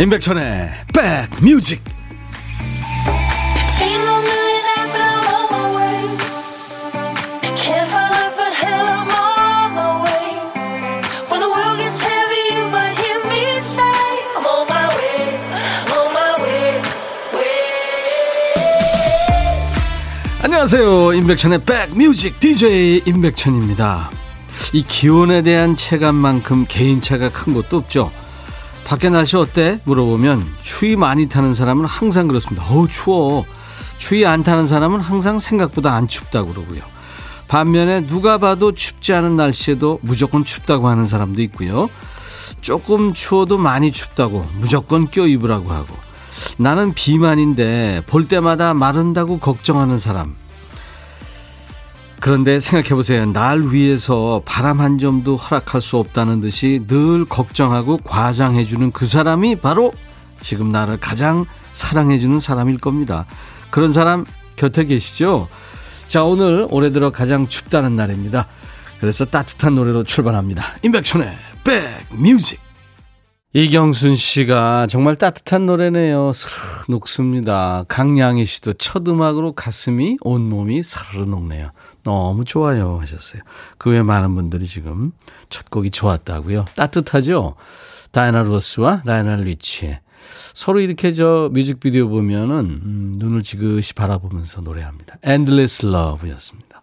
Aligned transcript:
임백천의 0.00 0.70
백뮤직. 0.94 1.82
안녕하세요. 20.40 21.12
임백천의 21.14 21.62
백뮤직 21.64 22.38
DJ 22.38 23.02
임백천입니다. 23.04 24.10
이 24.72 24.84
기온에 24.84 25.42
대한 25.42 25.74
체감만큼 25.74 26.66
개인차가 26.68 27.30
큰 27.30 27.52
것도 27.52 27.78
없죠 27.78 28.12
밖에 28.88 29.10
날씨 29.10 29.36
어때? 29.36 29.80
물어보면 29.84 30.42
추위 30.62 30.96
많이 30.96 31.28
타는 31.28 31.52
사람은 31.52 31.84
항상 31.84 32.26
그렇습니다. 32.26 32.66
어우 32.70 32.88
추워. 32.88 33.44
추위 33.98 34.24
안 34.24 34.42
타는 34.42 34.66
사람은 34.66 35.00
항상 35.00 35.38
생각보다 35.38 35.94
안 35.94 36.08
춥다고 36.08 36.54
그러고요. 36.54 36.80
반면에 37.48 38.06
누가 38.06 38.38
봐도 38.38 38.72
춥지 38.72 39.12
않은 39.12 39.36
날씨에도 39.36 39.98
무조건 40.00 40.42
춥다고 40.42 40.88
하는 40.88 41.04
사람도 41.04 41.42
있고요. 41.42 41.90
조금 42.62 43.12
추워도 43.12 43.58
많이 43.58 43.92
춥다고 43.92 44.48
무조건 44.54 45.10
껴 45.10 45.26
입으라고 45.26 45.70
하고 45.70 45.94
나는 46.56 46.94
비만인데 46.94 48.04
볼 48.06 48.26
때마다 48.26 48.72
마른다고 48.72 49.38
걱정하는 49.38 49.98
사람 49.98 50.34
그런데 52.20 52.58
생각해 52.58 52.94
보세요. 52.94 53.26
날 53.26 53.72
위해서 53.72 54.42
바람 54.44 54.80
한 54.80 54.98
점도 54.98 55.36
허락할 55.36 55.80
수 55.80 55.98
없다는 55.98 56.40
듯이 56.40 56.80
늘 56.88 57.24
걱정하고 57.24 57.98
과장해 57.98 58.64
주는 58.64 58.90
그 58.90 59.06
사람이 59.06 59.56
바로 59.56 59.92
지금 60.40 60.72
나를 60.72 60.98
가장 60.98 61.44
사랑해 61.72 62.18
주는 62.18 62.40
사람일 62.40 62.78
겁니다. 62.78 63.26
그런 63.70 63.92
사람 63.92 64.24
곁에 64.56 64.84
계시죠? 64.84 65.48
자, 66.08 66.24
오늘 66.24 66.66
올해 66.70 66.90
들어 66.90 67.10
가장 67.10 67.46
춥다는 67.46 67.94
날입니다. 67.94 68.46
그래서 69.00 69.24
따뜻한 69.24 69.74
노래로 69.76 70.04
출발합니다. 70.04 70.64
임백천의 70.82 71.36
백뮤직. 72.10 72.60
이경순 73.54 74.16
씨가 74.16 74.88
정말 74.88 75.16
따뜻한 75.16 75.66
노래네요. 75.66 76.32
스르르 76.34 76.58
녹습니다. 76.88 77.84
강양희 77.88 78.44
씨도 78.44 78.74
첫 78.74 79.08
음악으로 79.08 79.52
가슴이 79.52 80.18
온몸이 80.20 80.82
사르르 80.82 81.24
녹네요. 81.24 81.70
너무 82.08 82.46
좋아요 82.46 82.98
하셨어요. 83.00 83.42
그 83.76 83.90
외에 83.90 84.02
많은 84.02 84.34
분들이 84.34 84.66
지금 84.66 85.12
첫 85.50 85.70
곡이 85.70 85.90
좋았다고요. 85.90 86.64
따뜻하죠? 86.74 87.54
다이애나 88.12 88.42
로스와 88.42 89.02
라이오넬 89.04 89.42
리치의 89.42 90.00
서로 90.54 90.80
이렇게 90.80 91.12
저 91.12 91.50
뮤직비디오 91.52 92.08
보면은 92.08 92.56
음, 92.58 93.12
눈을 93.16 93.42
지그시 93.42 93.92
바라보면서 93.92 94.62
노래합니다. 94.62 95.18
Endless 95.26 95.84
Love였습니다. 95.86 96.82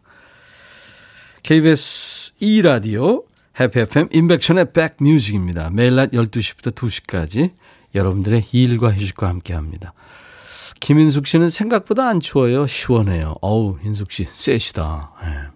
KBS 1.41 2.33
2라디오 2.41 3.23
해피 3.59 3.79
FM 3.79 4.09
임백천의 4.11 4.73
백뮤직입니다. 4.73 5.71
매일 5.71 5.95
낮 5.95 6.11
12시부터 6.11 6.75
2시까지 6.75 7.49
여러분들의 7.95 8.43
일과 8.51 8.91
휴식과 8.91 9.27
함께합니다. 9.27 9.93
김인숙 10.79 11.27
씨는 11.27 11.49
생각보다 11.49 12.07
안 12.07 12.19
추워요. 12.19 12.67
시원해요. 12.67 13.35
어우, 13.41 13.77
인숙 13.83 14.11
씨, 14.11 14.27
쎄시다. 14.31 15.11
네. 15.23 15.55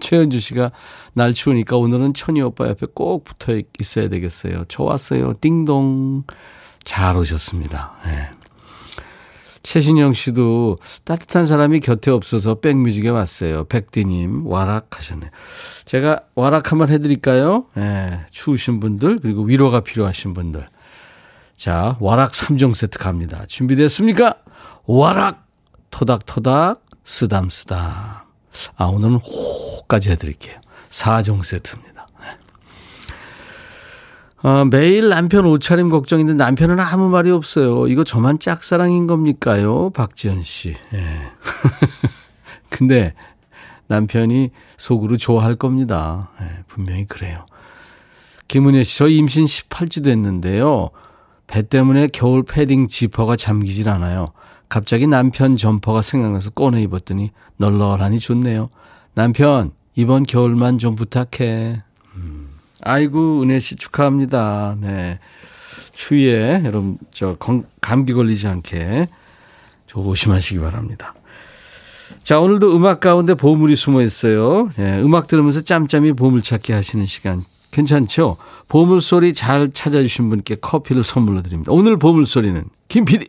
최현주 0.00 0.40
씨가 0.40 0.72
날 1.14 1.34
추우니까 1.34 1.76
오늘은 1.76 2.14
천희 2.14 2.40
오빠 2.40 2.68
옆에 2.68 2.86
꼭 2.94 3.24
붙어 3.24 3.60
있어야 3.78 4.08
되겠어요. 4.08 4.64
좋았어요. 4.68 5.34
띵동. 5.40 6.24
잘 6.84 7.16
오셨습니다. 7.16 7.92
네. 8.06 8.30
최신영 9.62 10.12
씨도 10.14 10.76
따뜻한 11.04 11.46
사람이 11.46 11.80
곁에 11.80 12.10
없어서 12.10 12.56
백뮤직에 12.56 13.08
왔어요. 13.08 13.64
백디님, 13.64 14.46
와락 14.46 14.98
하셨네요. 14.98 15.30
제가 15.84 16.22
와락 16.34 16.72
한번 16.72 16.88
해드릴까요? 16.88 17.66
네. 17.74 18.20
추우신 18.30 18.80
분들, 18.80 19.18
그리고 19.22 19.42
위로가 19.42 19.80
필요하신 19.80 20.34
분들. 20.34 20.66
자, 21.62 21.96
와락 22.00 22.32
3종 22.32 22.74
세트 22.74 22.98
갑니다. 22.98 23.44
준비됐습니까? 23.46 24.34
와락! 24.84 25.46
토닥토닥, 25.92 26.84
쓰담쓰담. 27.04 27.78
아, 28.74 28.84
오늘은 28.84 29.14
호까지 29.14 30.10
해드릴게요. 30.10 30.58
4종 30.90 31.44
세트입니다. 31.44 32.08
어, 34.42 34.64
매일 34.64 35.08
남편 35.08 35.46
옷차림 35.46 35.88
걱정인데 35.88 36.34
남편은 36.34 36.80
아무 36.80 37.08
말이 37.08 37.30
없어요. 37.30 37.86
이거 37.86 38.02
저만 38.02 38.40
짝사랑인 38.40 39.06
겁니까요? 39.06 39.90
박지연 39.90 40.42
씨. 40.42 40.74
예. 40.92 41.30
근데 42.70 43.14
남편이 43.86 44.50
속으로 44.78 45.16
좋아할 45.16 45.54
겁니다. 45.54 46.30
예, 46.40 46.64
분명히 46.66 47.06
그래요. 47.06 47.46
김은혜 48.48 48.82
씨, 48.82 48.98
저 48.98 49.06
임신 49.06 49.44
18주 49.44 50.02
됐는데요. 50.02 50.90
배 51.52 51.60
때문에 51.60 52.08
겨울 52.10 52.42
패딩 52.44 52.88
지퍼가 52.88 53.36
잠기질 53.36 53.90
않아요. 53.90 54.32
갑자기 54.70 55.06
남편 55.06 55.58
점퍼가 55.58 56.00
생각나서 56.00 56.48
꺼내 56.52 56.80
입었더니 56.80 57.30
널널하니 57.58 58.20
좋네요. 58.20 58.70
남편, 59.12 59.72
이번 59.94 60.22
겨울만 60.22 60.78
좀 60.78 60.94
부탁해. 60.94 61.82
음. 62.16 62.48
아이고, 62.80 63.42
은혜 63.42 63.60
씨 63.60 63.76
축하합니다. 63.76 64.78
네. 64.80 65.18
추위에 65.92 66.62
여러분, 66.64 66.96
저, 67.12 67.36
감기 67.82 68.14
걸리지 68.14 68.48
않게 68.48 69.08
조심하시기 69.88 70.58
바랍니다. 70.58 71.12
자, 72.24 72.40
오늘도 72.40 72.74
음악 72.74 73.00
가운데 73.00 73.34
보물이 73.34 73.76
숨어 73.76 74.00
있어요. 74.00 74.70
네, 74.76 75.02
음악 75.02 75.28
들으면서 75.28 75.60
짬짬이 75.60 76.14
보물찾기 76.14 76.72
하시는 76.72 77.04
시간 77.04 77.44
괜찮죠? 77.72 78.36
보물소리 78.68 79.34
잘 79.34 79.72
찾아주신 79.72 80.28
분께 80.28 80.54
커피를 80.56 81.02
선물로 81.02 81.42
드립니다. 81.42 81.72
오늘 81.72 81.96
보물소리는 81.96 82.64
김 82.88 83.04
PD. 83.04 83.26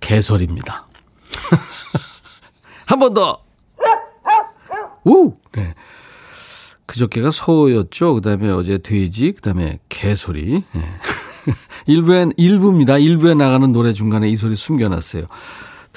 개소리입니다. 0.00 0.86
한 2.86 2.98
번 2.98 3.12
더. 3.14 3.42
우! 5.04 5.34
네. 5.52 5.74
그저께가 6.86 7.30
소였죠. 7.30 8.14
그 8.14 8.20
다음에 8.22 8.50
어제 8.50 8.78
돼지, 8.78 9.32
그 9.32 9.42
다음에 9.42 9.78
개소리. 9.90 10.62
네. 10.72 10.82
일부엔, 11.86 12.32
일부입니다. 12.38 12.96
일부에 12.98 13.34
나가는 13.34 13.70
노래 13.72 13.92
중간에 13.92 14.28
이 14.30 14.36
소리 14.36 14.56
숨겨놨어요. 14.56 15.26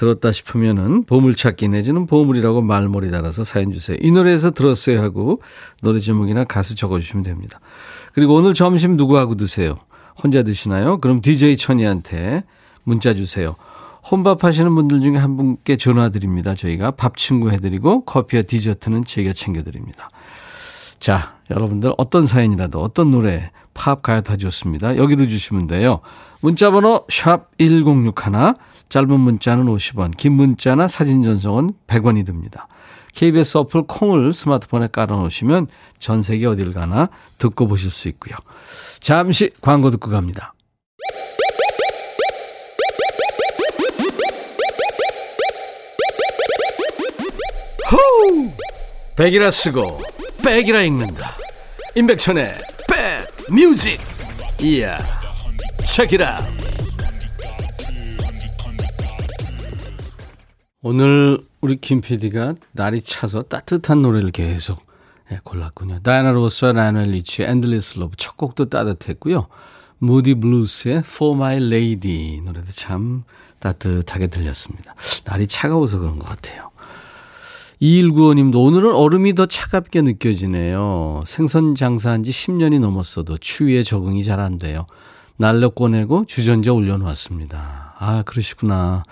들었다 0.02 0.32
싶으면은 0.32 1.04
보물찾기 1.04 1.68
내지는 1.68 2.06
보물이라고 2.06 2.60
말머리 2.60 3.12
달아서 3.12 3.44
사연 3.44 3.70
주세요. 3.70 3.96
이 4.00 4.10
노래에서 4.10 4.50
들었어요 4.50 5.00
하고 5.00 5.40
노래 5.80 6.00
제목이나 6.00 6.42
가수 6.42 6.74
적어주시면 6.74 7.22
됩니다. 7.22 7.60
그리고 8.12 8.34
오늘 8.34 8.52
점심 8.52 8.96
누구하고 8.96 9.36
드세요? 9.36 9.78
혼자 10.20 10.42
드시나요? 10.42 10.98
그럼 10.98 11.20
DJ 11.20 11.56
천이한테 11.56 12.42
문자 12.82 13.14
주세요. 13.14 13.54
혼밥 14.10 14.42
하시는 14.42 14.74
분들 14.74 15.02
중에 15.02 15.16
한 15.18 15.36
분께 15.36 15.76
전화 15.76 16.08
드립니다. 16.08 16.56
저희가 16.56 16.90
밥 16.90 17.16
친구 17.16 17.52
해드리고 17.52 18.04
커피와 18.04 18.42
디저트는 18.42 19.04
저희가 19.04 19.32
챙겨드립니다. 19.32 20.10
자, 21.02 21.34
여러분들 21.50 21.92
어떤 21.98 22.28
사연이라도 22.28 22.80
어떤 22.80 23.10
노래, 23.10 23.50
팝, 23.74 24.02
가요 24.02 24.20
다 24.20 24.36
좋습니다. 24.36 24.96
여기로 24.96 25.26
주시면 25.26 25.66
돼요. 25.66 25.98
문자번호 26.42 27.06
샵 27.10 27.50
1061, 27.58 28.54
짧은 28.88 29.18
문자는 29.18 29.66
50원, 29.66 30.16
긴 30.16 30.34
문자나 30.34 30.86
사진 30.86 31.24
전송은 31.24 31.72
100원이 31.88 32.24
듭니다. 32.24 32.68
KBS 33.14 33.58
어플 33.58 33.88
콩을 33.88 34.32
스마트폰에 34.32 34.90
깔아놓으시면 34.92 35.66
전 35.98 36.22
세계 36.22 36.46
어딜 36.46 36.72
가나 36.72 37.08
듣고 37.36 37.66
보실 37.66 37.90
수 37.90 38.06
있고요. 38.06 38.36
잠시 39.00 39.50
광고 39.60 39.90
듣고 39.90 40.08
갑니다. 40.08 40.54
호우! 47.90 48.52
백이라 49.16 49.50
쓰고 49.50 50.12
백이라 50.42 50.82
읽는다. 50.82 51.36
임백천의 51.94 52.54
백 52.88 53.52
뮤직. 53.52 54.00
이야. 54.60 54.98
책이라. 55.86 56.40
오늘 60.82 61.46
우리 61.60 61.76
김 61.80 62.00
PD가 62.00 62.56
날이 62.72 63.02
차서 63.02 63.44
따뜻한 63.44 64.02
노래를 64.02 64.32
계속 64.32 64.84
예, 65.30 65.38
골랐군요. 65.44 66.00
다이애나 66.00 66.32
로스와 66.32 66.72
라이오넬 66.72 67.04
리치의 67.04 67.48
Endless 67.48 67.98
Love 67.98 68.16
첫 68.18 68.36
곡도 68.36 68.68
따뜻했고요. 68.68 69.46
무디 69.98 70.34
블루스의 70.34 70.98
For 71.06 71.36
My 71.36 71.56
Lady 71.58 72.40
노래도 72.40 72.66
참 72.72 73.22
따뜻하게 73.60 74.26
들렸습니다. 74.26 74.96
날이 75.24 75.46
차가워서 75.46 76.00
그런 76.00 76.18
것 76.18 76.28
같아요. 76.28 76.71
2195님도 77.82 78.64
오늘은 78.64 78.94
얼음이 78.94 79.34
더 79.34 79.46
차갑게 79.46 80.02
느껴지네요. 80.02 81.22
생선 81.26 81.74
장사한 81.74 82.22
지 82.22 82.30
10년이 82.30 82.78
넘었어도 82.78 83.38
추위에 83.38 83.82
적응이 83.82 84.22
잘 84.24 84.38
안 84.38 84.58
돼요. 84.58 84.86
난로 85.36 85.68
꺼내고 85.68 86.24
주전자 86.26 86.72
올려놓았습니다. 86.72 87.94
아, 87.98 88.22
그러시구나. 88.24 89.02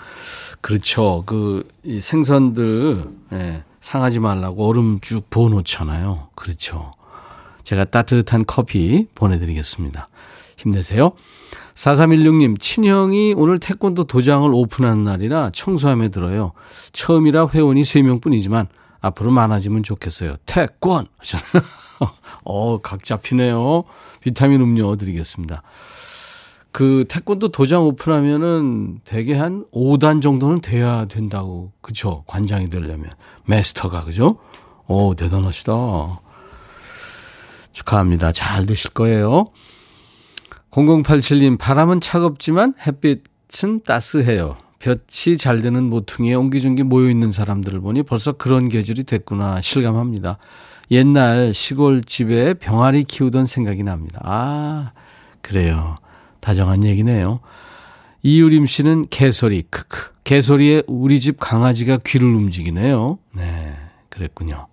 그렇죠. 0.60 1.24
그, 1.26 1.66
이 1.82 2.00
생선들, 2.00 3.04
예, 3.32 3.64
상하지 3.80 4.20
말라고 4.20 4.68
얼음 4.68 5.00
쭉 5.00 5.28
부어놓잖아요. 5.30 6.28
그렇죠. 6.36 6.92
제가 7.64 7.84
따뜻한 7.86 8.44
커피 8.46 9.06
보내드리겠습니다. 9.16 10.08
힘내세요. 10.56 11.12
4316님, 11.74 12.60
친형이 12.60 13.34
오늘 13.36 13.58
태권도 13.58 14.04
도장을 14.04 14.48
오픈하는 14.52 15.04
날이라 15.04 15.50
청소함에 15.52 16.08
들어요. 16.08 16.52
처음이라 16.92 17.48
회원이 17.48 17.82
3명 17.82 18.20
뿐이지만 18.20 18.68
앞으로 19.00 19.30
많아지면 19.30 19.82
좋겠어요. 19.82 20.36
태권! 20.46 21.06
어, 22.44 22.78
각 22.78 23.04
잡히네요. 23.04 23.84
비타민 24.20 24.60
음료 24.60 24.96
드리겠습니다. 24.96 25.62
그 26.72 27.04
태권도 27.08 27.50
도장 27.50 27.82
오픈하면은 27.84 29.00
대개 29.04 29.36
한 29.36 29.64
5단 29.72 30.22
정도는 30.22 30.60
돼야 30.60 31.06
된다고. 31.06 31.72
그쵸? 31.80 32.22
관장이 32.26 32.70
되려면. 32.70 33.10
마스터가, 33.44 34.04
그죠? 34.04 34.38
오, 34.86 35.14
대단하시다. 35.14 35.72
축하합니다. 37.72 38.32
잘 38.32 38.66
되실 38.66 38.90
거예요. 38.90 39.46
0087님, 40.70 41.58
바람은 41.58 42.00
차갑지만 42.00 42.74
햇빛은 42.86 43.82
따스해요. 43.82 44.56
볕이 44.78 45.36
잘 45.36 45.60
되는 45.60 45.84
모퉁이에 45.84 46.34
옹기종기 46.34 46.84
모여있는 46.84 47.32
사람들을 47.32 47.80
보니 47.80 48.02
벌써 48.02 48.32
그런 48.32 48.68
계절이 48.68 49.04
됐구나 49.04 49.60
실감합니다. 49.60 50.38
옛날 50.90 51.52
시골 51.52 52.02
집에 52.02 52.54
병아리 52.54 53.04
키우던 53.04 53.46
생각이 53.46 53.82
납니다. 53.82 54.20
아, 54.24 54.92
그래요. 55.42 55.96
다정한 56.40 56.84
얘기네요. 56.84 57.40
이유림 58.22 58.66
씨는 58.66 59.06
개소리, 59.10 59.62
크크. 59.62 60.12
개소리에 60.24 60.82
우리 60.86 61.20
집 61.20 61.38
강아지가 61.38 61.98
귀를 62.04 62.28
움직이네요. 62.28 63.18
네, 63.32 63.74
그랬군요. 64.08 64.66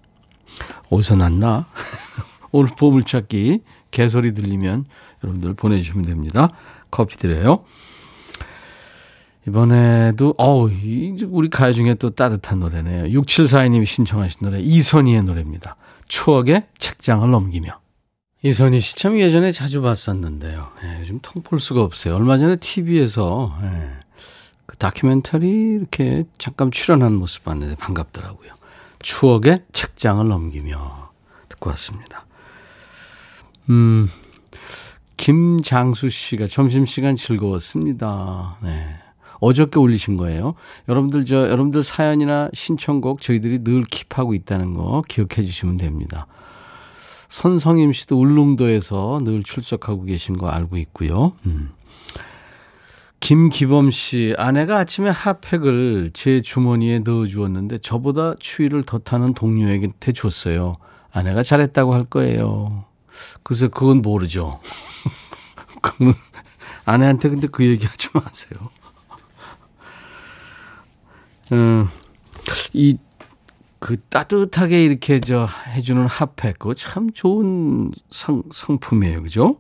어디서 0.90 1.16
났나? 1.16 1.68
오늘 2.52 2.72
보물찾기 2.78 3.62
개소리 3.92 4.34
들리면 4.34 4.86
여러분들 5.24 5.54
보내주시면 5.54 6.06
됩니다. 6.06 6.50
커피 6.92 7.18
드려요. 7.18 7.64
이번에도, 9.48 10.34
어우, 10.38 10.70
우리 11.28 11.50
가요 11.50 11.74
중에 11.74 11.94
또 11.96 12.10
따뜻한 12.10 12.60
노래네요. 12.60 13.06
6742님이 13.20 13.86
신청하신 13.86 14.40
노래, 14.42 14.60
이선희의 14.60 15.24
노래입니다. 15.24 15.78
추억의 16.08 16.66
책장을 16.78 17.30
넘기며. 17.30 17.80
이선희 18.44 18.80
씨 18.82 18.96
참 18.96 19.18
예전에 19.20 19.52
자주 19.52 19.82
봤었는데요. 19.82 20.70
예, 20.84 21.00
요즘 21.00 21.20
통볼 21.22 21.60
수가 21.60 21.82
없어요. 21.82 22.16
얼마 22.16 22.38
전에 22.38 22.58
TV에서 22.58 23.58
예, 23.64 23.94
그 24.66 24.78
다큐멘터리 24.78 25.48
이렇게 25.80 26.26
잠깐 26.38 26.70
출연한 26.70 27.14
모습 27.14 27.46
봤는데 27.46 27.76
반갑더라고요. 27.76 28.52
추억의 29.00 29.64
책장을 29.72 30.28
넘기며 30.28 31.10
듣고 31.50 31.70
왔습니다. 31.72 32.26
음, 33.70 34.10
김장수 35.18 36.10
씨가 36.10 36.48
점심시간 36.48 37.16
즐거웠습니다. 37.16 38.58
네. 38.62 38.96
어저께 39.40 39.80
올리신 39.80 40.16
거예요. 40.18 40.56
여러분들 40.88 41.26
저 41.26 41.50
여러분들 41.50 41.84
사연이나 41.84 42.50
신청곡 42.54 43.22
저희들이 43.22 43.64
늘 43.64 43.84
킵하고 43.84 44.34
있다는 44.36 44.74
거 44.74 45.04
기억해 45.08 45.46
주시면 45.46 45.78
됩니다. 45.78 46.28
선성임 47.30 47.94
씨도 47.94 48.20
울릉도에서 48.20 49.22
늘 49.24 49.44
출석하고 49.44 50.06
계신 50.06 50.38
거 50.38 50.48
알고 50.48 50.78
있고요. 50.78 51.34
음. 51.46 51.70
김기범 53.20 53.92
씨, 53.92 54.34
아내가 54.38 54.78
아침에 54.78 55.10
핫팩을 55.10 56.12
제 56.14 56.40
주머니에 56.42 57.00
넣어 57.00 57.26
주었는데 57.26 57.80
저보다 57.80 58.36
추위를 58.40 58.84
더 58.84 59.00
타는 59.00 59.34
동료에게 59.34 59.90
줬어요. 60.14 60.76
아내가 61.12 61.44
잘했다고 61.44 61.94
할 61.94 62.06
거예요. 62.06 62.86
글쎄, 63.44 63.68
그건 63.68 64.02
모르죠. 64.02 64.60
그건 65.92 66.14
아내한테 66.86 67.30
근데 67.30 67.48
그 67.48 67.66
얘기 67.66 67.86
하지 67.86 68.10
마세요. 68.14 68.60
음, 71.52 71.88
이, 72.74 72.98
그 73.80 73.98
따뜻하게 74.10 74.84
이렇게 74.84 75.20
저 75.20 75.48
해주는 75.68 76.06
핫팩, 76.06 76.60
그거 76.60 76.74
참 76.74 77.12
좋은 77.12 77.92
상, 78.10 78.44
상품이에요. 78.52 79.22
그죠? 79.24 79.58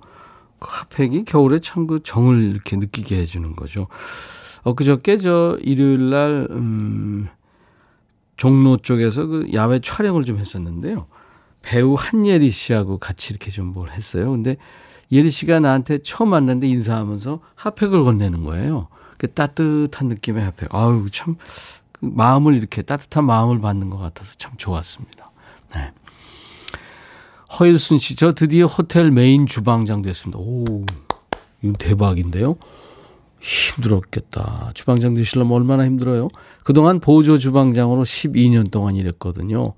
그 0.59 0.69
핫팩이 0.71 1.23
겨울에 1.25 1.59
참 1.59 1.87
그 1.87 2.01
정을 2.03 2.41
이렇게 2.51 2.75
느끼게 2.77 3.15
해주는 3.17 3.55
거죠. 3.55 3.87
엊그저께 4.63 5.19
저 5.19 5.57
일요일 5.61 6.09
날, 6.09 6.47
음, 6.49 7.29
종로 8.37 8.77
쪽에서 8.77 9.25
그 9.27 9.47
야외 9.53 9.79
촬영을 9.79 10.25
좀 10.25 10.37
했었는데요. 10.39 11.07
배우 11.61 11.95
한예리 11.97 12.51
씨하고 12.51 12.97
같이 12.97 13.33
이렇게 13.33 13.51
좀 13.51 13.67
뭘 13.73 13.91
했어요. 13.91 14.31
근데 14.31 14.57
예리 15.11 15.29
씨가 15.29 15.59
나한테 15.59 15.99
처음 15.99 16.29
만났는데 16.29 16.67
인사하면서 16.67 17.39
핫팩을 17.55 18.03
건네는 18.03 18.43
거예요. 18.43 18.87
그 19.17 19.31
따뜻한 19.31 20.07
느낌의 20.07 20.43
핫팩. 20.43 20.73
아유, 20.73 21.07
참, 21.11 21.35
그 21.91 22.05
마음을 22.05 22.55
이렇게 22.55 22.81
따뜻한 22.81 23.25
마음을 23.25 23.61
받는 23.61 23.89
것 23.89 23.97
같아서 23.97 24.35
참 24.37 24.53
좋았습니다. 24.57 25.31
네. 25.73 25.91
허일순 27.59 27.97
씨, 27.97 28.15
저 28.15 28.33
드디어 28.33 28.65
호텔 28.65 29.11
메인 29.11 29.47
주방장 29.47 30.01
됐습니다. 30.01 30.39
오, 30.39 30.85
이거 31.63 31.73
대박인데요? 31.79 32.55
힘들었겠다. 33.39 34.71
주방장 34.73 35.13
되시려면 35.13 35.53
얼마나 35.53 35.85
힘들어요? 35.85 36.27
그동안 36.63 36.99
보조 36.99 37.37
주방장으로 37.37 38.03
12년 38.03 38.69
동안 38.69 38.95
일했거든요. 38.95 39.73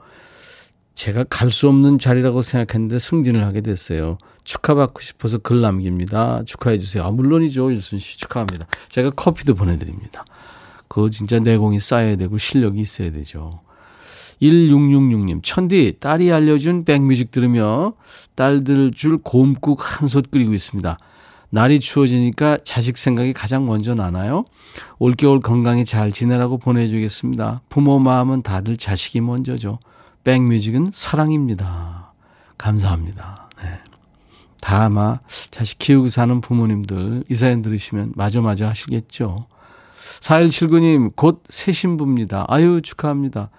제가 1.00 1.24
갈 1.30 1.50
수 1.50 1.70
없는 1.70 1.98
자리라고 1.98 2.42
생각했는데 2.42 3.00
승진을 3.00 3.46
하게 3.46 3.62
됐어요. 3.62 4.18
축하받고 4.44 5.00
싶어서 5.00 5.38
글 5.38 5.62
남깁니다. 5.62 6.44
축하해 6.46 6.78
주세요. 6.78 7.06
아, 7.06 7.12
물론이죠. 7.12 7.72
일순 7.72 8.00
씨 8.00 8.18
축하합니다. 8.18 8.68
제가 8.90 9.12
커피도 9.12 9.54
보내드립니다. 9.56 10.26
그거 10.90 11.10
진짜 11.10 11.40
내공이 11.40 11.80
쌓여야 11.80 12.18
되고 12.18 12.38
실력이 12.38 12.82
있어야 12.82 13.12
되죠. 13.12 13.62
1666님, 14.42 15.40
천디, 15.42 16.00
딸이 16.02 16.34
알려준 16.34 16.84
백뮤직 16.84 17.32
들으며 17.32 17.94
딸들 18.36 18.92
줄 18.92 19.20
곰국 19.24 19.80
한솥 19.82 20.32
끓이고 20.32 20.54
있습니다. 20.54 20.98
날이 21.50 21.80
추워지니까 21.80 22.58
자식 22.66 22.98
생각이 22.98 23.32
가장 23.32 23.66
먼저 23.66 23.96
나나요? 23.96 24.44
올겨울 24.98 25.40
건강히 25.40 25.86
잘 25.86 26.12
지내라고 26.12 26.58
보내주겠습니다. 26.58 27.62
부모 27.70 28.00
마음은 28.00 28.42
다들 28.42 28.76
자식이 28.76 29.22
먼저죠. 29.22 29.80
백뮤직은 30.24 30.92
사랑입니다. 30.94 32.14
감사합니다. 32.58 33.50
네. 33.62 33.80
다 34.62 34.84
아마 34.86 35.20
자식 35.52 35.80
키우고 35.80 36.08
사는 36.10 36.42
부모님들 36.42 37.24
이 37.30 37.36
사연 37.36 37.62
들으시면 37.62 38.14
마저 38.16 38.42
마저 38.42 38.68
하시겠죠. 38.68 39.48
4179님 40.22 41.16
곧 41.16 41.44
새 41.50 41.72
신부입니다. 41.72 42.46
아유 42.50 42.82
축하합니다. 42.84 43.50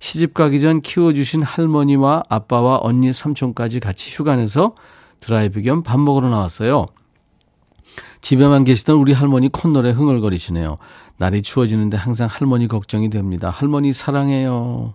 시집 0.00 0.34
가기 0.34 0.60
전 0.60 0.80
키워주신 0.80 1.42
할머니와 1.42 2.24
아빠와 2.28 2.80
언니 2.82 3.12
삼촌까지 3.12 3.80
같이 3.80 4.10
휴가 4.16 4.34
내서 4.34 4.74
드라이브 5.20 5.60
겸 5.60 5.82
밥 5.82 6.00
먹으러 6.00 6.30
나왔어요. 6.30 6.86
집에만 8.22 8.64
계시던 8.64 8.96
우리 8.96 9.12
할머니 9.12 9.48
콧노래 9.48 9.90
흥얼거리시네요. 9.90 10.78
날이 11.18 11.42
추워지는데 11.42 11.96
항상 11.96 12.28
할머니 12.30 12.66
걱정이 12.66 13.10
됩니다. 13.10 13.50
할머니 13.50 13.92
사랑해요. 13.92 14.94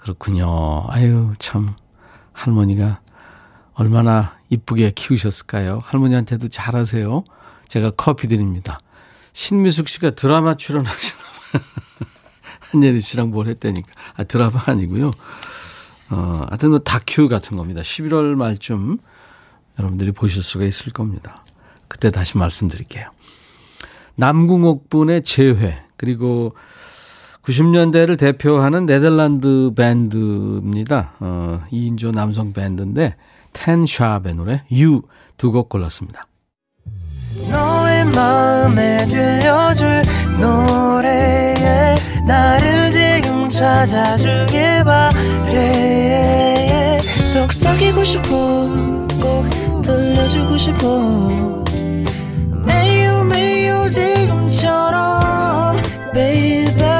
그렇군요. 0.00 0.86
아유, 0.88 1.32
참, 1.38 1.74
할머니가 2.32 3.00
얼마나 3.74 4.36
이쁘게 4.48 4.92
키우셨을까요? 4.94 5.80
할머니한테도 5.84 6.48
잘하세요. 6.48 7.24
제가 7.68 7.92
커피 7.96 8.28
드립니다. 8.28 8.80
신미숙 9.32 9.88
씨가 9.88 10.10
드라마 10.10 10.54
출연하시나 10.54 11.18
봐요. 11.52 11.62
한예리 12.72 13.00
씨랑 13.00 13.30
뭘 13.30 13.48
했다니까. 13.48 13.88
아, 14.16 14.24
드라마 14.24 14.62
아니고요. 14.66 15.12
어, 16.10 16.46
하여튼 16.48 16.70
뭐 16.70 16.78
다큐 16.80 17.28
같은 17.28 17.56
겁니다. 17.56 17.80
11월 17.80 18.34
말쯤 18.34 18.98
여러분들이 19.78 20.12
보실 20.12 20.42
수가 20.42 20.64
있을 20.64 20.92
겁니다. 20.92 21.44
그때 21.88 22.10
다시 22.10 22.36
말씀드릴게요. 22.38 23.10
남궁옥 24.16 24.90
분의 24.90 25.22
재회, 25.22 25.82
그리고 25.96 26.54
90년대를 27.44 28.18
대표하는 28.18 28.86
네덜란드 28.86 29.70
밴드입니다. 29.76 31.12
어, 31.20 31.60
2인조 31.72 32.12
남성 32.14 32.52
밴드인데 32.52 33.14
텐샵의 33.52 34.34
노래 34.34 34.62
You 34.70 35.02
두 35.36 35.50
곡 35.52 35.68
골랐습니다. 35.68 36.26
너의 37.50 38.04
마음에 38.06 39.06
들려줄 39.06 40.02
노래에 40.40 41.96
나를 42.26 42.92
지금 42.92 43.48
찾아주길 43.48 44.84
바래 44.84 46.18
속삭이고 47.32 48.04
싶어 48.04 48.28
꼭 49.20 49.48
들려주고 49.82 50.56
싶어 50.56 51.64
매우 52.66 53.24
매우 53.24 53.90
지금처럼 53.90 55.76
baby 56.12 56.99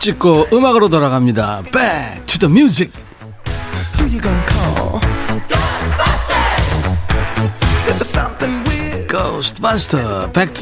찍고 0.00 0.48
음악으로 0.52 0.88
돌아갑니다. 0.88 1.62
Back 1.72 2.26
to 2.26 2.38
the 2.38 2.50
music. 2.52 2.92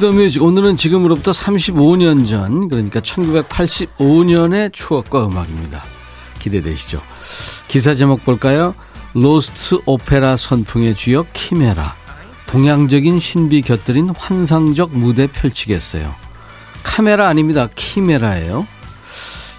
The 0.00 0.14
Music. 0.14 0.43
오늘은 0.43 0.76
지금으로부터 0.76 1.33
35년 1.33 2.28
전, 2.28 2.69
그러니까 2.69 3.00
1985년의 3.00 4.73
추억과 4.73 5.26
음악입니다. 5.26 5.83
기대되시죠? 6.38 7.00
기사 7.69 7.95
제목 7.95 8.25
볼까요? 8.25 8.75
로스트 9.14 9.81
오페라 9.87 10.37
선풍의 10.37 10.95
주역 10.95 11.26
키메라. 11.33 11.95
동양적인 12.47 13.19
신비 13.19 13.62
곁들인 13.62 14.11
환상적 14.16 14.97
무대 14.97 15.26
펼치겠어요. 15.26 16.14
카메라 16.83 17.28
아닙니다. 17.28 17.69
키메라예요. 17.75 18.66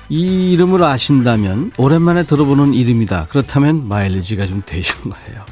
이 0.10 0.54
이름을 0.54 0.84
아신다면 0.84 1.72
오랜만에 1.78 2.24
들어보는 2.24 2.74
이름이다. 2.74 3.28
그렇다면 3.30 3.88
마일리지가 3.88 4.48
좀 4.48 4.64
되신 4.66 4.96
거예요. 5.10 5.46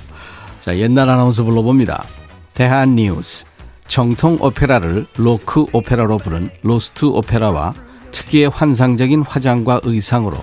자, 0.61 0.77
옛날 0.77 1.09
아나운서 1.09 1.43
불러봅니다. 1.43 2.05
대한 2.53 2.95
뉴스. 2.95 3.45
정통 3.87 4.37
오페라를 4.41 5.05
로크 5.15 5.65
오페라로 5.71 6.17
부른 6.17 6.49
Lost 6.63 7.05
Opera와 7.05 7.73
특유의 8.11 8.49
환상적인 8.49 9.21
화장과 9.21 9.81
의상으로 9.83 10.37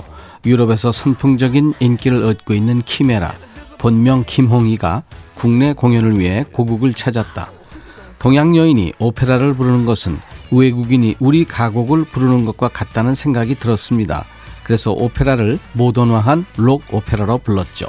유럽에서 0.44 0.92
선풍적인 0.92 1.74
인기를 1.80 2.22
얻고 2.22 2.54
있는 2.54 2.82
키메라, 2.82 3.34
본명 3.78 4.24
김홍희가 4.26 5.02
국내 5.36 5.72
공연을 5.72 6.18
위해 6.18 6.44
고국을 6.52 6.94
찾았다. 6.94 7.50
동양 8.18 8.54
여인이 8.54 8.92
오페라를 8.98 9.54
부르는 9.54 9.86
것은 9.86 10.20
외국인이 10.52 11.16
우리 11.18 11.44
가곡을 11.44 12.04
부르는 12.04 12.44
것과 12.44 12.68
같다는 12.68 13.14
생각이 13.14 13.56
들었습니다. 13.56 14.24
그래서 14.62 14.92
오페라를 14.92 15.58
모던화한 15.72 16.46
록 16.56 16.82
오페라로 16.92 17.38
불렀죠. 17.38 17.86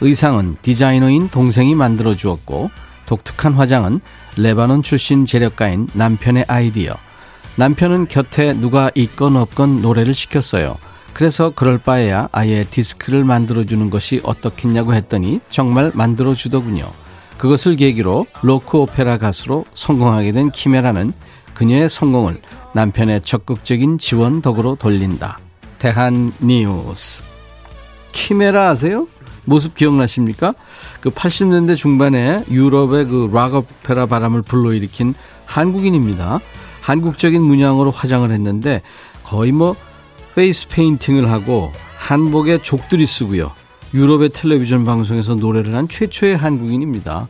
의상은 0.00 0.56
디자이너인 0.62 1.28
동생이 1.28 1.74
만들어 1.74 2.14
주었고 2.14 2.70
독특한 3.06 3.54
화장은 3.54 4.00
레바논 4.36 4.82
출신 4.82 5.24
재력가인 5.24 5.88
남편의 5.92 6.46
아이디어. 6.48 6.94
남편은 7.56 8.08
곁에 8.08 8.52
누가 8.52 8.90
있건 8.94 9.36
없건 9.36 9.80
노래를 9.80 10.14
시켰어요. 10.14 10.76
그래서 11.14 11.50
그럴 11.54 11.78
바에야 11.78 12.28
아예 12.32 12.64
디스크를 12.64 13.24
만들어 13.24 13.64
주는 13.64 13.88
것이 13.88 14.20
어떻겠냐고 14.22 14.92
했더니 14.92 15.40
정말 15.48 15.90
만들어 15.94 16.34
주더군요. 16.34 16.92
그것을 17.38 17.76
계기로 17.76 18.26
로크 18.42 18.76
오페라 18.76 19.16
가수로 19.16 19.64
성공하게 19.74 20.32
된 20.32 20.50
키메라는 20.50 21.14
그녀의 21.56 21.88
성공을 21.88 22.36
남편의 22.74 23.22
적극적인 23.22 23.96
지원 23.96 24.42
덕으로 24.42 24.76
돌린다. 24.76 25.38
대한 25.78 26.32
뉴스. 26.38 27.22
키메라 28.12 28.68
아세요? 28.68 29.08
모습 29.46 29.74
기억나십니까? 29.74 30.52
그 31.00 31.08
80년대 31.08 31.76
중반에 31.76 32.44
유럽의 32.50 33.06
그 33.06 33.30
락오페라 33.32 34.04
바람을 34.04 34.42
불러일으킨 34.42 35.14
한국인입니다. 35.46 36.40
한국적인 36.82 37.40
문양으로 37.40 37.90
화장을 37.90 38.30
했는데 38.30 38.82
거의 39.22 39.52
뭐 39.52 39.76
페이스 40.34 40.68
페인팅을 40.68 41.30
하고 41.30 41.72
한복에 41.96 42.58
족두리 42.58 43.06
쓰고요. 43.06 43.50
유럽의 43.94 44.28
텔레비전 44.30 44.84
방송에서 44.84 45.36
노래를 45.36 45.74
한 45.74 45.88
최초의 45.88 46.36
한국인입니다. 46.36 47.28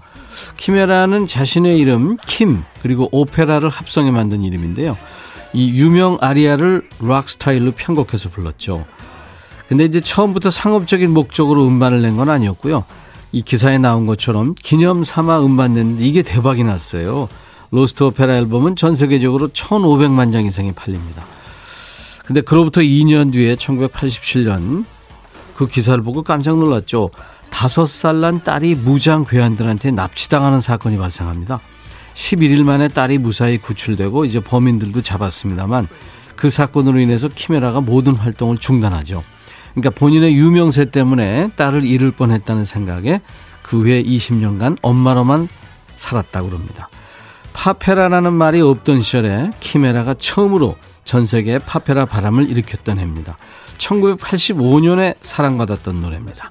키메라는 0.57 1.27
자신의 1.27 1.79
이름 1.79 2.17
킴 2.27 2.65
그리고 2.83 3.09
오페라를 3.13 3.69
합성해 3.69 4.11
만든 4.11 4.45
이름인데요. 4.45 4.97
이 5.53 5.79
유명 5.81 6.19
아리아를 6.21 6.83
락 7.01 7.29
스타일로 7.31 7.73
편곡해서 7.73 8.31
불렀죠. 8.31 8.85
근데 9.69 9.85
이제 9.85 10.01
처음부터 10.01 10.51
상업적인 10.51 11.11
목적으로 11.13 11.67
음반을 11.67 12.03
낸 12.03 12.17
건 12.17 12.29
아니었고요. 12.29 12.85
이 13.33 13.43
기사에 13.43 13.79
나온 13.79 14.07
것처럼 14.07 14.55
기념 14.63 15.03
삼아 15.05 15.45
음반 15.45 15.75
냈는데 15.75 16.05
이게 16.05 16.23
대박이 16.23 16.63
났어요. 16.65 17.29
Lost 17.71 18.05
Opera 18.05 18.37
앨범은 18.37 18.77
전 18.77 18.95
세계적으로 18.95 19.49
1,500만 19.49 20.33
장 20.33 20.45
이상이 20.45 20.73
팔립니다. 20.73 21.25
근데 22.25 22.41
그로부터 22.41 22.81
2년 22.81 23.33
뒤에 23.33 23.57
1987년 23.57 24.85
그 25.57 25.67
기사를 25.67 26.01
보고 26.03 26.23
깜짝 26.23 26.59
놀랐죠. 26.59 27.11
다섯 27.51 27.87
살 27.87 28.21
난 28.21 28.43
딸이 28.43 28.75
무장 28.77 29.25
괴한들한테 29.25 29.91
납치당하는 29.91 30.61
사건이 30.61 30.97
발생합니다. 30.99 31.61
11일 32.15 32.65
만에 32.65 32.89
딸이 32.89 33.19
무사히 33.19 33.59
구출되고 33.59 34.25
이제 34.25 34.41
범인들도 34.41 35.03
잡았습니다만 35.03 35.89
그 36.35 36.51
사건으로 36.51 36.99
인해서 36.99 37.29
키메라가 37.29 37.81
모든 37.81 38.15
활동을 38.15 38.59
중단하죠. 38.59 39.23
그러니까 39.75 39.91
본인의 39.91 40.35
유명세 40.35 40.87
때문에 40.87 41.51
딸을 41.57 41.85
잃을 41.85 42.11
뻔했다는 42.11 42.65
생각에 42.65 43.21
그 43.63 43.83
후에 43.83 44.03
20년간 44.03 44.79
엄마로만 44.81 45.49
살았다고 45.97 46.49
그럽니다. 46.49 46.89
파페라라는 47.53 48.33
말이 48.33 48.61
없던 48.61 49.03
시절에 49.03 49.51
키메라가 49.61 50.15
처음으로 50.15 50.77
전 51.05 51.25
세계에 51.25 51.59
파페라 51.59 52.05
바람을 52.05 52.51
일으켰던 52.51 52.99
해입니다. 52.99 53.39
1985년에 53.79 55.17
사랑받았던 55.21 56.01
노래입니다. 56.01 56.51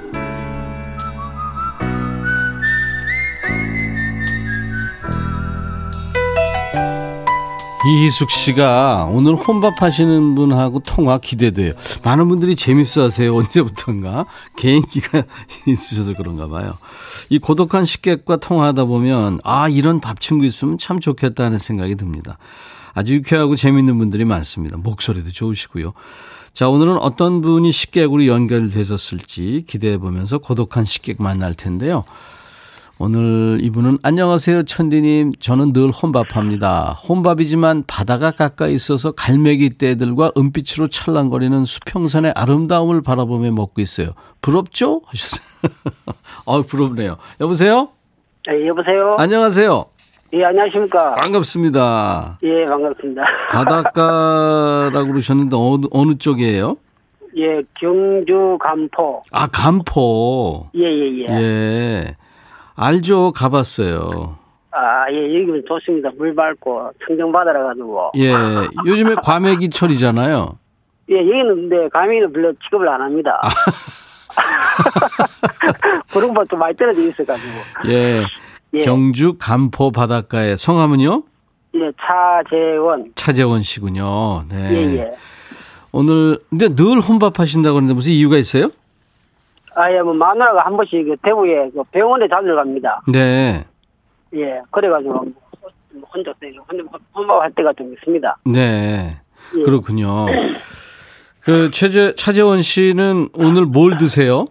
이희숙 7.85 8.29
씨가 8.29 9.09
오늘 9.11 9.35
혼밥 9.35 9.81
하시는 9.81 10.35
분하고 10.35 10.79
통화 10.79 11.17
기대돼요. 11.17 11.73
많은 12.03 12.27
분들이 12.29 12.55
재밌어 12.55 13.03
하세요. 13.03 13.33
언제부턴가. 13.35 14.25
개인기가 14.55 15.23
있으셔서 15.67 16.13
그런가 16.13 16.47
봐요. 16.47 16.73
이 17.29 17.39
고독한 17.39 17.85
식객과 17.85 18.37
통화하다 18.37 18.85
보면, 18.85 19.39
아, 19.43 19.67
이런 19.67 19.99
밥 19.99 20.19
친구 20.19 20.45
있으면 20.45 20.77
참 20.77 20.99
좋겠다는 20.99 21.57
생각이 21.57 21.95
듭니다. 21.95 22.37
아주 22.93 23.15
유쾌하고 23.15 23.55
재밌는 23.55 23.97
분들이 23.97 24.25
많습니다. 24.25 24.77
목소리도 24.77 25.31
좋으시고요. 25.31 25.93
자, 26.53 26.67
오늘은 26.67 26.97
어떤 26.97 27.41
분이 27.41 27.71
식객으로 27.71 28.27
연결되셨을지 28.27 29.63
기대해 29.67 29.97
보면서 29.97 30.37
고독한 30.37 30.85
식객 30.85 31.21
만날 31.21 31.55
텐데요. 31.55 32.03
오늘 33.03 33.57
이분은 33.63 33.97
안녕하세요 34.03 34.61
천디님 34.61 35.31
저는 35.39 35.73
늘 35.73 35.89
혼밥합니다. 35.89 36.91
혼밥이지만 37.09 37.85
바다가 37.87 38.29
가까이 38.29 38.73
있어서 38.75 39.11
갈매기 39.11 39.79
떼들과 39.79 40.33
은빛으로 40.37 40.87
찰랑거리는 40.87 41.65
수평선의 41.65 42.33
아름다움을 42.35 43.01
바라보며 43.01 43.53
먹고 43.53 43.81
있어요. 43.81 44.09
부럽죠? 44.41 45.01
하셨어요. 45.05 45.47
어 46.45 46.61
부럽네요. 46.61 47.17
여보세요? 47.39 47.89
네, 48.47 48.67
여보세요? 48.67 49.15
안녕하세요. 49.17 49.85
예, 50.33 50.45
안녕하십니까? 50.45 51.15
반갑습니다. 51.15 52.37
예, 52.43 52.65
반갑습니다. 52.67 53.23
바닷가라고 53.49 55.07
그러셨는데 55.07 55.55
어느, 55.57 55.87
어느 55.89 56.13
쪽이에요? 56.19 56.77
예, 57.35 57.63
경주 57.79 58.59
간포. 58.61 59.23
아 59.31 59.47
간포. 59.47 60.67
예, 60.75 60.83
예, 60.83 61.17
예. 61.17 61.25
예. 61.31 62.15
알죠. 62.75 63.31
가봤어요. 63.31 64.37
아, 64.71 65.11
예, 65.11 65.23
여기는 65.25 65.63
좋습니다. 65.67 66.09
물 66.17 66.33
밝고 66.33 66.91
청정바다라 67.05 67.63
가지고. 67.63 68.11
예. 68.17 68.31
요즘에 68.85 69.15
과메기철이잖아요. 69.23 70.57
예, 71.09 71.15
여기는 71.17 71.69
근데 71.69 71.89
가미는 71.89 72.31
별로 72.31 72.53
취급을 72.63 72.87
안 72.87 73.01
합니다. 73.01 73.31
그런 76.13 76.33
것도 76.33 76.55
많이 76.55 76.75
떨어져 76.77 77.01
있어가지고. 77.01 77.53
예. 77.87 78.23
예. 78.73 78.77
경주 78.79 79.35
간포 79.37 79.91
바닷가에 79.91 80.55
성함은요? 80.55 81.23
예, 81.75 81.91
차재원. 81.99 83.11
차재원 83.15 83.61
씨군요. 83.61 84.43
네. 84.49 84.69
예, 84.71 84.97
예. 84.97 85.11
오늘 85.91 86.39
근데 86.49 86.73
늘 86.73 87.01
혼밥하신다고 87.01 87.75
하는데 87.77 87.93
무슨 87.93 88.13
이유가 88.13 88.37
있어요? 88.37 88.69
아, 89.75 89.91
예, 89.91 90.01
뭐, 90.01 90.13
마누라가 90.13 90.65
한 90.65 90.75
번씩 90.75 91.05
그 91.05 91.15
대구에 91.23 91.69
그 91.71 91.83
병원에 91.91 92.27
자주 92.27 92.53
갑니다. 92.55 93.01
네. 93.11 93.65
예, 94.35 94.61
그래가지고 94.71 95.13
뭐 95.93 96.09
혼자, 96.13 96.33
혼자 96.69 96.83
혼밥할 97.15 97.51
때가 97.51 97.73
좀 97.73 97.93
있습니다. 97.93 98.37
네. 98.45 99.17
예. 99.57 99.61
그렇군요. 99.63 100.25
그 101.41 101.69
최재 101.71 102.13
차재원 102.13 102.61
씨는 102.61 103.29
오늘 103.33 103.65
뭘 103.65 103.97
드세요? 103.97 104.45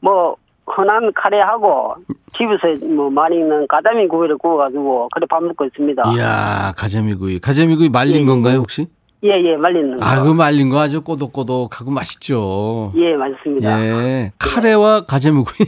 뭐 0.00 0.36
흔한 0.66 1.12
카레하고 1.14 1.96
집에서 2.36 2.86
뭐 2.94 3.10
많이 3.10 3.36
있는 3.36 3.66
가자미 3.66 4.06
구이를 4.06 4.38
구워가지고 4.38 5.08
그래 5.12 5.26
밥 5.28 5.42
먹고 5.42 5.64
있습니다. 5.64 6.02
이야, 6.14 6.72
가자미 6.76 7.14
구이. 7.16 7.40
가자미 7.40 7.74
구이 7.76 7.88
말린 7.88 8.16
예, 8.16 8.20
예. 8.20 8.24
건가요, 8.24 8.58
혹시? 8.58 8.86
예 9.22 9.42
예 9.42 9.56
말리는 9.56 9.96
거. 9.96 10.04
아, 10.06 10.22
그 10.22 10.32
말린 10.32 10.68
거 10.68 10.78
아주 10.78 11.00
꼬독꼬독하고 11.02 11.90
맛있죠. 11.90 12.92
예 12.96 13.14
맞습니다. 13.14 13.80
예. 13.84 14.32
카레와 14.38 15.04
가자미구이. 15.06 15.66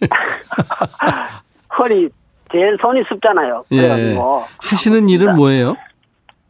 허리 1.78 2.08
제일 2.52 2.76
손이 2.80 3.02
습잖아요. 3.08 3.64
예. 3.72 3.76
그래가지고 3.76 4.44
하시는 4.58 5.08
일은 5.08 5.36
뭐예요? 5.36 5.76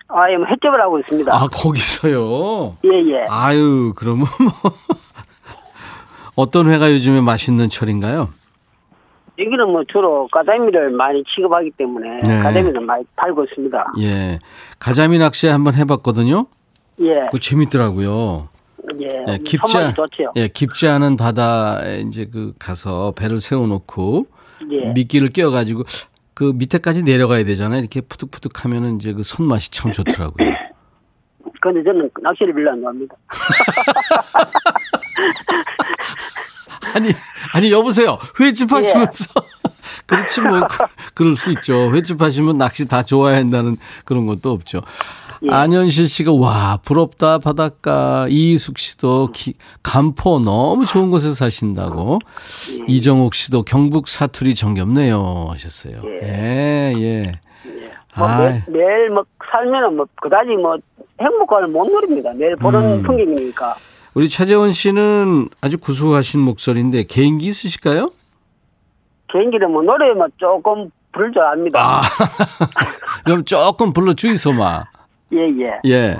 아 0.09 0.29
예 0.29 0.39
뭐 0.39 0.47
횟집을 0.49 0.81
하고 0.81 0.99
있습니다. 0.99 1.33
아, 1.33 1.47
거기서요. 1.49 2.77
예 2.85 2.89
예. 3.13 3.27
아유, 3.29 3.93
그러면 3.95 4.27
뭐 4.41 4.73
어떤 6.37 6.69
회가 6.71 6.91
요즘에 6.93 7.21
맛있는 7.21 7.69
철인가요? 7.69 8.29
여기는 9.41 9.71
뭐 9.71 9.83
주로 9.85 10.29
가자미를 10.29 10.91
많이 10.91 11.25
취급하기 11.25 11.71
때문에 11.73 12.19
네. 12.27 12.39
가자미를 12.41 12.81
많이 12.83 13.05
팔고 13.17 13.45
있습니다. 13.45 13.93
예. 14.01 14.39
가자미 14.79 15.19
낚시 15.19 15.49
한번 15.49 15.75
해봤거든요. 15.75 16.47
예. 17.01 17.25
그거 17.27 17.39
재밌더라고요. 17.39 18.49
예. 19.01 19.25
예, 19.29 19.39
깊지. 19.39 19.79
예, 20.37 20.49
깊지 20.49 20.89
않은 20.89 21.17
바다에 21.17 22.01
이제 22.01 22.27
그 22.31 22.53
가서 22.59 23.13
배를 23.17 23.41
세워놓고 23.41 24.27
예. 24.73 24.93
미끼를 24.93 25.29
끼워가지고 25.29 25.85
그 26.35 26.53
밑에까지 26.55 27.03
내려가야 27.03 27.45
되잖아요. 27.45 27.81
이렇게 27.81 28.03
푸득푸득 28.03 28.65
하면은 28.65 28.97
이제 28.97 29.13
그 29.13 29.23
손맛이 29.23 29.71
참 29.71 29.93
좋더라고요. 29.93 30.51
근데 31.63 31.83
저는 31.83 32.11
낚시를 32.23 32.55
별로 32.55 32.71
안 32.73 32.81
좋아합니다. 32.81 33.15
아니, 36.95 37.13
아니, 37.53 37.73
여보세요. 37.73 38.19
횟집 38.39 38.73
하시면서. 38.73 39.41
그렇지 40.07 40.41
뭐, 40.41 40.61
그, 40.69 40.79
그럴 41.15 41.37
수 41.37 41.51
있죠. 41.53 41.91
횟집 41.93 42.21
하시면 42.21 42.59
낚시 42.59 42.87
다 42.87 43.03
좋아야 43.03 43.37
한다는 43.37 43.77
그런 44.05 44.27
것도 44.27 44.51
없죠. 44.51 44.83
예. 45.43 45.51
안현실 45.51 46.09
씨가 46.09 46.33
와, 46.35 46.79
부럽다, 46.83 47.39
바닷가. 47.39 48.27
이희숙 48.29 48.79
씨도 48.79 49.31
기, 49.33 49.55
간포 49.83 50.41
너무 50.41 50.85
좋은 50.85 51.11
곳에 51.11 51.31
사신다고. 51.33 52.19
이정옥 52.87 53.35
씨도 53.35 53.63
경북 53.63 54.09
사투리 54.09 54.55
정겹네요. 54.55 55.47
하셨어요. 55.51 56.03
예, 56.23 56.93
예. 56.97 57.33
뭐 58.17 58.27
아, 58.27 58.39
매, 58.39 58.65
매일 58.69 59.11
뭐 59.11 59.25
살면은 59.51 59.97
뭐 59.97 60.07
그다지 60.21 60.51
뭐 60.57 60.77
행복감을 61.21 61.69
못 61.69 61.87
누립니다. 61.87 62.33
매일 62.35 62.57
보는 62.57 62.99
음. 62.99 63.03
풍경이니까. 63.03 63.75
우리 64.15 64.29
차재원 64.29 64.73
씨는 64.73 65.49
아주 65.61 65.79
구수하신 65.79 66.41
목소리인데 66.41 67.05
개인기 67.05 67.47
있으실까요? 67.47 68.09
개인기는 69.33 69.71
뭐 69.71 69.83
노래 69.83 70.13
뭐 70.15 70.27
조금 70.37 70.91
부를 71.13 71.33
줄 71.33 71.43
압니다. 71.43 71.79
아, 71.81 72.01
그럼 73.25 73.45
조금 73.45 73.93
불러 73.93 74.13
주이소마. 74.15 74.83
예예. 75.33 75.81
예, 75.87 76.17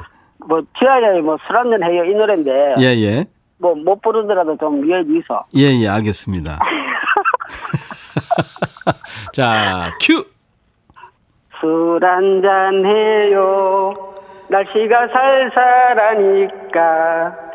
뭐 0.47 0.61
지하에 0.79 1.21
뭐술 1.21 1.57
한잔 1.57 1.83
해요 1.83 2.05
이 2.05 2.15
노래인데 2.15 2.77
예, 2.79 2.85
예. 2.85 3.27
뭐 3.59 3.75
못 3.75 4.01
부르더라도 4.01 4.57
좀 4.57 4.85
이해해 4.87 5.03
주이소. 5.05 5.41
예, 5.57 5.81
예, 5.83 5.89
알겠습니다. 5.89 6.59
자, 9.33 9.91
큐! 10.01 10.25
술 11.61 11.99
한잔 12.03 12.85
해요. 12.87 13.93
날씨가 14.49 15.09
살살하니까 16.29 17.50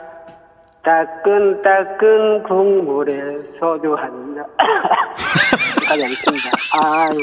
따끈따끈 0.85 2.43
국물에 2.43 3.13
소주 3.59 3.95
한 3.95 4.35
잔. 4.35 4.45
까지 5.87 6.03
않습니다. 6.03 6.49
아유. 6.73 7.17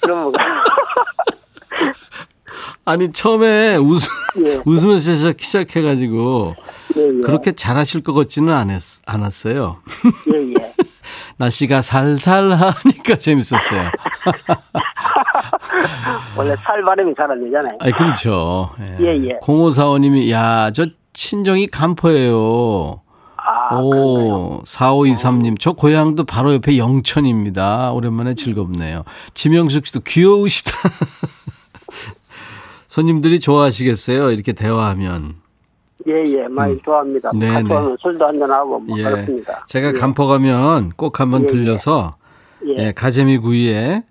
그런 0.00 0.22
뭐가. 0.22 0.44
아니, 2.84 3.12
처음에 3.12 3.76
웃, 3.76 4.00
예. 4.44 4.60
웃으면서 4.64 5.12
시작, 5.12 5.40
시작해가지고, 5.40 6.54
예, 6.96 7.08
예. 7.16 7.20
그렇게 7.20 7.52
잘하실 7.52 8.02
것 8.02 8.12
같지는 8.14 8.52
않았, 8.52 9.00
않았어요. 9.06 9.78
예, 10.32 10.52
예. 10.60 10.72
날씨가 11.38 11.82
살살 11.82 12.50
하니까 12.52 13.16
재밌었어요. 13.18 13.90
원래 16.36 16.54
살 16.64 16.82
발음이 16.82 17.14
잘 17.16 17.30
안 17.30 17.44
되잖아요. 17.44 17.76
아 17.80 17.90
그렇죠. 17.90 18.70
예. 18.80 18.96
예, 19.00 19.16
예. 19.28 19.38
0545님이, 19.40 20.30
야, 20.30 20.70
저 20.72 20.86
친정이 21.16 21.68
간포예요. 21.68 23.00
아, 23.36 23.80
오, 23.80 24.60
4523님, 24.64 25.58
저 25.58 25.72
고향도 25.72 26.24
바로 26.24 26.54
옆에 26.54 26.78
영천입니다. 26.78 27.92
오랜만에 27.92 28.34
즐겁네요. 28.34 29.04
지명숙 29.34 29.86
씨도 29.86 30.00
귀여우시다. 30.00 30.72
손님들이 32.86 33.40
좋아하시겠어요? 33.40 34.30
이렇게 34.30 34.52
대화하면. 34.52 35.36
예, 36.06 36.22
예. 36.26 36.48
많이 36.48 36.80
좋아합니다. 36.82 37.30
네, 37.34 37.48
같이 37.48 37.64
네. 37.64 37.74
오면 37.74 37.96
술도 38.00 38.26
한잔하고 38.26 38.78
뭐 38.78 38.98
예. 38.98 39.02
그렇습니다. 39.02 39.64
제가 39.66 39.88
예. 39.88 39.92
간포 39.92 40.26
가면 40.26 40.92
꼭 40.96 41.18
한번 41.18 41.42
예, 41.42 41.46
들려서, 41.46 42.16
예. 42.66 42.86
예, 42.86 42.92
가재미 42.92 43.38
구이에 43.38 44.02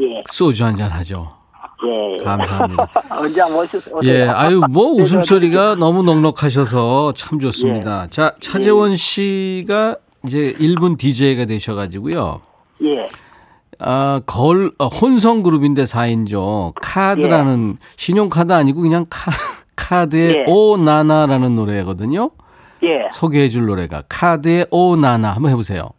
예. 0.00 0.22
소주 0.26 0.64
한잔 0.64 0.90
하죠. 0.90 1.43
예. 1.86 2.16
예. 2.20 2.24
감사합니다. 2.24 2.88
언제 3.10 3.40
한번 3.40 3.64
오셨, 3.64 3.92
오세요. 3.92 4.12
예, 4.12 4.28
아유, 4.28 4.62
뭐 4.70 4.94
네, 4.96 5.02
웃음소리가 5.02 5.76
너무 5.76 6.02
넉넉하셔서 6.02 7.12
참 7.14 7.38
좋습니다. 7.40 8.06
자, 8.10 8.34
차재원 8.40 8.96
씨가 8.96 9.96
이제 10.26 10.54
1분 10.58 10.96
DJ가 10.98 11.44
되셔 11.44 11.74
가지고요. 11.74 12.40
예. 12.82 13.08
아, 13.78 14.20
걸, 14.26 14.70
어, 14.78 14.86
혼성 14.86 15.42
그룹인데 15.42 15.84
4인조. 15.84 16.74
카드라는, 16.80 17.78
신용카드 17.96 18.52
아니고 18.52 18.80
그냥 18.82 19.06
카, 19.10 19.30
카드의 19.76 20.34
예. 20.36 20.44
오나나라는 20.50 21.54
노래거든요. 21.54 22.30
예. 22.84 23.08
소개해 23.10 23.48
줄 23.48 23.66
노래가 23.66 24.02
카드의 24.08 24.66
오나나. 24.70 25.32
한번 25.32 25.50
해 25.50 25.56
보세요. 25.56 25.90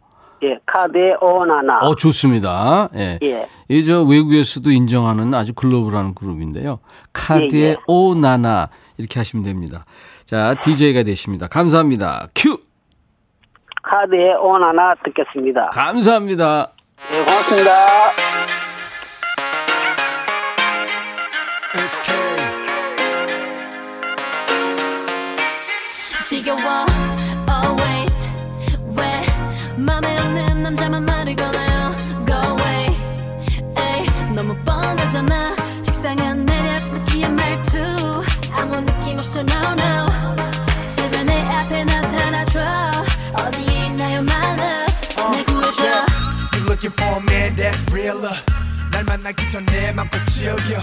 예. 0.42 0.58
카드의 0.66 1.16
오나나. 1.20 1.78
어, 1.78 1.94
좋습니다. 1.94 2.88
예. 2.94 3.18
예. 3.22 3.46
이저 3.68 4.02
외국에서도 4.02 4.70
인정하는 4.70 5.34
아주 5.34 5.54
글로벌한 5.54 6.14
그룹인데요. 6.14 6.80
카드의 7.12 7.62
예, 7.62 7.68
예. 7.70 7.76
오나나. 7.86 8.68
이렇게 8.98 9.20
하시면 9.20 9.44
됩니다. 9.44 9.84
자, 10.24 10.54
DJ가 10.62 11.02
되십니다. 11.02 11.46
감사합니다. 11.48 12.28
큐! 12.34 12.58
카드의 13.82 14.34
오나나 14.36 14.94
듣겠습니다. 15.04 15.70
감사합니다. 15.72 16.72
예, 17.12 17.18
고맙습니다. 17.24 17.70
지겨워 26.28 26.58
always 27.48 28.28
왜 28.96 29.22
맘에 29.76 30.15
남자만 30.66 31.06
저리 31.06 31.36
꺼내요. 31.36 31.94
Go 32.26 32.34
away. 32.58 32.96
에이 33.78 34.34
너무 34.34 34.52
뻔하잖아. 34.64 35.54
식상한 35.84 36.44
매력 36.44 36.92
느끼한 36.92 37.36
말투. 37.36 37.78
아무 38.52 38.80
느낌 38.80 39.16
없어 39.16 39.40
no 39.40 39.72
no. 39.74 40.06
제발 40.96 41.24
내 41.24 41.40
앞에 41.42 41.84
나타나줘. 41.84 42.60
어디에 43.44 43.86
있나요 43.86 44.18
my 44.18 44.58
love? 44.58 45.36
내 45.36 45.44
구해줘. 45.44 45.86
You 46.56 46.64
looking 46.66 46.92
for 46.98 47.14
a 47.14 47.22
man 47.22 47.54
that's 47.54 47.94
realer 47.94 48.34
날 48.90 49.04
만나기 49.04 49.48
전에 49.48 49.92
맘껏 49.92 50.20
즐겨 50.26 50.82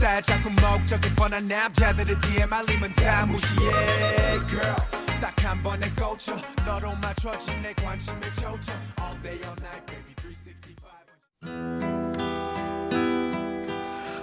살 0.00 0.22
자꾸 0.22 0.50
목적이 0.50 1.08
뻔한 1.16 1.48
남자들의 1.48 2.18
DM 2.20 2.52
알림은 2.52 2.90
다 2.92 3.26
무시해 3.26 4.38
Girl 4.48 4.76
딱 5.20 5.34
한 5.44 5.62
번에 5.62 5.86
꽂혀 5.96 6.34
너로 6.66 6.92
맞춰진 7.00 7.62
내 7.62 7.72
관심의 7.74 8.20
초점 8.34 8.74
All 9.00 9.22
day 9.22 9.38
all 9.38 9.56
night 9.62 9.86
baby 9.86 10.14
365 10.24 10.86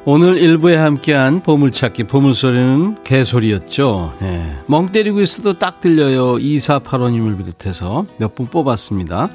오늘 0.05 0.37
일부에 0.37 0.75
함께한 0.75 1.41
보물찾기 1.43 2.03
보물소리는 2.03 3.03
개소리였죠. 3.03 4.17
예. 4.21 4.57
멍 4.67 4.91
때리고 4.91 5.21
있어도 5.21 5.57
딱 5.57 5.79
들려요. 5.79 6.33
2485님을 6.35 7.37
비롯해서 7.37 8.05
몇 8.17 8.35
분 8.35 8.47
뽑았습니다. 8.47 9.29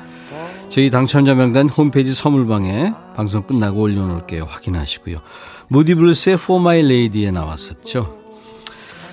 저희 0.68 0.90
당첨자 0.90 1.34
명단 1.34 1.70
홈페이지 1.70 2.12
선물방에 2.14 2.92
방송 3.16 3.42
끝나고 3.44 3.80
올려놓을게요. 3.80 4.44
확인하시고요. 4.44 5.16
무디블루스의 5.68 6.34
For 6.34 6.60
My 6.60 6.80
Lady에 6.80 7.30
나왔었죠. 7.30 8.16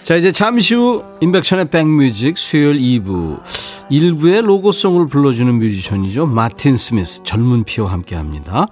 자 0.03 0.15
이제 0.15 0.31
잠시 0.31 0.75
후 0.75 1.03
인백션의 1.21 1.69
백뮤직 1.69 2.37
수요일 2.37 2.79
2부 2.79 3.41
1부의 3.89 4.41
로고송을 4.41 5.07
불러주는 5.07 5.53
뮤지션이죠. 5.53 6.27
마틴 6.27 6.77
스미스 6.77 7.23
젊은 7.23 7.63
피와 7.63 7.91
함께 7.91 8.15
합니다. 8.15 8.67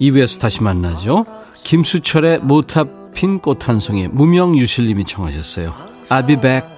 2부에서 0.00 0.40
다시 0.40 0.62
만나죠. 0.62 1.24
김수철의 1.64 2.40
모탑 2.40 3.12
핀 3.14 3.38
꽃 3.40 3.68
한 3.68 3.78
송이 3.78 4.08
무명 4.08 4.56
유실님이 4.56 5.04
청하셨어요. 5.04 5.72
I'll 6.08 6.26
be 6.26 6.36
back. 6.36 6.68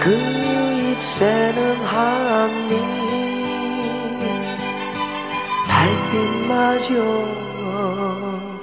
그 0.00 0.10
잎새는 0.92 1.76
한미 1.84 2.93
달빛마저 6.14 6.94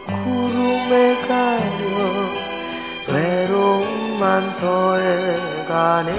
구름에 0.05 1.15
가려 1.27 1.83
외로움만 3.07 4.55
더해가네. 4.55 6.11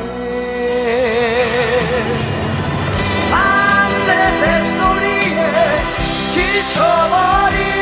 밤새 3.30 4.08
새소리에 4.40 5.42
지쳐버린 6.32 7.81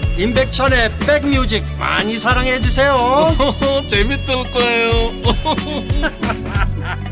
임백천의 0.17 0.91
백뮤직 0.99 1.63
많이 1.79 2.19
사랑해 2.19 2.59
주세요 2.59 2.93
재밌을 3.89 4.35
거예요. 4.53 4.91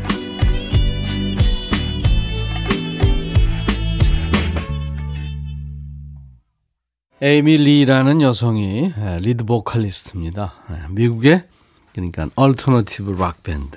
에이미 7.22 7.58
리라는 7.58 8.22
여성이 8.22 8.94
예, 8.98 9.18
리드 9.20 9.44
보컬리스트입니다. 9.44 10.54
예, 10.70 10.84
미국의 10.88 11.44
그러니까 11.92 12.30
alternative 12.34 13.10
락 13.18 13.42
밴드 13.42 13.76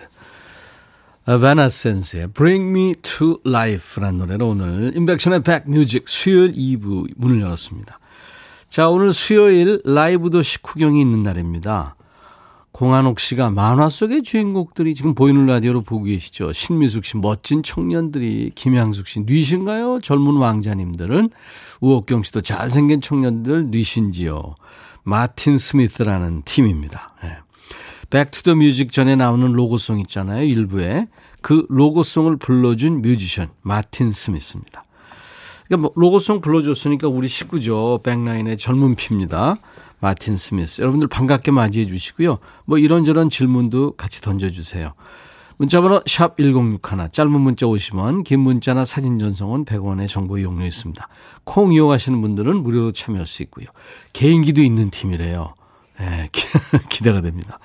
에바네센스의 1.25 2.27
Bring 2.33 2.69
Me 2.69 2.95
to 3.01 3.39
Life라는 3.45 4.19
노래로 4.19 4.49
오늘 4.49 4.93
임백천의 4.95 5.43
백뮤직 5.43 6.07
수요일 6.07 6.53
2부 6.53 7.13
문을 7.17 7.41
열었습니다. 7.41 7.99
자 8.73 8.89
오늘 8.89 9.13
수요일 9.13 9.79
라이브 9.85 10.31
도시 10.31 10.59
구경이 10.59 10.99
있는 10.99 11.21
날입니다. 11.21 11.95
공한옥 12.71 13.19
씨가 13.19 13.51
만화 13.51 13.87
속의 13.87 14.23
주인공들이 14.23 14.95
지금 14.95 15.13
보이는 15.13 15.45
라디오로 15.45 15.83
보고 15.83 16.05
계시죠. 16.05 16.53
신미숙 16.53 17.05
씨 17.05 17.17
멋진 17.17 17.61
청년들이 17.61 18.53
김향숙 18.55 19.07
씨 19.07 19.19
뉘신가요? 19.19 19.99
젊은 20.01 20.37
왕자님들은 20.37 21.29
우옥경 21.81 22.23
씨도 22.23 22.41
잘생긴 22.41 22.99
청년들 22.99 23.69
뉘신지요. 23.69 24.41
마틴 25.03 25.59
스미스라는 25.59 26.41
팀입니다. 26.43 27.13
예. 27.25 27.37
Back 28.09 28.30
to 28.30 28.40
the 28.40 28.55
Music 28.55 28.91
전에 28.91 29.15
나오는 29.15 29.53
로고송 29.53 29.99
있잖아요. 29.99 30.45
1부에 30.45 31.09
그 31.43 31.67
로고송을 31.69 32.37
불러준 32.37 33.03
뮤지션 33.03 33.49
마틴 33.61 34.11
스미스입니다. 34.11 34.83
그러니까 35.73 35.77
뭐 35.77 35.91
로고송 35.95 36.41
불러줬으니까 36.41 37.07
우리 37.07 37.27
식구죠. 37.27 38.01
백라인의 38.03 38.57
젊은 38.57 38.95
피입니다. 38.95 39.55
마틴 39.99 40.37
스미스. 40.37 40.81
여러분들 40.81 41.07
반갑게 41.07 41.51
맞이해 41.51 41.87
주시고요. 41.87 42.37
뭐 42.65 42.77
이런저런 42.77 43.29
질문도 43.29 43.93
같이 43.95 44.21
던져주세요. 44.21 44.93
문자번호 45.57 46.01
샵 46.05 46.37
1061, 46.37 47.11
짧은 47.11 47.31
문자 47.31 47.65
50원, 47.65 48.23
긴 48.23 48.41
문자나 48.41 48.85
사진 48.85 49.17
전송은 49.17 49.65
100원의 49.65 50.07
정보 50.07 50.37
이용료 50.37 50.65
있습니다. 50.65 51.07
콩 51.43 51.73
이용하시는 51.73 52.21
분들은 52.21 52.61
무료로 52.63 52.91
참여할 52.91 53.25
수 53.25 53.43
있고요. 53.43 53.67
개인기도 54.13 54.61
있는 54.61 54.89
팀이래요. 54.89 55.53
예, 56.01 56.27
기대가 56.89 57.21
됩니다. 57.21 57.59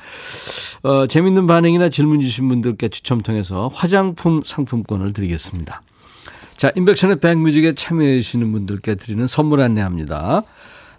어, 0.83 1.07
재밌는 1.07 1.47
반응이나 1.47 1.89
질문 1.89 2.21
주신 2.21 2.49
분들께 2.49 2.89
추첨 2.89 3.21
통해서 3.21 3.69
화장품 3.73 4.43
상품권을 4.45 5.13
드리겠습니다. 5.13 5.83
자, 6.59 6.73
임백천의 6.75 7.21
백뮤직에 7.21 7.75
참여해 7.75 8.21
주시는 8.21 8.51
분들께 8.51 8.97
드리는 8.97 9.25
선물 9.29 9.61
안내합니다. 9.61 10.43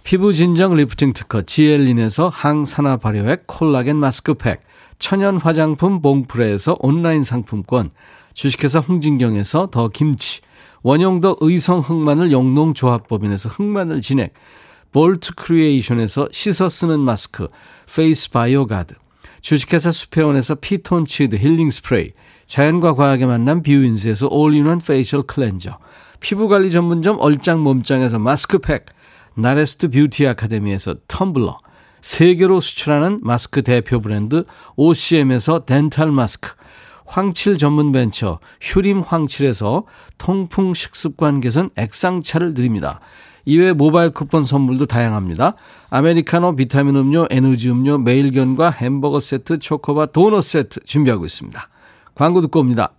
피부 0.06 0.32
진정 0.32 0.74
리프팅 0.74 1.12
특허 1.12 1.42
지엘린에서 1.42 2.30
항산화 2.30 2.96
발효액 2.96 3.46
콜라겐 3.46 3.98
마스크팩, 3.98 4.62
천연 5.00 5.36
화장품 5.36 6.02
봉프레에서 6.02 6.78
온라인 6.80 7.24
상품권, 7.24 7.92
주식회사 8.34 8.80
홍진경에서 8.80 9.68
더 9.70 9.90
김치, 9.90 10.40
원용더 10.82 11.36
의성 11.42 11.82
흑마늘 11.82 12.32
영농조합법인에서 12.32 13.50
흑마늘 13.50 14.00
진액, 14.00 14.34
볼트 14.94 15.36
크리에이션에서 15.36 16.30
씻어 16.32 16.70
쓰는 16.70 17.02
마스크, 17.02 17.50
페이스 17.94 18.32
바이오 18.32 18.66
가드, 18.66 18.96
주식회사 19.42 19.92
수페온에서 19.92 20.56
피톤치드 20.56 21.36
힐링 21.36 21.70
스프레이, 21.70 22.12
자연과 22.50 22.96
과학의 22.96 23.28
만남 23.28 23.62
뷰인스에서 23.62 24.28
all-in-one 24.32 24.80
facial 24.80 25.22
cleanser, 25.22 25.76
피부관리 26.20 26.72
전문점 26.72 27.18
얼짱 27.20 27.60
몸짱에서 27.60 28.18
마스크팩, 28.18 28.88
나레스트 29.36 29.90
뷰티 29.90 30.26
아카데미에서 30.26 30.96
텀블러, 31.08 31.56
세계로 32.02 32.60
수출하는 32.60 33.20
마스크 33.22 33.62
대표 33.62 34.02
브랜드 34.02 34.44
OCM에서 34.78 35.66
dental 35.66 36.12
마스크, 36.12 36.56
황칠 37.06 37.60
전문 37.60 37.92
벤처 37.92 38.40
휴림 38.62 39.02
황칠에서 39.02 39.86
통풍 40.18 40.74
식습관 40.74 41.42
개선 41.42 41.70
액상차를 41.76 42.56
드립니다. 42.56 43.00
이외 43.46 43.74
모바일 43.74 44.10
쿠폰 44.10 44.44
선물도 44.44 44.88
다양합니다. 44.88 45.56
아메리카노, 45.92 46.56
비타민 46.56 46.96
음료, 46.96 47.28
에너지 47.30 47.70
음료, 47.70 48.00
매일견과 48.00 48.72
햄버거 48.72 49.20
세트, 49.20 49.60
초코바, 49.60 50.08
도넛 50.08 50.44
세트 50.44 50.80
준비하고 50.86 51.26
있습니다. 51.26 51.70
광고 52.20 52.42
듣고 52.42 52.60
옵니다. 52.60 52.92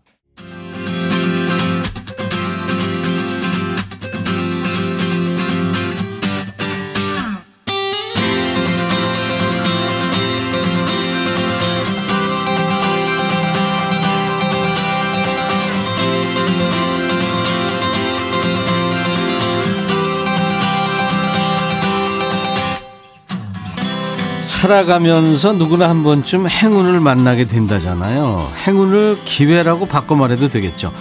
살아가면서 24.71 25.55
누구나 25.55 25.89
한 25.89 26.05
번쯤 26.05 26.49
행운을 26.49 27.01
만나게 27.01 27.47
된다잖아요. 27.47 28.53
행운을 28.65 29.17
기회라고 29.25 29.87
바꿔 29.87 30.15
말해도 30.15 30.47
되겠죠. 30.47 30.93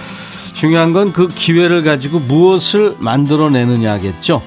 중요한 0.54 0.92
건 0.92 1.14
그 1.14 1.28
기회를 1.28 1.84
가지고 1.84 2.18
무엇을 2.20 2.96
만들어내느냐겠죠. 2.98 4.42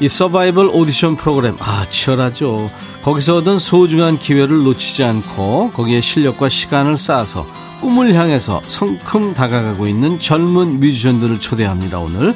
이 0.00 0.08
서바이벌 0.08 0.70
오디션 0.72 1.14
프로그램, 1.16 1.54
아, 1.60 1.86
치열하죠. 1.88 2.68
거기서 3.02 3.36
얻은 3.36 3.60
소중한 3.60 4.18
기회를 4.18 4.64
놓치지 4.64 5.04
않고 5.04 5.70
거기에 5.72 6.00
실력과 6.00 6.48
시간을 6.48 6.98
쌓아서 6.98 7.46
꿈을 7.80 8.14
향해서 8.14 8.60
성큼 8.66 9.34
다가가고 9.34 9.86
있는 9.86 10.18
젊은 10.18 10.80
뮤지션들을 10.80 11.38
초대합니다, 11.38 12.00
오늘. 12.00 12.34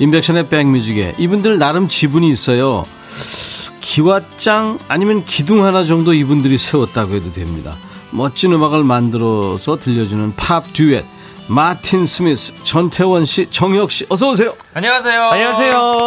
인백션의 0.00 0.48
백뮤직에 0.48 1.14
이분들 1.16 1.58
나름 1.58 1.86
지분이 1.86 2.28
있어요. 2.28 2.82
기와장 3.94 4.78
아니면 4.86 5.24
기둥 5.24 5.64
하나 5.64 5.82
정도 5.82 6.14
이분들이 6.14 6.58
세웠다고 6.58 7.14
해도 7.14 7.32
됩니다. 7.32 7.74
멋진 8.12 8.52
음악을 8.52 8.84
만들어서 8.84 9.78
들려주는 9.78 10.36
팝 10.36 10.62
듀엣 10.72 11.04
마틴 11.48 12.06
스미스, 12.06 12.54
전태원 12.62 13.24
씨, 13.24 13.50
정혁 13.50 13.90
씨, 13.90 14.06
어서 14.08 14.30
오세요. 14.30 14.54
안녕하세요. 14.74 15.22
안녕하세요. 15.24 15.98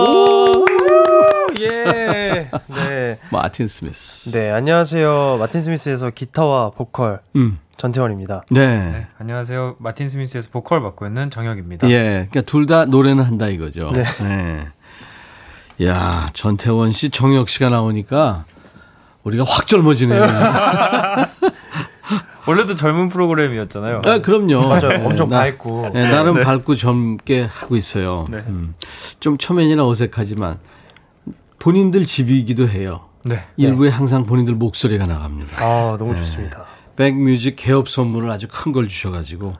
예. 1.60 2.50
네. 2.74 3.20
마틴 3.30 3.68
스미스. 3.68 4.32
네, 4.32 4.50
안녕하세요. 4.50 5.36
마틴 5.38 5.60
스미스에서 5.60 6.12
기타와 6.12 6.70
보컬 6.70 7.20
음, 7.36 7.60
전태원입니다. 7.76 8.46
네. 8.52 9.08
안녕하세요. 9.20 9.76
마틴 9.80 10.08
스미스에서 10.08 10.48
보컬 10.54 10.80
맡고 10.80 11.06
있는 11.06 11.30
정혁입니다. 11.30 11.90
예, 11.90 12.28
그러니까 12.32 12.42
둘 12.50 12.66
다 12.66 12.86
노래는 12.86 13.26
한다 13.26 13.50
이거죠. 13.50 13.92
네. 13.94 14.04
네. 14.22 14.68
야, 15.82 16.30
전태원 16.34 16.92
씨, 16.92 17.10
정혁 17.10 17.50
씨가 17.50 17.70
나오니까 17.70 18.46
우리가 19.24 19.44
확 19.48 19.68
젊어지네요. 19.68 20.24
원래도 22.46 22.76
젊은 22.76 23.08
프로그램이었잖아요. 23.10 24.02
아, 24.06 24.20
그럼요. 24.20 24.68
맞아요. 24.68 25.06
엄청 25.06 25.30
나- 25.30 25.40
밝고. 25.40 25.92
네, 25.94 26.06
나름 26.08 26.44
밝고 26.44 26.76
젊게 26.76 27.44
하고 27.50 27.78
있어요. 27.78 28.26
네. 28.30 28.40
음. 28.48 28.76
좀 29.22 29.38
초면이나 29.38 29.88
어색하지만 29.88 30.60
본인들 31.60 32.06
집이기도 32.06 32.68
해요. 32.68 33.06
네. 33.24 33.46
일부에 33.56 33.90
항상 33.90 34.26
본인들 34.26 34.56
목소리가 34.56 35.06
나갑니다. 35.06 35.64
아, 35.66 35.96
너무 35.98 36.14
좋습니다. 36.16 36.66
백뮤직 36.98 37.56
개업 37.56 37.88
선물을 37.88 38.30
아주 38.30 38.48
큰 38.52 38.74
걸 38.74 38.90
주셔가지고 38.90 39.54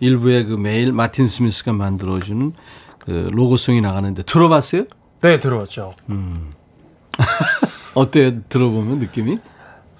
일부에 0.00 0.44
그 0.44 0.54
매일 0.54 0.94
마틴 0.94 1.28
스미스가 1.28 1.74
만들어주는 1.74 2.52
그 3.00 3.28
로고송이 3.32 3.82
나가는데 3.82 4.22
들어봤어요? 4.22 4.84
네, 5.22 5.38
들어왔죠. 5.38 5.90
어때요? 7.94 8.40
들어보면 8.48 8.98
느낌이? 8.98 9.38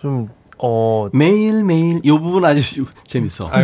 좀, 0.00 0.28
어, 0.58 1.08
매일 1.12 1.64
매일 1.64 2.00
이 2.02 2.08
부분 2.10 2.44
아주 2.44 2.84
재밌어. 3.06 3.48
아, 3.52 3.58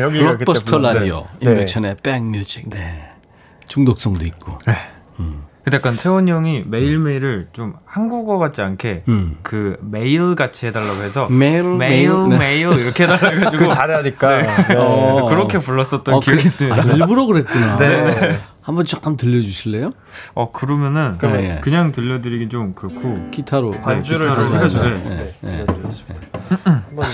형이 0.00 0.18
블록버스터 0.18 0.78
라디오 0.78 1.26
네. 1.40 1.50
인백션의 1.50 1.96
백뮤직. 2.02 2.68
네. 2.70 3.08
중독성도 3.68 4.24
있고. 4.26 4.58
근데 5.64 5.76
약간 5.78 5.96
태원 5.96 6.28
형이 6.28 6.64
매일매일을 6.66 7.48
좀 7.54 7.72
한국어 7.86 8.36
같지 8.36 8.60
않게 8.60 9.04
음. 9.08 9.38
그 9.42 9.78
메일 9.80 10.34
같이 10.34 10.66
해달라고 10.66 11.02
해서 11.02 11.26
매일 11.30 11.62
매일 11.74 12.10
매일 12.10 12.28
네. 12.28 12.38
매일 12.38 12.72
이렇게 12.80 13.04
해달라고 13.04 13.36
해가지고 13.36 13.64
그 13.64 13.70
잘하니까. 13.70 14.42
네. 14.42 14.74
어. 14.76 15.00
그래서 15.04 15.24
그렇게 15.24 15.58
불렀었던 15.58 16.14
어, 16.16 16.20
기억이 16.20 16.42
그- 16.42 16.46
있습니다. 16.46 16.76
아, 16.76 16.84
일부러 16.96 17.24
그랬구나. 17.24 17.78
네. 17.78 18.38
한번 18.64 18.84
조금 18.86 19.16
들려주실래요? 19.18 19.90
어 20.34 20.50
그러면은 20.50 21.18
그럼, 21.18 21.38
예. 21.42 21.60
그냥 21.62 21.92
들려드리긴 21.92 22.48
좀 22.48 22.74
그렇고 22.74 23.28
기타로 23.30 23.72
반주를 23.72 24.30
기타로 24.30 24.48
좀. 24.48 24.56
해주세요. 24.56 24.94
네, 24.94 25.04
네, 25.04 25.34
네. 25.42 25.66
들려드렸습니다. 25.66 26.28
한번 26.64 27.04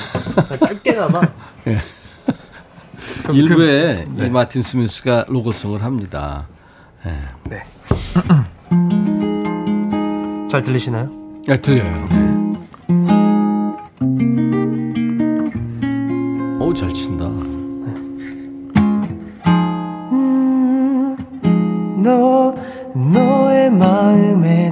짧게나마. 0.60 1.20
일부에 3.32 4.04
네. 4.14 4.26
이 4.26 4.30
마틴 4.30 4.62
스미스가 4.62 5.24
로고송을 5.28 5.82
합니다. 5.82 6.46
잘 10.48 10.62
들리시나요? 10.62 11.10
야, 11.48 11.60
들려요. 11.60 12.39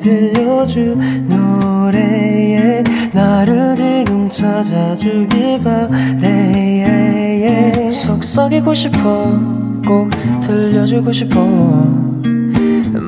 들려줄 0.08 0.96
노래에 1.26 2.82
나를 3.12 3.76
지금 3.76 4.28
찾아주길 4.30 5.60
바래 5.62 6.98
속삭이고 7.92 8.72
싶어 8.72 9.38
꼭 9.86 10.08
들려주고 10.42 11.12
싶어. 11.12 11.44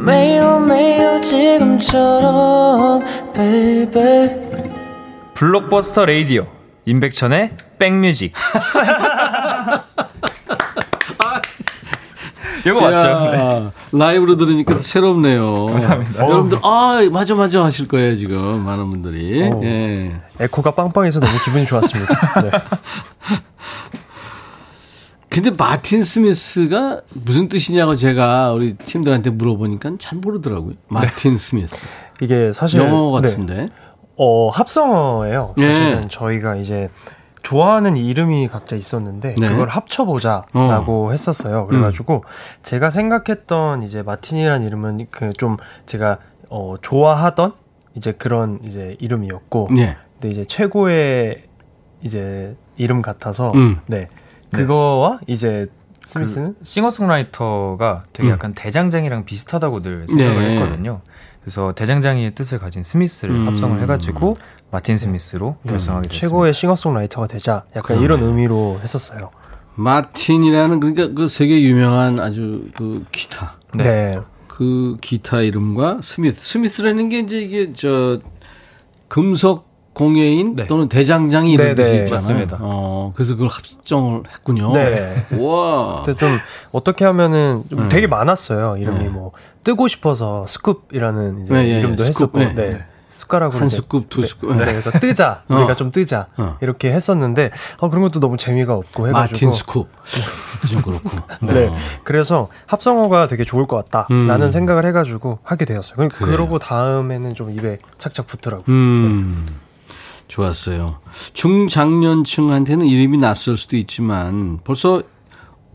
매일 0.05 0.43
매일 0.67 1.23
지금처럼 1.23 3.03
baby. 3.35 4.31
블록버스터 5.35 6.05
레이디오 6.05 6.47
임백천의 6.85 7.53
백뮤직 7.79 8.35
이거 12.67 12.81
맞죠? 12.81 13.31
네. 13.31 13.39
야, 13.39 13.73
라이브로 13.93 14.37
들으니까 14.37 14.75
또 14.75 14.79
새롭네요. 14.79 15.67
감사합니다. 15.67 16.25
여러분들, 16.25 16.59
아, 16.63 17.01
맞아, 17.11 17.35
맞아 17.35 17.65
하실 17.65 17.89
거예요, 17.89 18.15
지금. 18.15 18.65
많은 18.65 18.91
분들이. 18.91 19.43
어. 19.43 19.61
예. 19.63 20.21
에코가 20.39 20.75
빵빵해서 20.75 21.21
너무 21.21 21.33
기분이 21.45 21.67
좋았습니다. 21.67 22.15
네. 22.43 22.51
근데 25.31 25.51
마틴 25.57 26.03
스미스가 26.03 27.03
무슨 27.15 27.49
뜻이냐고 27.49 27.95
제가 27.95 28.53
우리 28.53 28.75
팀들한테 28.75 29.31
물어보니까 29.31 29.93
잘 30.01 30.19
모르더라고요. 30.19 30.75
마틴 30.89 31.37
스미스. 31.37 31.87
이게 32.21 32.51
사실 32.53 32.81
영어 32.81 33.21
네. 33.21 33.29
같은데. 33.29 33.69
어, 34.17 34.51
합성어예요. 34.51 35.55
예. 35.59 35.67
사실은 35.73 36.09
저희가 36.09 36.57
이제 36.57 36.89
좋아하는 37.43 37.97
이름이 37.97 38.49
각자 38.49 38.77
있었는데 38.77 39.35
네. 39.39 39.49
그걸 39.49 39.69
합쳐보자라고 39.69 41.13
했었어요. 41.13 41.67
그래가지고 41.67 42.25
제가 42.63 42.91
생각했던 42.91 43.83
이제 43.83 44.03
마틴이라는 44.03 44.67
이름은 44.67 45.07
그 45.11 45.33
좀 45.39 45.57
제가 45.87 46.19
어, 46.49 46.75
좋아하던 46.83 47.53
이제 47.95 48.13
그런 48.13 48.59
이제 48.63 48.97
이름이었고, 49.01 49.71
예. 49.79 49.97
근데 50.15 50.29
이제 50.29 50.45
최고의 50.45 51.45
이제 52.03 52.57
이름 52.77 53.03
같아서 53.03 53.53
음. 53.55 53.81
네 53.87 54.09
그거와 54.53 55.21
이제 55.27 55.69
스미스는 56.07 56.55
그 56.59 56.65
싱어송라이터가 56.65 58.05
되게 58.13 58.29
음. 58.29 58.33
약간 58.33 58.53
대장장이랑 58.55 59.25
비슷하다고 59.25 59.81
늘 59.83 60.07
생각을 60.09 60.35
네. 60.43 60.57
했거든요. 60.57 61.01
그래서 61.41 61.73
대장장이의 61.73 62.35
뜻을 62.35 62.59
가진 62.59 62.83
스미스를 62.83 63.35
음. 63.35 63.47
합성을 63.47 63.81
해가지고 63.81 64.35
마틴 64.71 64.97
스미스로 64.97 65.57
결성하게 65.67 66.09
됐습니다. 66.09 66.29
최고의 66.29 66.55
싱어송라이터가 66.55 67.27
되자 67.27 67.65
약간 67.77 67.99
그러네요. 67.99 68.05
이런 68.05 68.23
의미로 68.23 68.79
했었어요. 68.83 69.31
마틴이라는 69.75 70.81
그러니까 70.81 71.09
그 71.15 71.29
세계 71.29 71.61
유명한 71.63 72.21
아주 72.21 72.69
그 72.77 73.05
기타. 73.11 73.57
네. 73.75 73.85
네. 73.85 74.21
그 74.47 74.97
기타 75.01 75.41
이름과 75.41 75.99
스미스. 76.03 76.41
스미스라는 76.41 77.09
게 77.09 77.21
이제 77.21 77.41
이게 77.41 77.73
저 77.73 78.21
금속 79.09 79.71
공예인 79.93 80.55
네. 80.55 80.67
또는 80.67 80.89
대장장이 80.89 81.53
이런 81.53 81.69
네, 81.69 81.75
뜻이 81.75 81.93
네, 81.93 81.99
있잖아요. 81.99 82.17
맞습니다. 82.21 82.59
어, 82.61 83.13
그래서 83.15 83.35
그걸 83.35 83.49
합성을 83.49 84.23
했군요. 84.33 84.73
네. 84.73 85.27
와. 85.39 86.03
근데 86.05 86.19
좀 86.19 86.39
어떻게 86.71 87.05
하면은 87.05 87.63
좀 87.69 87.81
음. 87.81 87.89
되게 87.89 88.07
많았어요. 88.07 88.77
이름이 88.77 88.99
네. 88.99 89.09
뭐 89.09 89.33
뜨고 89.65 89.89
싶어서 89.89 90.45
scoop이라는 90.47 91.43
이제 91.43 91.53
네, 91.53 91.69
예, 91.71 91.79
이름도 91.81 92.03
scoop, 92.03 92.09
했었고, 92.09 92.39
네. 92.55 92.85
네. 93.11 93.17
숟가락으로 93.19 93.61
한 93.61 93.69
scoop, 93.69 94.09
두 94.09 94.21
네, 94.21 94.27
scoop. 94.27 94.57
네, 94.57 94.65
그래서 94.65 94.91
뜨자 94.93 95.43
어. 95.49 95.57
우리가 95.57 95.75
좀 95.75 95.91
뜨자 95.91 96.27
어. 96.37 96.57
이렇게 96.61 96.93
했었는데 96.93 97.51
어, 97.79 97.91
그런 97.91 98.03
것도 98.03 98.21
너무 98.21 98.37
재미가 98.37 98.75
없고 98.75 99.09
해가지고 99.09 99.47
마틴 99.47 99.51
스쿱. 99.51 99.87
좀 100.71 100.83
그렇고. 100.83 101.11
네. 101.47 101.67
어. 101.69 101.77
그래서 102.05 102.49
합성어가 102.67 103.27
되게 103.27 103.45
좋을 103.45 103.67
것 103.67 103.77
같다라는 103.91 104.43
음. 104.47 104.51
생각을 104.51 104.85
해가지고 104.87 105.39
하게 105.43 105.65
되었어요. 105.65 105.97
그- 105.97 106.09
그래요. 106.09 106.33
그러고 106.37 106.59
다음에는 106.59 107.35
좀 107.35 107.51
입에 107.51 107.79
착착 107.99 108.27
붙더라고요. 108.27 108.65
음. 108.69 109.47
좋았어요. 110.29 110.99
중장년층한테는 111.33 112.87
이름이 112.87 113.19
낯설 113.19 113.57
수도 113.57 113.77
있지만 113.77 114.61
벌써 114.63 115.03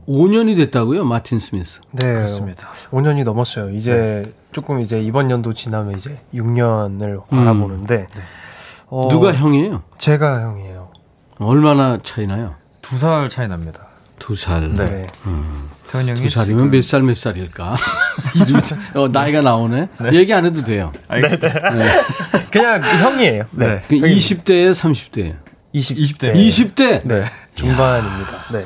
5년이 0.08 0.56
됐다고요, 0.56 1.04
마틴 1.04 1.40
스미스. 1.40 1.82
네, 1.92 2.14
그렇습니다. 2.14 2.68
5년이 2.92 3.24
넘었어요. 3.24 3.72
이제 3.72 4.24
네. 4.24 4.34
조금 4.56 4.80
이제 4.80 5.02
이번 5.02 5.30
연도 5.32 5.54
지나면 5.54 5.98
이제 5.98 6.18
6년을 6.34 7.28
바라보는데 7.28 8.08
어, 8.88 9.02
음. 9.04 9.10
누가 9.10 9.34
형이에요? 9.34 9.84
제가 9.98 10.44
형이에요. 10.44 10.92
얼마나 11.40 12.00
차이나요? 12.02 12.56
두 12.82 12.96
살 12.98 13.28
차이 13.28 13.50
납니다. 13.50 13.90
두 14.18 14.34
살. 14.34 14.74
네. 14.74 15.08
형이 15.92 16.16
두 16.16 16.30
살이면 16.30 16.72
몇 16.72 16.82
살 16.84 17.04
몇 17.04 17.18
살일까? 17.18 17.76
어, 18.96 19.10
나이가 19.10 19.42
나오네. 19.42 19.90
얘기 20.14 20.34
안 20.34 20.46
해도 20.46 20.64
돼요. 20.64 20.94
알겠습니다. 21.10 21.60
그냥 22.50 22.82
형이에요. 22.82 23.44
네. 23.52 23.82
그 23.90 23.96
20대에 23.96 24.72
30대에 24.74 25.36
20, 25.74 25.98
20 25.98 26.18
대. 26.18 26.32
20대. 26.32 27.02
네. 27.06 27.26
중반입니다. 27.56 28.46
네. 28.54 28.64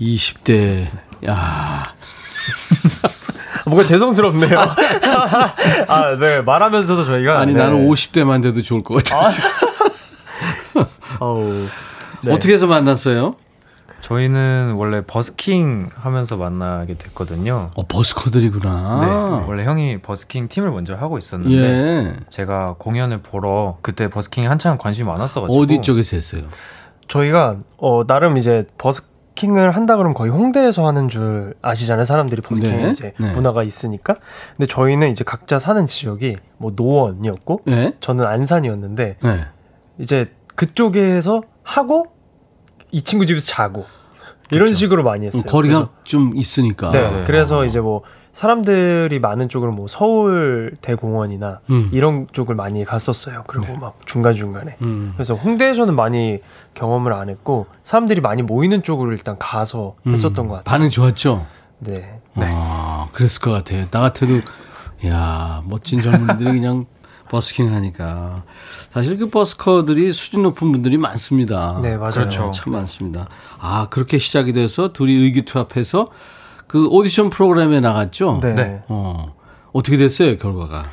20대. 0.00 0.86
야. 1.26 1.92
뭔가 3.66 3.84
죄송스럽네요. 3.84 4.54
아, 5.88 6.16
네. 6.18 6.40
말하면서도 6.40 7.04
저희가 7.04 7.40
아니 7.40 7.52
네. 7.52 7.58
나는 7.58 7.86
50대만 7.88 8.42
돼도 8.42 8.62
좋을 8.62 8.80
것 8.80 9.02
같아. 9.02 9.28
어우. 11.20 11.66
네. 12.22 12.32
어떻게 12.32 12.52
해서 12.52 12.66
만났어요? 12.66 13.34
저희는 14.00 14.74
원래 14.76 15.02
버스킹 15.04 15.90
하면서 15.94 16.36
만나게 16.36 16.94
됐거든요. 16.94 17.70
어, 17.74 17.86
버스커들이구나. 17.88 19.36
네. 19.40 19.44
원래 19.48 19.64
형이 19.64 20.00
버스킹 20.00 20.46
팀을 20.46 20.70
먼저 20.70 20.94
하고 20.94 21.18
있었는데 21.18 21.56
예. 21.56 22.16
제가 22.28 22.76
공연을 22.78 23.18
보러 23.22 23.78
그때 23.82 24.08
버스킹에 24.08 24.46
한창 24.46 24.78
관심이 24.78 25.08
많았어 25.08 25.40
가지고 25.40 25.60
어디 25.60 25.80
쪽에서 25.80 26.14
했어요? 26.16 26.42
저희가 27.08 27.56
어 27.78 28.06
나름 28.06 28.36
이제 28.36 28.66
버스 28.78 29.02
킹을 29.36 29.70
한다 29.70 29.96
그러면 29.96 30.14
거의 30.14 30.32
홍대에서 30.32 30.84
하는 30.86 31.08
줄 31.08 31.54
아시잖아요. 31.62 32.04
사람들이 32.04 32.42
버스킹에 32.42 32.76
네, 32.76 32.90
이제 32.90 33.12
네. 33.20 33.32
문화가 33.32 33.62
있으니까. 33.62 34.16
근데 34.56 34.66
저희는 34.66 35.10
이제 35.10 35.22
각자 35.22 35.60
사는 35.60 35.86
지역이 35.86 36.36
뭐 36.58 36.72
노원이었고 36.74 37.60
예. 37.68 37.92
저는 38.00 38.26
안산이었는데 38.26 39.16
네. 39.22 39.40
이제 39.98 40.32
그쪽에서 40.56 41.42
하고 41.62 42.06
이 42.90 43.02
친구 43.02 43.26
집에서 43.26 43.46
자고 43.46 43.84
이런 44.50 44.72
식으로 44.72 45.04
많이 45.04 45.26
했어요. 45.26 45.42
거리가 45.46 45.90
좀 46.04 46.32
있으니까. 46.34 46.90
그래서, 46.90 47.10
네, 47.10 47.24
그래서 47.24 47.64
이제 47.64 47.80
뭐 47.80 48.02
사람들이 48.36 49.18
많은 49.18 49.48
쪽으로 49.48 49.72
뭐 49.72 49.86
서울 49.88 50.74
대공원이나 50.82 51.60
음. 51.70 51.88
이런 51.90 52.26
쪽을 52.32 52.54
많이 52.54 52.84
갔었어요. 52.84 53.44
그리고 53.46 53.72
막 53.80 53.98
중간 54.04 54.34
중간에. 54.34 54.76
음. 54.82 55.12
그래서 55.14 55.34
홍대에서는 55.34 55.96
많이 55.96 56.40
경험을 56.74 57.14
안 57.14 57.30
했고 57.30 57.64
사람들이 57.82 58.20
많이 58.20 58.42
모이는 58.42 58.82
쪽으로 58.82 59.12
일단 59.12 59.38
가서 59.38 59.96
했었던 60.06 60.48
것 60.48 60.56
같아요. 60.56 60.64
반응 60.64 60.90
좋았죠? 60.90 61.46
네. 61.78 62.20
아, 62.34 63.08
그랬을 63.14 63.40
것 63.40 63.52
같아요. 63.52 63.86
나 63.90 64.00
같아도, 64.00 64.42
야 65.06 65.62
멋진 65.64 66.02
젊은이들이 66.02 66.60
그냥 66.60 66.84
버스킹 67.30 67.72
하니까. 67.72 68.42
사실 68.90 69.16
그 69.16 69.30
busker들이 69.30 70.12
수준 70.12 70.42
높은 70.42 70.72
분들이 70.72 70.98
많습니다. 70.98 71.78
네, 71.80 71.96
맞아요. 71.96 72.10
그렇죠. 72.10 72.50
참 72.50 72.74
많습니다. 72.74 73.30
아, 73.58 73.88
그렇게 73.88 74.18
시작이 74.18 74.52
돼서 74.52 74.92
둘이 74.92 75.14
의기투합해서 75.14 76.10
그 76.66 76.86
오디션 76.88 77.30
프로그램에 77.30 77.80
나갔죠? 77.80 78.40
네. 78.42 78.52
네. 78.52 78.82
어, 78.88 79.34
어떻게 79.72 79.96
됐어요, 79.96 80.36
결과가? 80.38 80.86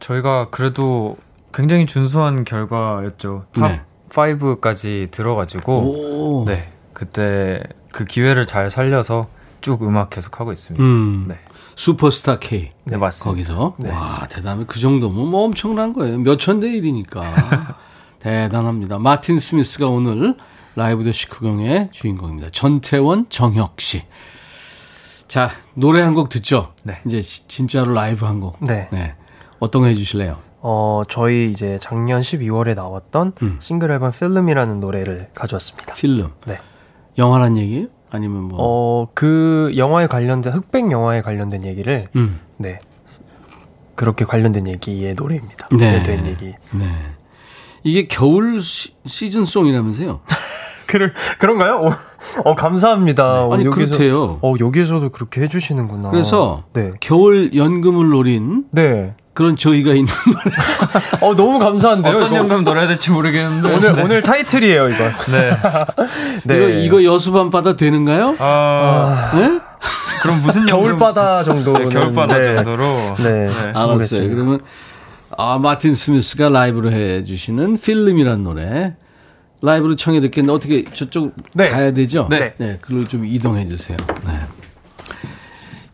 저희가 0.00 0.48
그래도 0.50 1.16
굉장히 1.52 1.86
준수한 1.86 2.44
결과였죠. 2.44 3.46
top 3.52 3.68
네. 3.68 3.82
5까지 4.10 5.10
들어가지고 5.10 5.72
오. 5.72 6.44
네 6.46 6.70
그때 6.92 7.62
그 7.92 8.04
기회를 8.04 8.46
잘 8.46 8.70
살려서 8.70 9.26
쭉 9.60 9.82
음악 9.82 10.10
계속 10.10 10.40
하고 10.40 10.52
있습니다. 10.52 10.84
음. 10.84 11.26
네. 11.28 11.36
슈퍼스타 11.76 12.38
K. 12.38 12.70
네, 12.84 12.96
맞습니다. 12.96 13.30
거기서. 13.30 13.74
네. 13.78 13.90
와, 13.90 14.26
대단해. 14.28 14.64
그 14.66 14.80
정도면 14.80 15.28
뭐 15.28 15.44
엄청난 15.44 15.92
거예요. 15.92 16.18
몇천 16.18 16.60
대 16.60 16.68
1이니까. 16.68 17.22
대단합니다. 18.18 18.98
마틴 18.98 19.38
스미스가 19.38 19.86
오늘 19.86 20.36
라이브 20.74 21.04
도시 21.04 21.12
구경의 21.12 21.90
주인공입니다. 21.92 22.50
전태원, 22.50 23.26
정혁 23.28 23.80
씨. 23.80 24.02
자, 25.28 25.50
노래 25.74 26.00
한 26.00 26.14
곡 26.14 26.28
듣죠? 26.30 26.72
네. 26.84 26.98
이제 27.06 27.20
시- 27.22 27.46
진짜로 27.48 27.92
라이브 27.92 28.24
한 28.24 28.40
곡. 28.40 28.56
네. 28.64 28.88
어떤 29.60 29.82
거 29.82 29.88
해주실래요? 29.88 30.38
어, 30.60 31.02
저희 31.08 31.50
이제 31.50 31.78
작년 31.80 32.20
12월에 32.22 32.74
나왔던 32.74 33.32
음. 33.42 33.56
싱글 33.60 33.90
앨범 33.90 34.10
필름이라는 34.10 34.80
노래를 34.80 35.28
가져왔습니다. 35.34 35.94
필름. 35.94 36.32
네. 36.46 36.58
영화란 37.18 37.56
얘기예요? 37.56 37.86
아니면 38.10 38.44
뭐. 38.44 38.58
어, 38.60 39.08
그 39.14 39.72
영화에 39.76 40.06
관련된 40.06 40.52
흑백 40.54 40.90
영화에 40.90 41.20
관련된 41.20 41.64
얘기를 41.64 42.08
음. 42.16 42.40
네. 42.56 42.78
그렇게 43.94 44.24
관련된 44.24 44.66
얘기의 44.68 45.14
노래입니다. 45.14 45.68
네. 45.72 46.02
된 46.04 46.26
얘기. 46.26 46.54
네. 46.72 46.86
이게 47.84 48.06
겨울 48.06 48.60
시, 48.60 48.94
시즌송이라면서요? 49.06 50.20
그럴, 50.88 51.12
그런가요? 51.38 51.76
어, 51.76 51.90
어, 52.44 52.54
감사합니다. 52.54 53.44
어, 53.44 53.54
아니, 53.54 53.64
여기서, 53.64 53.96
그렇대요. 53.96 54.38
어, 54.42 54.54
여기서도 54.58 55.10
그렇게 55.10 55.42
해주시는구나. 55.42 56.10
그래서 56.10 56.64
네. 56.72 56.92
겨울 57.00 57.54
연금을 57.54 58.08
노린 58.08 58.64
네. 58.72 59.14
그런 59.34 59.54
저희가 59.54 59.92
있는 59.92 60.12
노래. 60.26 60.56
어, 61.22 61.36
너무 61.36 61.58
감사한데요. 61.60 62.16
어떤 62.16 62.28
이거. 62.28 62.36
연금 62.38 62.64
노래야 62.64 62.88
될지 62.88 63.12
모르겠는데 63.12 63.72
오늘, 63.72 63.92
네. 63.92 64.02
오늘 64.02 64.22
타이틀이에요, 64.22 64.88
이거. 64.88 65.04
네. 65.30 65.56
네. 66.44 66.82
이거, 66.84 67.00
이거 67.00 67.14
여수밤바다 67.14 67.76
되는가요? 67.76 68.34
아, 68.40 69.30
네? 69.34 69.60
그럼 70.22 70.40
무슨 70.40 70.66
겨울바다 70.66 71.44
정도. 71.44 71.72
네, 71.74 71.88
겨울바다 71.88 72.42
정도로 72.42 72.84
네. 73.18 73.48
알았어요. 73.48 73.86
모르겠습니다. 73.86 74.34
그러면 74.34 74.60
아 75.36 75.58
마틴 75.58 75.94
스미스가 75.94 76.48
라이브로 76.48 76.90
해주시는 76.90 77.78
필름이란 77.78 78.42
노래 78.42 78.96
라이브로 79.60 79.96
청해 79.96 80.20
듣겠는데 80.20 80.52
어떻게 80.52 80.84
저쪽 80.84 81.34
네. 81.54 81.68
가야 81.68 81.92
되죠? 81.92 82.26
네. 82.30 82.54
네, 82.58 82.78
그걸 82.80 83.04
좀 83.04 83.24
이동해 83.26 83.66
주세요. 83.66 83.96
네. 84.24 84.38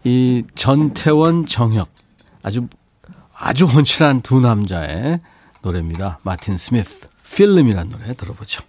이 0.05 0.45
전태원 0.55 1.47
정혁 1.47 1.89
아주 2.43 2.69
아주 3.35 3.65
헌칠한 3.65 4.23
두 4.23 4.41
남자의 4.41 5.21
노래입니다. 5.63 6.19
마틴 6.23 6.57
스미스 6.57 7.09
필름이란 7.35 7.89
노래 7.89 8.15
들어보죠. 8.15 8.63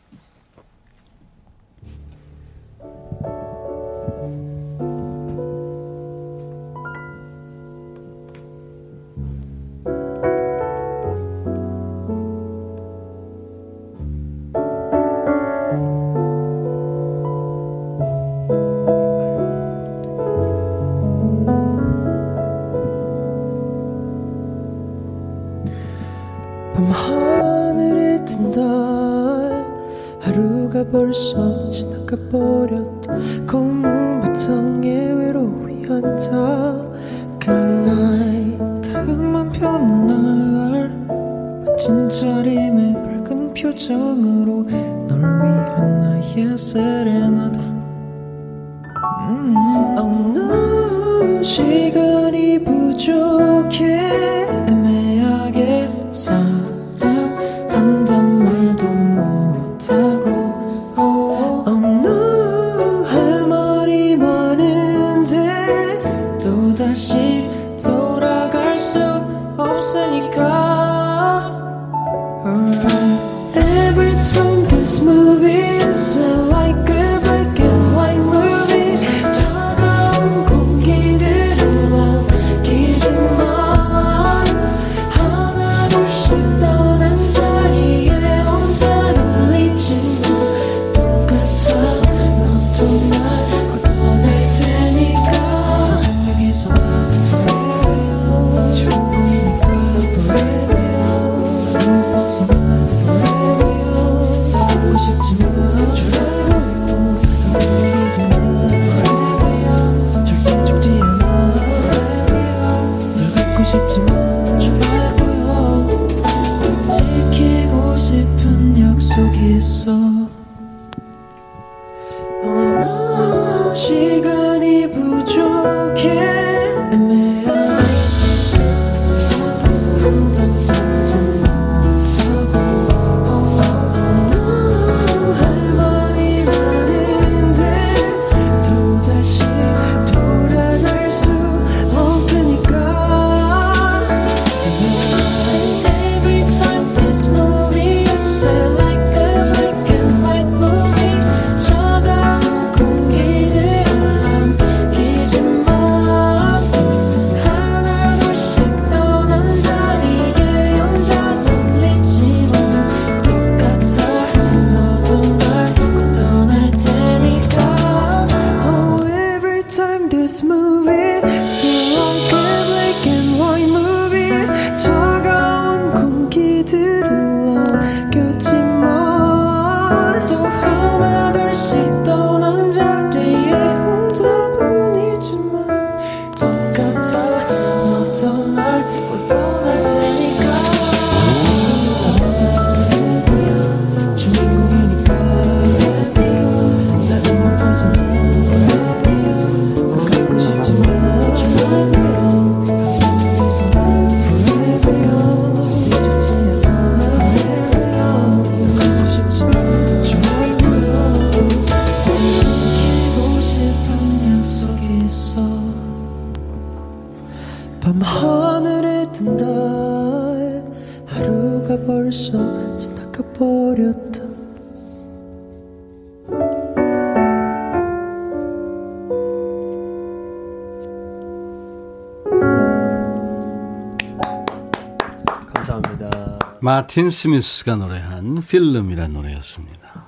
마틴 236.70 237.12
스미스가 237.12 237.76
노래한 237.76 238.42
필름이라는 238.48 239.14
노래였습니다. 239.14 240.06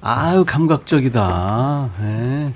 아유 0.00 0.46
감각적이다. 0.46 1.90
예. 2.00 2.54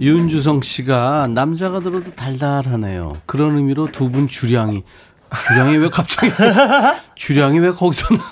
윤주성 0.00 0.62
씨가 0.62 1.26
남자가 1.26 1.80
들어도 1.80 2.10
달달하네요. 2.14 3.12
그런 3.26 3.58
의미로 3.58 3.92
두 3.92 4.10
분 4.10 4.26
주량이 4.26 4.84
주량이 5.48 5.76
왜 5.76 5.90
갑자기 5.90 6.32
주량이 7.14 7.58
왜 7.58 7.72
거기서 7.72 8.14
나? 8.14 8.22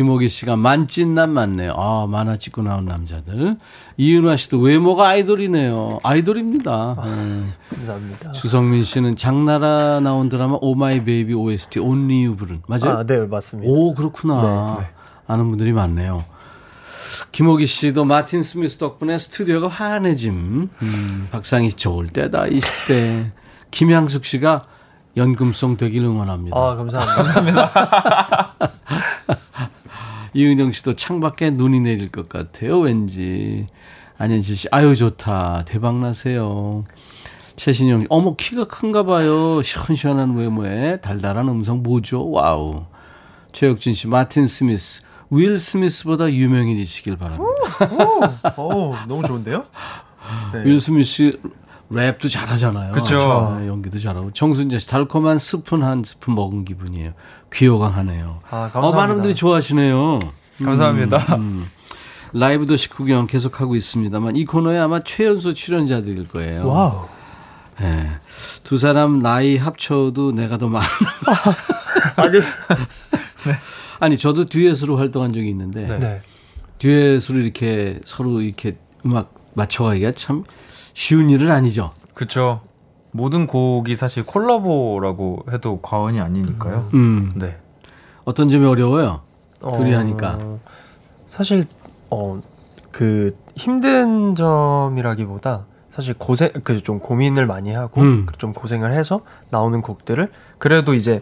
김호기 0.00 0.30
씨가 0.30 0.56
만찢난 0.56 1.30
맞네요. 1.34 1.74
아 1.76 2.06
만화 2.08 2.38
찢고 2.38 2.62
나온 2.62 2.86
남자들. 2.86 3.58
이은화 3.98 4.36
씨도 4.36 4.58
외모가 4.58 5.08
아이돌이네요. 5.08 6.00
아이돌입니다. 6.02 6.96
예. 7.04 7.76
감사합니다. 7.76 8.32
주성민 8.32 8.82
씨는 8.82 9.16
장나라 9.16 10.00
나온 10.00 10.30
드라마 10.30 10.56
Oh 10.62 10.83
My 10.83 11.04
Baby 11.04 11.34
OST 11.34 11.80
Only 11.80 12.24
You 12.24 12.34
부른 12.34 12.62
맞아요? 12.66 12.96
아, 12.96 13.02
네, 13.04 13.18
맞습니다. 13.26 13.70
오 13.70 13.94
그렇구나. 13.94 14.76
네, 14.78 14.84
네. 14.84 14.90
아는 15.26 15.50
분들이 15.50 15.72
많네요. 15.74 16.24
김호기 17.32 17.66
씨도 17.66 18.06
마틴 18.06 18.42
스미스 18.42 18.78
덕분에 18.78 19.18
스튜디오가 19.18 19.68
환해짐. 19.68 20.70
음, 20.80 21.28
박상희 21.30 21.68
씨 21.68 21.76
좋을 21.76 22.08
때다 22.08 22.44
20대. 22.44 23.32
김향숙 23.70 24.24
씨가 24.24 24.64
연금송 25.18 25.76
되길 25.76 26.04
응원합니다. 26.04 26.56
아, 26.56 26.74
감사합니다. 26.74 28.49
이은정 30.34 30.72
씨도 30.72 30.94
창밖에 30.94 31.50
눈이 31.50 31.80
내릴 31.80 32.10
것 32.10 32.28
같아요. 32.28 32.78
왠지. 32.80 33.66
안현실 34.18 34.56
씨, 34.56 34.68
아유 34.70 34.94
좋다. 34.94 35.64
대박 35.66 35.98
나세요. 35.98 36.84
최신영 37.56 38.02
씨, 38.02 38.06
어머 38.10 38.36
키가 38.36 38.64
큰가 38.64 39.04
봐요. 39.04 39.62
시원시원한 39.62 40.36
외모에 40.36 41.00
달달한 41.00 41.48
음성 41.48 41.82
뭐죠? 41.82 42.30
wow. 42.30 42.84
최혁진 43.52 43.94
씨, 43.94 44.08
마틴 44.08 44.46
스미스. 44.46 45.02
윌 45.30 45.58
스미스보다 45.58 46.30
유명해지시길 46.30 47.16
바랍니다. 47.16 48.56
오, 48.56 48.94
너무 49.06 49.26
좋은데요? 49.26 49.64
네. 50.52 50.64
윌 50.64 50.80
스미스 50.80 51.38
랩도 51.90 52.30
잘하잖아요. 52.30 52.92
그쵸. 52.92 53.56
네, 53.58 53.66
연기도 53.66 53.98
잘하고. 53.98 54.32
정순재 54.32 54.78
씨, 54.78 54.88
달콤한 54.88 55.38
스푼 55.38 55.82
한 55.82 56.04
스푼 56.04 56.34
먹은 56.34 56.64
기분이에요. 56.64 57.12
귀 57.52 57.68
호강하네요. 57.68 58.40
아, 58.48 58.56
어, 58.56 58.60
감사합니다. 58.70 58.96
많은 58.96 59.14
분들이 59.16 59.34
좋아하시네요. 59.34 60.20
감사합니다. 60.62 61.36
음. 61.36 61.66
라이브 62.32 62.66
도시 62.66 62.88
구경 62.88 63.26
계속하고 63.26 63.74
있습니다만 63.74 64.36
이 64.36 64.44
코너에 64.44 64.78
아마 64.78 65.02
최연소 65.02 65.52
출연자들일 65.52 66.28
거예요. 66.28 66.68
wow. 66.68 67.08
예. 67.82 68.08
두 68.62 68.76
사람 68.76 69.20
나이 69.20 69.56
합쳐도 69.56 70.32
내가 70.32 70.58
더 70.58 70.68
많아. 70.68 70.86
아니 73.98 74.16
저도 74.16 74.44
듀엣으로 74.44 74.96
활동한 74.96 75.32
적이 75.32 75.48
있는데 75.48 75.86
네. 75.98 76.22
듀엣으로 76.78 77.40
이렇게 77.40 77.98
서로 78.04 78.40
이렇게 78.40 78.76
음악 79.04 79.34
맞춰가기가 79.54 80.12
참 80.12 80.44
쉬운 81.00 81.30
일은 81.30 81.50
아니죠. 81.50 81.92
그쵸. 82.12 82.60
모든 83.10 83.46
곡이 83.46 83.96
사실 83.96 84.22
콜라보라고 84.22 85.46
해도 85.50 85.80
과언이 85.80 86.20
아니니까요. 86.20 86.90
음. 86.92 87.32
네. 87.36 87.56
어떤 88.24 88.50
점이 88.50 88.66
어려워요? 88.66 89.22
둘이 89.78 89.94
어, 89.94 89.98
하니까. 89.98 90.38
사실 91.28 91.66
어 92.10 92.40
그 92.92 93.34
힘든 93.56 94.34
점이라기보다 94.34 95.64
사실 95.90 96.12
고생 96.12 96.50
그 96.64 96.82
좀 96.82 96.98
고민을 96.98 97.46
많이 97.46 97.72
하고 97.72 98.02
음. 98.02 98.26
좀 98.36 98.52
고생을 98.52 98.92
해서 98.92 99.22
나오는 99.48 99.80
곡들을 99.80 100.30
그래도 100.58 100.92
이제 100.92 101.20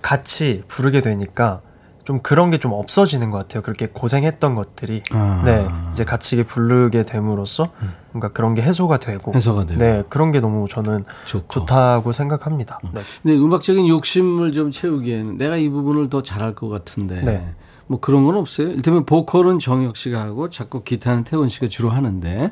같이 0.00 0.62
부르게 0.68 1.00
되니까 1.00 1.60
좀 2.06 2.20
그런 2.20 2.50
게 2.50 2.56
좀 2.58 2.72
없어지는 2.72 3.30
것 3.30 3.36
같아요. 3.38 3.62
그렇게 3.62 3.86
고생했던 3.88 4.54
것들이 4.54 5.02
아. 5.10 5.42
네 5.44 5.68
이제 5.92 6.04
같이 6.04 6.42
부르게 6.44 7.02
됨으로써 7.02 7.68
뭔가 8.12 8.28
그런 8.28 8.54
게 8.54 8.62
해소가 8.62 8.98
되고 8.98 9.32
해소가 9.34 9.66
되고. 9.66 9.78
네 9.78 10.02
그런 10.08 10.30
게 10.32 10.40
너무 10.40 10.66
저는 10.70 11.04
좋고. 11.26 11.48
좋다고 11.48 12.12
생각합니다. 12.12 12.78
네. 12.94 13.02
근데 13.22 13.36
음악적인 13.36 13.88
욕심을 13.88 14.52
좀 14.52 14.70
채우기에는 14.70 15.36
내가 15.36 15.56
이 15.56 15.68
부분을 15.68 16.08
더 16.08 16.22
잘할 16.22 16.54
것 16.54 16.68
같은데 16.68 17.20
네. 17.22 17.54
뭐 17.88 18.00
그런 18.00 18.24
건 18.24 18.36
없어요. 18.36 18.68
일테면 18.70 19.04
보컬은 19.06 19.60
정혁 19.60 19.96
씨가 19.96 20.20
하고 20.20 20.50
작곡 20.50 20.84
기타는 20.84 21.22
태원 21.24 21.48
씨가 21.48 21.68
주로 21.68 21.90
하는데 21.90 22.50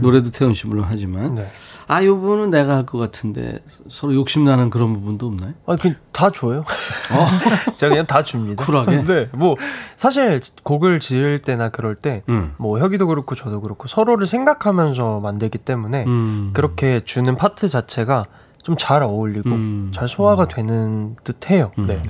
노래도 0.00 0.30
태원 0.30 0.54
씨 0.54 0.66
물론 0.68 0.84
하지만 0.88 1.34
네. 1.34 1.50
아, 1.88 2.00
이 2.02 2.06
부분은 2.06 2.50
내가 2.50 2.76
할 2.76 2.86
것 2.86 2.98
같은데 2.98 3.58
서로 3.88 4.14
욕심 4.14 4.44
나는 4.44 4.70
그런 4.70 4.92
부분도 4.92 5.26
없나요? 5.26 5.54
아, 5.66 5.74
그다 5.76 6.30
줘요. 6.30 6.64
제가 7.76 7.90
그냥 7.90 8.06
다 8.06 8.22
줍니다. 8.22 8.64
쿨하게? 8.64 9.02
네. 9.04 9.28
뭐 9.32 9.56
사실 9.96 10.40
곡을 10.62 11.00
지을 11.00 11.40
때나 11.42 11.68
그럴 11.70 11.94
때 11.96 12.22
음. 12.28 12.54
뭐 12.58 12.78
혁이도 12.78 13.06
그렇고 13.08 13.34
저도 13.34 13.60
그렇고 13.60 13.88
서로를 13.88 14.26
생각하면서 14.26 15.20
만들기 15.20 15.58
때문에 15.58 16.04
음. 16.06 16.50
그렇게 16.52 17.02
주는 17.04 17.34
파트 17.36 17.66
자체가 17.68 18.24
좀 18.62 18.76
잘 18.78 19.02
어울리고 19.04 19.48
음. 19.50 19.92
잘 19.94 20.08
소화가 20.08 20.48
되는 20.48 21.14
듯해요. 21.22 21.70
네. 21.78 22.02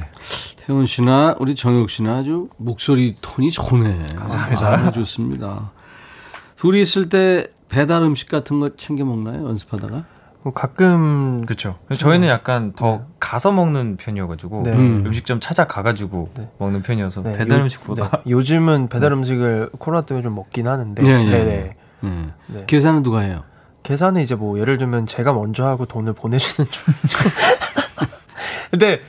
태원 0.66 0.84
씨나 0.84 1.36
우리 1.38 1.54
정혁 1.54 1.90
씨는 1.90 2.10
아주 2.12 2.48
목소리 2.56 3.14
톤이 3.20 3.52
좋네. 3.52 4.14
감사합니다. 4.16 4.68
아, 4.68 4.90
좋습니다. 4.90 5.70
둘이 6.56 6.82
있을 6.82 7.08
때 7.08 7.46
배달 7.68 8.02
음식 8.02 8.28
같은 8.28 8.58
거 8.58 8.74
챙겨 8.76 9.04
먹나요? 9.04 9.46
연습하다가? 9.46 10.04
뭐 10.42 10.52
가끔 10.52 11.44
그렇죠. 11.44 11.76
저희는 11.96 12.26
약간 12.28 12.72
더 12.72 13.06
가서 13.20 13.52
먹는 13.52 13.96
편이어가지고 13.96 14.62
네. 14.64 14.72
음. 14.72 15.04
음식점 15.06 15.38
찾아가가지고 15.38 16.30
네. 16.36 16.48
먹는 16.58 16.82
편이어서 16.82 17.22
네, 17.22 17.36
배달 17.36 17.58
요- 17.58 17.62
음식보다 17.62 18.22
네, 18.24 18.30
요즘은 18.30 18.88
배달 18.88 19.12
음식을 19.12 19.70
코로나 19.78 20.04
때문에 20.04 20.22
좀 20.24 20.34
먹긴 20.34 20.66
하는데 20.66 21.00
예, 21.04 21.08
예, 21.08 21.24
네네. 21.30 21.50
예. 21.52 21.76
음. 22.04 22.32
네. 22.48 22.64
계산은 22.66 23.02
누가 23.04 23.20
해요? 23.20 23.42
계산은 23.84 24.20
이제 24.20 24.34
뭐 24.34 24.58
예를 24.58 24.78
들면 24.78 25.06
제가 25.06 25.32
먼저 25.32 25.64
하고 25.64 25.86
돈을 25.86 26.12
보내주는 26.12 26.68
중. 26.68 26.92
근데 28.70 29.00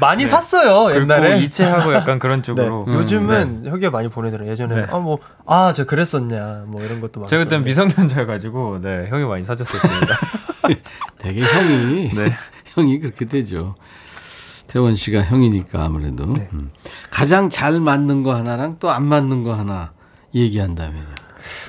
많이 0.00 0.26
샀어요 0.26 0.84
긁고 0.86 1.00
옛날에. 1.00 1.40
이체하고 1.40 1.94
약간 1.94 2.18
그런 2.18 2.38
네. 2.42 2.42
쪽으로. 2.42 2.84
음, 2.88 2.94
요즘은 2.94 3.66
혁이가 3.66 3.90
많이 3.90 4.08
보내더라. 4.08 4.46
예전에 4.46 4.74
네. 4.74 4.86
아뭐 4.90 5.18
아 5.46 5.72
제가 5.72 5.88
그랬었냐 5.88 6.64
뭐 6.66 6.82
이런 6.84 7.00
것도 7.00 7.20
많았어요. 7.20 7.28
제가 7.28 7.44
그때 7.44 7.58
미성년자여가지고 7.58 8.80
네 8.80 9.06
형이 9.08 9.24
많이 9.24 9.44
사줬었습니다. 9.44 10.16
되게 11.18 11.42
형이 11.42 12.10
네. 12.14 12.32
형이 12.74 12.98
그렇게 13.00 13.24
되죠. 13.26 13.74
태원 14.66 14.94
씨가 14.94 15.22
형이니까 15.22 15.84
아무래도 15.84 16.26
네. 16.34 16.48
음. 16.52 16.70
가장 17.10 17.48
잘 17.48 17.78
맞는 17.80 18.22
거 18.24 18.34
하나랑 18.34 18.78
또 18.80 18.90
안 18.90 19.04
맞는 19.04 19.44
거 19.44 19.54
하나 19.54 19.92
얘기한다면요. 20.34 21.04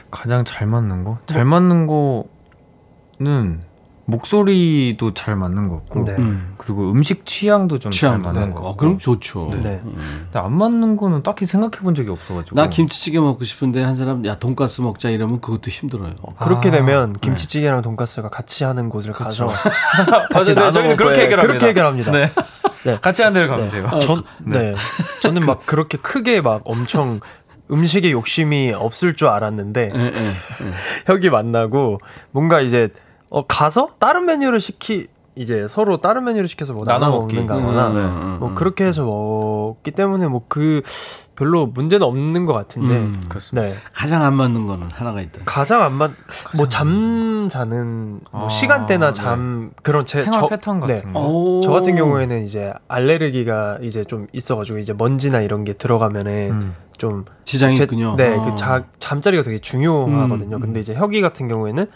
가장 0.10 0.44
잘 0.46 0.66
맞는 0.66 1.04
거? 1.04 1.20
잘 1.28 1.46
맞는 1.46 1.86
거는 3.20 3.62
목소리도 4.08 5.14
잘 5.16 5.36
맞는 5.36 5.68
것 5.68 5.78
같고 5.86 6.06
네. 6.06 6.14
음. 6.18 6.54
그리고 6.58 6.92
음식 6.92 7.26
취향도 7.26 7.80
좀 7.80 7.92
잘 7.92 8.20
맞는 8.20 8.50
네. 8.50 8.54
거 8.54 8.60
어, 8.60 8.64
같고 8.64 8.78
그럼 8.78 8.98
좋죠. 9.00 9.50
네. 9.64 9.82
음. 9.84 9.96
근데 10.32 10.40
안 10.40 10.54
맞는 10.58 10.96
거는 10.96 11.24
딱히 11.24 11.46
생각해 11.46 11.84
본 11.84 11.96
적이 11.96 12.12
없어가지고 12.12 12.56
나 12.56 12.70
김치찌개 12.70 13.20
먹고 13.20 13.44
싶은데 13.44 13.84
한 13.84 13.96
사람 13.96 14.26
야 14.26 14.36
돈가스 14.36 14.82
먹자 14.82 15.10
이러면 15.10 15.42
그것도 15.42 15.72
힘들어요. 15.72 16.14
그렇게 16.40 16.70
아, 16.70 16.72
되면 16.72 17.14
김치찌개랑 17.20 17.82
돈가스가 17.82 18.30
같이 18.30 18.64
하는 18.64 18.90
곳을 18.90 19.12
가서 19.12 19.48
같이 20.32 20.34
맞아요. 20.34 20.44
네, 20.46 20.54
나눠 20.56 20.72
저희는 20.72 20.98
그렇게. 20.98 21.22
해결합니다. 21.22 21.48
그렇게 21.48 21.68
해결합니다. 21.68 22.12
네. 22.12 22.32
네. 22.84 22.98
같이 23.02 23.24
한 23.24 23.34
데를 23.34 23.48
가면 23.48 23.70
네. 23.70 23.82
돼요. 23.82 24.00
전, 24.02 24.22
네. 24.44 24.76
저는 25.24 25.42
막 25.48 25.66
그렇게 25.66 25.98
크게 25.98 26.42
막 26.42 26.62
엄청 26.66 27.20
음식에 27.72 28.12
욕심이 28.12 28.72
없을 28.72 29.16
줄 29.16 29.28
알았는데 29.30 29.92
예, 29.96 30.00
예. 30.00 30.32
혁이 31.08 31.32
만나고 31.32 31.98
뭔가 32.30 32.62
이제 32.62 32.90
어 33.36 33.46
가서 33.46 33.90
다른 34.00 34.26
메뉴를 34.26 34.62
시키 34.62 35.08
이제 35.36 35.68
서로 35.68 35.98
다른 36.00 36.24
메뉴를 36.24 36.48
시켜서 36.48 36.72
뭐 36.72 36.86
나눠 36.86 37.08
나눠 37.08 37.20
먹기. 37.20 37.36
먹는다거나 37.36 37.88
음, 37.90 37.96
음, 37.98 38.38
뭐 38.40 38.50
음. 38.50 38.56
그렇게 38.56 38.86
해서 38.86 39.04
먹기 39.04 39.92
때문에 39.92 40.28
뭐 40.28 40.46
그 40.48 40.82
별로 41.36 41.66
문제는 41.66 42.08
없는 42.08 42.46
것 42.46 42.54
같은데 42.54 42.94
음, 42.96 43.14
그렇습니다. 43.28 43.68
네 43.68 43.76
가장 43.92 44.24
안 44.24 44.36
맞는 44.36 44.68
거는 44.68 44.88
하나가 44.90 45.20
있다. 45.20 45.42
가장 45.44 45.82
안 45.84 45.92
맞 45.98 46.12
뭐잠 46.58 47.50
자는 47.50 48.22
뭐 48.32 48.46
아, 48.46 48.48
시간대나 48.48 49.08
네. 49.08 49.14
잠 49.14 49.72
그런 49.84 50.06
제 50.06 50.24
생활 50.24 50.40
저, 50.40 50.48
패턴 50.48 50.80
네. 50.88 50.96
같은 50.96 51.12
거. 51.12 51.20
오. 51.20 51.60
저 51.62 51.72
같은 51.72 51.98
경우에는 51.98 52.44
이제 52.44 52.72
알레르기가 52.88 53.80
이제 53.82 54.06
좀 54.06 54.28
있어가지고 54.32 54.78
이제 54.80 54.94
먼지나 54.94 55.42
이런 55.42 55.66
게 55.66 55.74
들어가면은 55.74 56.52
음. 56.52 56.76
좀 56.98 57.26
지장이 57.44 57.76
제- 57.76 57.84
있군요. 57.84 58.16
네, 58.16 58.34
어. 58.38 58.42
그 58.42 58.56
자, 58.56 58.86
잠자리가 59.00 59.44
되게 59.44 59.60
중요하거든요. 59.60 60.56
음, 60.56 60.60
음. 60.60 60.60
근데 60.62 60.80
이제 60.80 60.94
혁이 60.96 61.20
같은 61.20 61.50
경우에는 61.50 61.88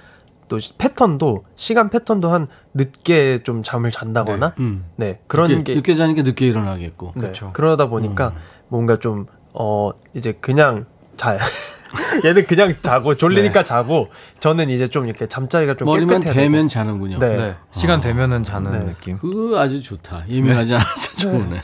또 0.49 0.59
시- 0.59 0.73
패턴도 0.77 1.45
시간 1.55 1.89
패턴도 1.89 2.29
한 2.29 2.47
늦게 2.73 3.43
좀 3.43 3.63
잠을 3.63 3.91
잔다거나 3.91 4.53
네, 4.57 4.63
음. 4.63 5.17
그런 5.27 5.47
늦게, 5.47 5.63
게 5.63 5.73
늦게 5.75 5.93
자니까 5.95 6.23
늦게 6.23 6.45
일어나겠고. 6.47 7.13
네, 7.15 7.27
그쵸. 7.27 7.51
그러다 7.53 7.85
보니까 7.87 8.29
음. 8.29 8.41
뭔가 8.67 8.99
좀 8.99 9.27
어 9.51 9.91
이제 10.13 10.33
그냥 10.39 10.85
자 11.17 11.37
얘는 12.23 12.45
그냥 12.45 12.75
자고 12.83 13.15
졸리니까 13.15 13.63
자고 13.63 14.09
저는 14.37 14.69
이제 14.69 14.87
좀 14.87 15.07
이렇게 15.07 15.27
잠자리가 15.27 15.75
좀 15.75 15.87
머리만 15.87 16.21
되고. 16.21 16.67
자는군요. 16.67 17.17
네. 17.17 17.35
네. 17.35 17.55
시간 17.71 17.97
아. 17.97 18.01
되면은 18.01 18.43
자는 18.43 18.71
네. 18.79 18.85
느낌. 18.85 19.17
그거 19.17 19.59
아주 19.59 19.81
좋다. 19.81 20.25
예민하지 20.29 20.75
않아서 20.75 21.15
좋네. 21.17 21.61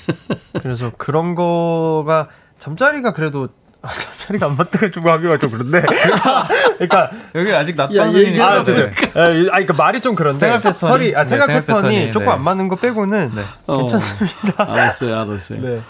그래서 0.64 0.92
그런 0.98 1.36
거가 1.36 2.30
잠자리가 2.58 3.14
그래도 3.14 3.50
아, 3.86 3.94
잠자리가 3.94 4.48
안 4.48 4.56
맞다가지고 4.58 5.10
하기가 5.10 5.38
좀 5.38 5.52
그런데 5.52 5.82
그러니까 6.78 7.12
여기 7.36 7.54
아직 7.54 7.76
낮 7.76 7.94
야, 7.96 8.04
방송이니까. 8.04 8.46
아, 8.54 8.60
어쨌든. 8.60 8.88
아, 9.14 9.30
그러니까 9.30 9.74
말이 9.74 10.02
좀 10.02 10.16
그런데 10.16 10.40
생활 10.40 10.62
패턴이. 10.62 10.90
설이, 10.90 11.16
아, 11.16 11.24
네, 11.24 11.30
생활 11.30 11.48
생활 11.48 11.62
패턴이 11.62 11.96
패턴이, 11.96 12.12
조금 12.12 12.28
네. 12.28 12.32
안 12.34 12.44
맞는 12.44 12.68
거 12.68 12.76
빼고는 12.78 13.32
네. 13.36 13.44
어. 13.68 13.78
괜찮습니다. 13.78 14.54
알았어요, 14.72 15.20
알았어요. 15.20 15.62
네. 15.62 15.82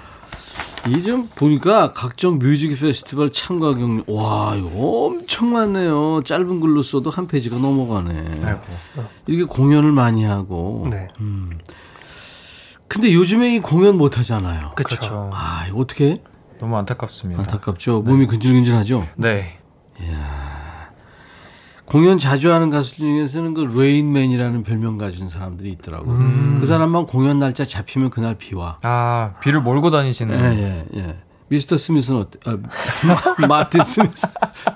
이좀 0.88 1.30
보니까 1.36 1.94
각종 1.94 2.38
뮤직 2.38 2.80
페스티벌 2.80 3.32
참가 3.32 3.74
경력, 3.74 4.08
와, 4.08 4.54
이거 4.56 4.70
엄청 5.08 5.52
많네요. 5.52 6.22
짧은 6.24 6.60
글로 6.60 6.84
써도 6.84 7.10
한 7.10 7.26
페이지가 7.26 7.56
넘어가네. 7.58 8.22
아이고. 8.46 8.62
이렇게 9.26 9.46
공연을 9.52 9.92
많이 9.92 10.24
하고. 10.26 10.88
네. 10.92 11.08
음. 11.22 11.58
근데 12.88 13.12
요즘에 13.14 13.56
이 13.56 13.60
공연 13.60 13.98
못 13.98 14.20
하잖아요. 14.20 14.74
그렇죠. 14.76 15.32
아, 15.34 15.66
이거 15.68 15.80
어떻게? 15.80 16.18
너무 16.66 16.78
안타깝습니다. 16.78 17.40
안타깝죠. 17.42 18.02
몸이 18.02 18.26
근질근질하죠. 18.26 19.08
네. 19.18 19.60
공연 21.86 22.18
자주 22.18 22.52
하는 22.52 22.72
가수 22.72 22.96
중에서는 22.96 23.54
그 23.54 23.62
rain 23.80 24.04
man이라는 24.04 24.64
별명 24.64 24.98
가진 24.98 25.30
사람들이 25.30 25.70
있더라고요. 25.74 26.58
그 26.60 26.66
사람만 26.66 27.06
공연 27.06 27.38
날짜 27.38 27.64
잡히면 27.64 28.10
그날 28.10 28.34
비 28.36 28.56
와. 28.56 28.80
아 28.82 29.36
비를 29.42 29.62
몰고 29.62 29.92
다니시는. 29.92 30.40
예, 30.58 30.86
예, 30.96 31.00
예. 31.00 31.18
미스터 31.50 31.78
스미스는 31.78 32.22
어때? 32.22 32.40
아, 32.48 32.58
마틴 33.48 33.84
스미스. 33.84 34.26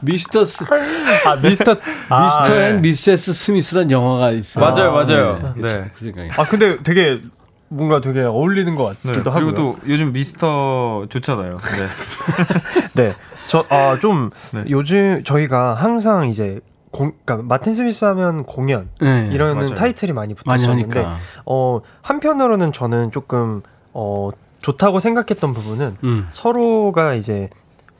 미스터 0.01 0.45
스, 0.45 0.63
아, 1.25 1.35
미스터. 1.37 1.75
아, 2.09 2.25
미스터 2.25 2.53
네. 2.53 2.69
앤 2.69 2.81
미세스 2.81 3.33
스미스란 3.33 3.89
영화가 3.89 4.29
있어요. 4.29 4.63
맞아요, 4.63 4.91
맞아요. 4.93 5.53
네. 5.55 5.61
네. 5.63 5.91
그 5.95 6.05
생각이. 6.05 6.29
아, 6.37 6.43
근데 6.45 6.77
되게 6.83 7.19
뭔가 7.69 8.01
되게 8.01 8.21
어울리는 8.21 8.75
것 8.75 8.95
네. 9.03 9.11
같기도 9.13 9.31
그리고 9.31 9.49
하고요. 9.51 9.55
또 9.55 9.75
요즘 9.87 10.11
미스터 10.11 11.05
좋잖아요. 11.09 11.57
네. 11.59 11.85
네. 13.03 13.15
저, 13.47 13.65
아, 13.69 13.97
좀, 13.99 14.29
네. 14.53 14.63
요즘 14.69 15.23
저희가 15.23 15.73
항상 15.73 16.29
이제, 16.29 16.59
공, 16.91 17.13
그러니까 17.25 17.47
마틴 17.47 17.73
스미스 17.73 18.05
하면 18.05 18.43
공연, 18.43 18.89
네, 19.01 19.29
이런 19.31 19.55
맞아요. 19.55 19.73
타이틀이 19.75 20.13
많이 20.13 20.33
붙었었는데. 20.35 21.05
어, 21.45 21.81
한편으로는 22.01 22.73
저는 22.73 23.11
조금, 23.11 23.61
어, 23.93 24.29
좋다고 24.61 24.99
생각했던 24.99 25.53
부분은 25.53 25.97
음. 26.03 26.27
서로가 26.29 27.13
이제 27.13 27.49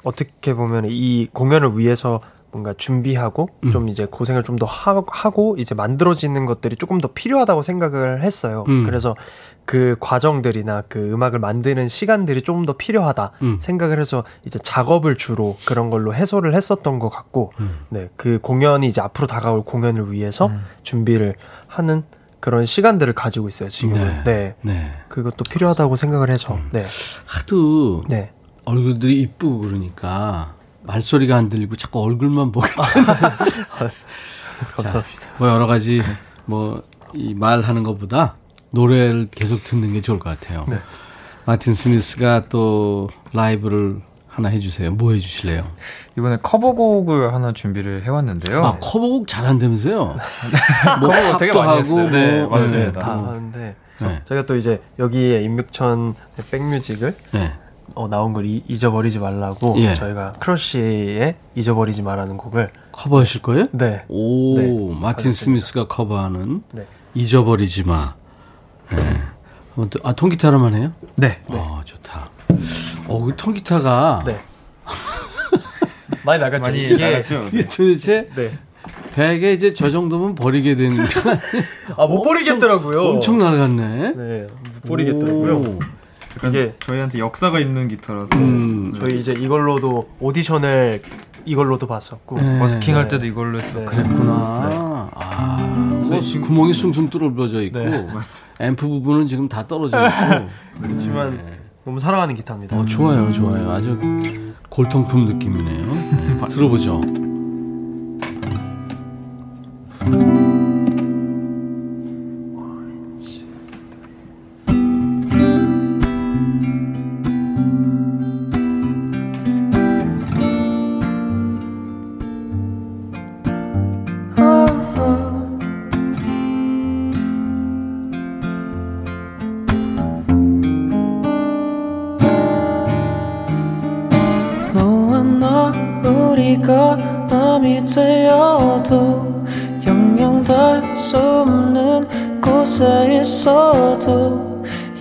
어떻게 0.03 0.53
보면 0.53 0.86
이 0.89 1.28
공연을 1.32 1.78
위해서 1.78 2.20
뭔가 2.51 2.74
준비하고 2.74 3.49
음. 3.63 3.72
좀 3.72 3.89
이제 3.89 4.05
고생을 4.09 4.43
좀 4.43 4.57
더 4.57 4.65
하고 4.65 5.55
이제 5.57 5.74
만들어지는 5.76 6.45
것들이 6.45 6.76
조금 6.76 6.99
더 6.99 7.07
필요하다고 7.13 7.61
생각을 7.61 8.24
했어요. 8.24 8.65
음. 8.67 8.86
그래서 8.86 9.15
그 9.70 9.95
과정들이나 9.99 10.86
그 10.89 11.13
음악을 11.13 11.38
만드는 11.38 11.89
시간들이 11.89 12.41
조금 12.41 12.65
더 12.65 12.74
필요하다 12.74 13.34
음. 13.43 13.59
생각을 13.61 13.99
해서 13.99 14.24
이제 14.43 14.57
작업을 14.57 15.15
주로 15.15 15.57
그런 15.63 15.91
걸로 15.91 16.15
해소를 16.15 16.55
했었던 16.55 16.97
것 16.97 17.09
같고 17.09 17.53
음. 17.59 17.78
네, 17.89 18.09
그 18.15 18.39
공연이 18.41 18.88
이제 18.88 18.99
앞으로 18.99 19.28
다가올 19.28 19.63
공연을 19.63 20.11
위해서 20.11 20.47
음. 20.47 20.65
준비를 20.82 21.36
하는 21.67 22.01
그런 22.39 22.65
시간들을 22.65 23.13
가지고 23.13 23.47
있어요, 23.47 23.70
지금은. 23.70 24.24
네. 24.24 24.26
네. 24.26 24.55
네. 24.63 24.91
그것도 25.07 25.43
필요하다고 25.43 25.97
생각을 25.97 26.32
해서. 26.32 26.55
음. 26.55 26.70
네. 26.72 26.84
하도 27.28 28.03
네. 28.09 28.32
얼굴들이 28.65 29.22
이쁘고 29.22 29.59
그러니까 29.59 30.55
말소리가 30.82 31.36
안 31.36 31.47
들리고 31.47 31.76
자꾸 31.76 32.01
얼굴만 32.01 32.51
보게 32.51 32.70
돼. 32.70 32.74
감사합니다. 34.74 35.30
뭐 35.38 35.47
여러 35.47 35.67
가지 35.67 36.01
뭐 36.45 36.82
이 37.13 37.34
말하는 37.34 37.84
것보다 37.84 38.36
노래를 38.72 39.28
계속 39.32 39.57
듣는 39.63 39.93
게 39.93 40.01
좋을 40.01 40.20
것 40.20 40.38
같아요. 40.39 40.65
네. 40.67 40.78
마틴 41.45 41.74
스미스가 41.74 42.43
또 42.49 43.09
라이브를 43.34 44.01
하나 44.28 44.49
해주세요. 44.49 44.91
뭐 44.91 45.13
해주실래요? 45.13 45.67
이번에 46.17 46.38
커버곡을 46.41 47.34
하나 47.34 47.51
준비를 47.51 48.03
해왔는데요. 48.03 48.63
아 48.63 48.78
커버곡 48.80 49.28
잘한다면서요? 49.28 50.15
뭐 51.01 51.09
cover곡 51.09 51.38
되게 51.39 51.53
많이 51.53 51.80
했어요. 51.80 52.09
네, 52.09 52.41
뭐, 52.41 52.49
맞습니다. 52.51 52.99
다 52.99 53.15
네. 53.15 53.22
하는데 53.24 53.76
네. 54.01 54.22
저희가 54.26 54.45
또 54.45 54.55
이제 54.55 54.80
여기에 54.99 55.41
임백천 55.43 56.15
백뮤직을 56.51 57.15
네. 57.34 57.53
어, 57.95 58.07
나온 58.07 58.34
걸 58.34 58.45
이- 58.45 58.63
잊어버리지 58.67 59.17
말라고 59.17 59.74
예. 59.80 59.95
저희가 59.95 60.34
크러쉬의 60.39 61.36
잊어버리지 61.55 62.03
마라는 62.03 62.38
곡을 62.38 62.70
cover하실 62.91 63.41
거예요? 63.41 63.65
네. 63.72 64.05
오, 64.07 64.57
네, 64.59 64.67
마틴 64.67 65.01
가져왔습니다. 65.01 65.32
스미스가 65.34 65.88
cover하는 65.88 66.61
네. 66.72 66.86
잊어버리지 67.15 67.84
마. 67.84 68.13
네. 68.91 68.97
한번 69.75 69.89
또- 69.89 69.99
아 70.03 70.13
통기타로만 70.13 70.75
해요? 70.75 70.93
네. 71.15 71.39
어 71.47 71.81
좋다. 71.85 72.29
어, 73.07 73.23
그 73.23 73.33
통기타가 73.35 74.23
네. 74.25 74.39
많이 76.25 76.41
나갔죠. 76.41 76.63
많이 76.63 76.83
이게 76.85 76.97
나갔죠. 76.97 77.45
이게 77.53 77.65
도대체 77.65 78.29
네. 78.35 78.57
대개 79.13 79.53
이제 79.53 79.73
저 79.73 79.89
정도면 79.89 80.35
버리게 80.35 80.75
되는 80.75 80.97
아, 81.97 82.05
못 82.07 82.21
버리겠더라고요. 82.23 82.99
엄청 83.01 83.37
나갔네. 83.37 84.13
네. 84.15 84.47
못 84.81 84.87
버리겠더라고요. 84.87 85.79
이게- 86.47 86.73
저희한테 86.79 87.19
역사가 87.19 87.59
있는 87.59 87.87
기타라서 87.87 88.29
음. 88.35 88.93
저희 88.95 89.17
이제 89.17 89.33
이걸로도 89.33 90.09
오디션을 90.19 91.01
이걸로도 91.45 91.87
봤었고 91.87 92.39
네. 92.39 92.59
버스킹 92.59 92.95
할 92.95 93.03
네. 93.03 93.09
때도 93.09 93.25
이걸로 93.25 93.57
했어. 93.57 93.79
네. 93.79 93.85
그랬구나. 93.85 95.09
아, 95.15 95.57
뭐 95.61 96.19
구멍이 96.19 96.73
숭숭 96.73 97.09
뚫어져 97.09 97.61
있고 97.63 97.79
네, 97.79 98.07
앰프 98.59 98.87
부분은 98.87 99.27
지금 99.27 99.47
다 99.47 99.65
떨어져 99.67 99.97
있고. 100.07 100.49
그렇지만 100.81 101.37
네. 101.37 101.59
너무 101.85 101.99
사랑하는 101.99 102.35
기타입니다. 102.35 102.77
어, 102.77 102.85
좋아요, 102.85 103.31
좋아요. 103.31 103.71
아주 103.71 103.97
골통품 104.69 105.25
느낌이네요. 105.25 105.85
네, 105.85 106.47
들어보죠. 106.49 107.01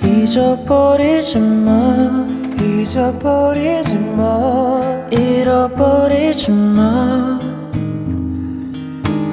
잊어버리지 0.04 1.38
마 1.38 2.26
잊어버리지 2.60 3.96
마 3.96 5.06
잃어버리지 5.10 6.50
마 6.50 7.38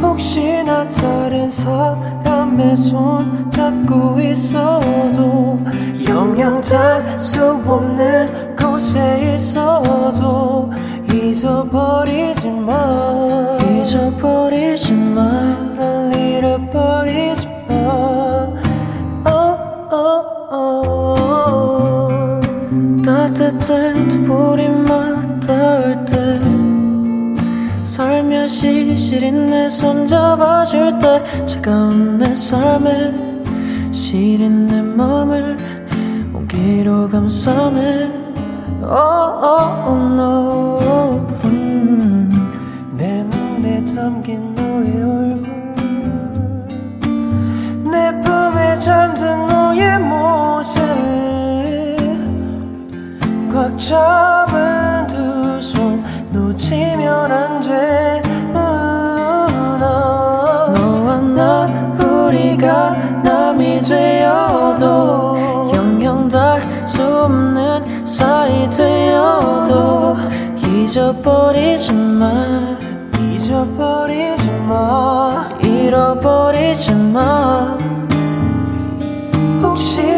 혹시나 0.01 0.87
다른 0.87 1.49
사람의 1.49 2.75
손 2.77 3.49
잡고 3.49 4.19
있어도 4.21 5.59
영영 6.07 6.61
닿을 6.61 7.19
수 7.19 7.45
없는 7.45 8.55
곳에 8.55 9.33
있어도 9.35 10.71
잊어버리지 11.11 12.49
마 12.49 13.57
잊어버리지 13.61 14.93
마날 14.93 16.13
잃어버리지 16.15 17.29
마. 17.29 17.34
따뜻해 23.05 24.07
두 24.07 24.23
볼이 24.23 24.67
맞닿을 24.69 26.05
때 26.05 26.39
살며시 27.83 28.97
시린 28.97 29.49
내 29.49 29.65
손 29.67 30.07
잡아줄 30.07 30.99
때 30.99 31.23
차가운 31.45 32.17
내 32.17 32.33
삶에 32.33 33.13
시린 33.91 34.67
내 34.67 34.81
맘을 34.81 35.57
온기로 36.33 37.09
감싸네 37.09 38.25
oh, 38.83 39.87
oh, 39.87 40.13
no. 40.13 41.27
음. 41.45 42.29
내 42.97 43.23
눈에 43.23 43.83
담긴 43.83 44.53
너의 44.55 45.03
얼굴 45.03 45.45
내 47.91 48.21
품에 48.21 48.79
잠든 48.79 49.44
모습 50.65 50.81
꽉 53.53 53.77
잡은 53.77 55.05
두 55.07 55.61
손 55.61 56.03
놓치면 56.31 57.31
안돼. 57.31 58.21
너와 60.73 61.21
나 61.21 61.65
우리가 62.03 62.91
남이 63.23 63.81
되어도 63.83 65.71
영영 65.75 66.27
닿을 66.29 66.87
수 66.87 67.03
없는 67.03 68.05
사이 68.07 68.67
되어도 68.67 70.17
잊어버리지 70.67 71.93
마 71.93 72.75
잊어버리지 73.19 74.49
마 74.67 75.47
잃어버리지 75.63 76.95
마 76.95 77.77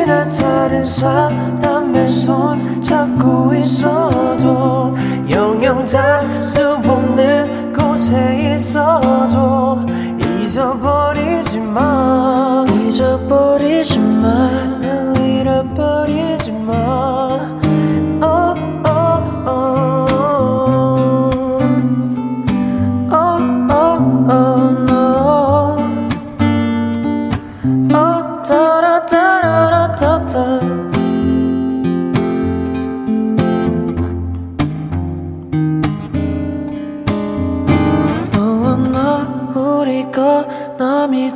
혹시나 0.08 0.30
다른 0.30 0.84
사람의 0.84 2.08
손 2.08 2.82
잡고 2.82 3.53
있어도 3.55 4.95
영영 5.30 5.84
닿을 5.84 6.41
수 6.41 6.62
없는 6.66 7.74
곳에 7.74 8.55
있어도 8.55 9.86
잊어버리지 10.41 11.60
마. 11.60 12.66
잊어버리지 12.88 13.99
마 13.99 14.76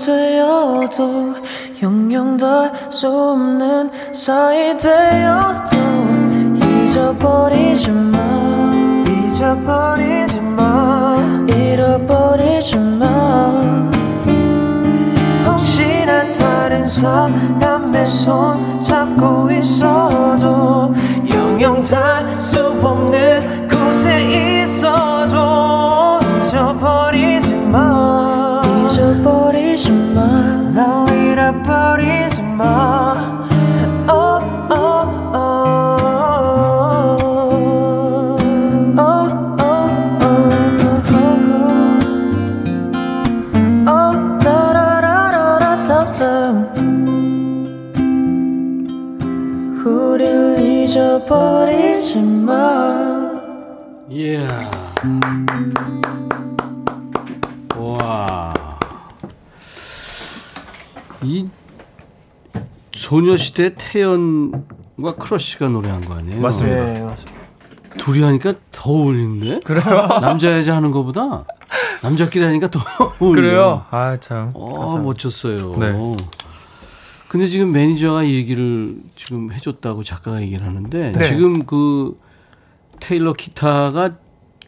되어도 0.01 1.35
영영 1.83 2.35
닿을 2.37 2.71
수 2.89 3.07
없는 3.07 3.91
사이 4.11 4.75
되어도 4.75 5.77
잊어버리지 6.57 7.91
마 7.91 8.17
잊어버리지 9.07 10.41
마 10.41 11.15
잃어버리지 11.47 12.79
마 12.79 13.05
혹시나 15.45 16.27
다른 16.29 16.85
사람의 16.85 18.07
손 18.07 18.81
잡고 18.81 19.51
있어도 19.51 20.93
영영 21.31 21.83
닿을 21.83 22.41
수 22.41 22.59
없는 22.65 23.67
곳에 23.67 24.63
있어도 24.63 26.19
잊어버리지 26.43 27.00
마 30.13 30.61
날 30.73 31.07
잃어버리지 31.09 32.41
마 32.41 33.30
소녀시대 63.11 63.75
태연과 63.77 65.15
크러쉬가 65.19 65.67
노래한 65.67 66.05
거 66.05 66.13
아니에요? 66.13 66.39
맞습니다. 66.39 66.85
네, 66.85 67.03
맞습니다. 67.03 67.41
둘이 67.97 68.23
하니까 68.23 68.53
더 68.71 68.89
어울리는데? 68.89 69.59
그래요? 69.65 70.07
남자 70.21 70.57
여자 70.57 70.77
하는 70.77 70.91
거보다 70.91 71.43
남자끼리 72.01 72.45
하니까 72.45 72.69
더 72.69 72.79
어울려. 73.19 73.41
그래요? 73.41 73.85
아 73.91 74.15
참. 74.21 74.51
어, 74.53 74.97
멋졌어요. 74.97 75.75
네. 75.75 75.93
근데 77.27 77.47
지금 77.47 77.73
매니저가 77.73 78.23
이 78.23 78.33
얘기를 78.33 78.95
지금 79.17 79.51
해줬다고 79.51 80.03
작가가 80.05 80.41
얘기를 80.41 80.65
하는데 80.65 81.11
네. 81.11 81.25
지금 81.25 81.65
그 81.65 82.17
테일러 83.01 83.33
기타가 83.33 84.11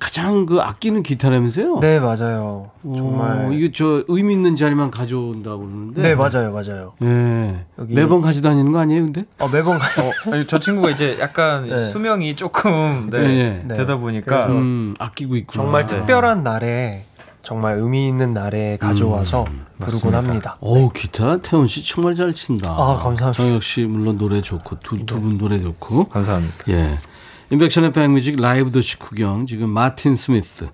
가장 0.03 0.45
그 0.45 0.59
아끼는 0.59 1.01
기타라면서요? 1.01 1.79
네, 1.79 1.97
맞아요. 1.97 2.71
어, 2.83 2.93
정말. 2.97 3.53
이게 3.53 3.71
저 3.73 4.03
의미 4.09 4.33
있는 4.33 4.57
자리만 4.57 4.91
가져온다고 4.91 5.59
그러는데. 5.59 6.01
네, 6.01 6.13
맞아요, 6.13 6.51
맞아요. 6.51 6.91
예. 7.01 7.63
여기- 7.79 7.93
매번 7.93 8.19
가져다니는 8.19 8.73
거 8.73 8.79
아니에요, 8.79 9.03
근데? 9.05 9.23
어, 9.39 9.47
매번 9.47 9.79
가. 9.79 9.85
어, 10.01 10.33
아니, 10.33 10.45
저 10.45 10.59
친구가 10.59 10.89
이제 10.89 11.17
약간 11.21 11.69
네. 11.69 11.77
수명이 11.77 12.35
조금 12.35 13.07
네, 13.09 13.19
네, 13.21 13.63
네. 13.65 13.73
되다 13.75 13.95
보니까 13.95 14.47
음, 14.47 14.93
아끼고 14.99 15.37
있구나. 15.37 15.63
정말 15.63 15.85
네. 15.87 15.95
특별한 15.95 16.43
날에 16.43 17.05
정말 17.41 17.77
의미 17.77 18.05
있는 18.09 18.33
날에 18.33 18.75
가져와서 18.81 19.45
음, 19.49 19.65
부르곤 19.79 20.15
합니다. 20.15 20.57
어우, 20.59 20.89
기타 20.93 21.37
태원 21.37 21.67
씨 21.69 21.81
정말 21.87 22.15
잘 22.15 22.33
친다. 22.33 22.71
아, 22.71 22.97
감사합니다. 22.97 23.31
정혁 23.31 23.63
씨 23.63 23.83
물론 23.83 24.17
노래 24.17 24.41
좋고 24.41 24.79
두두분 24.79 25.37
노래 25.37 25.59
좋고. 25.61 26.09
감사합니다. 26.09 26.55
예. 26.69 26.89
임백천의 27.53 27.91
백뮤직 27.93 28.41
라이브 28.41 28.71
도시 28.71 28.97
구경 28.97 29.45
지금 29.45 29.69
마틴 29.69 30.15
스미스 30.15 30.69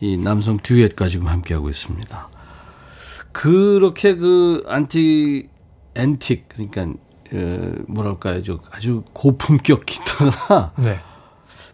이 0.00 0.16
남성 0.16 0.56
듀엣과 0.56 1.08
지금 1.08 1.28
함께하고 1.28 1.70
있습니다. 1.70 2.28
그렇게 3.30 4.16
그 4.16 4.64
안티 4.66 5.48
앤틱 5.94 6.48
그러니까 6.48 6.88
어, 7.32 7.72
뭐랄까요 7.86 8.42
저 8.42 8.58
아주 8.72 9.04
고품격 9.12 9.86
기타가 9.86 10.72
네. 10.82 10.98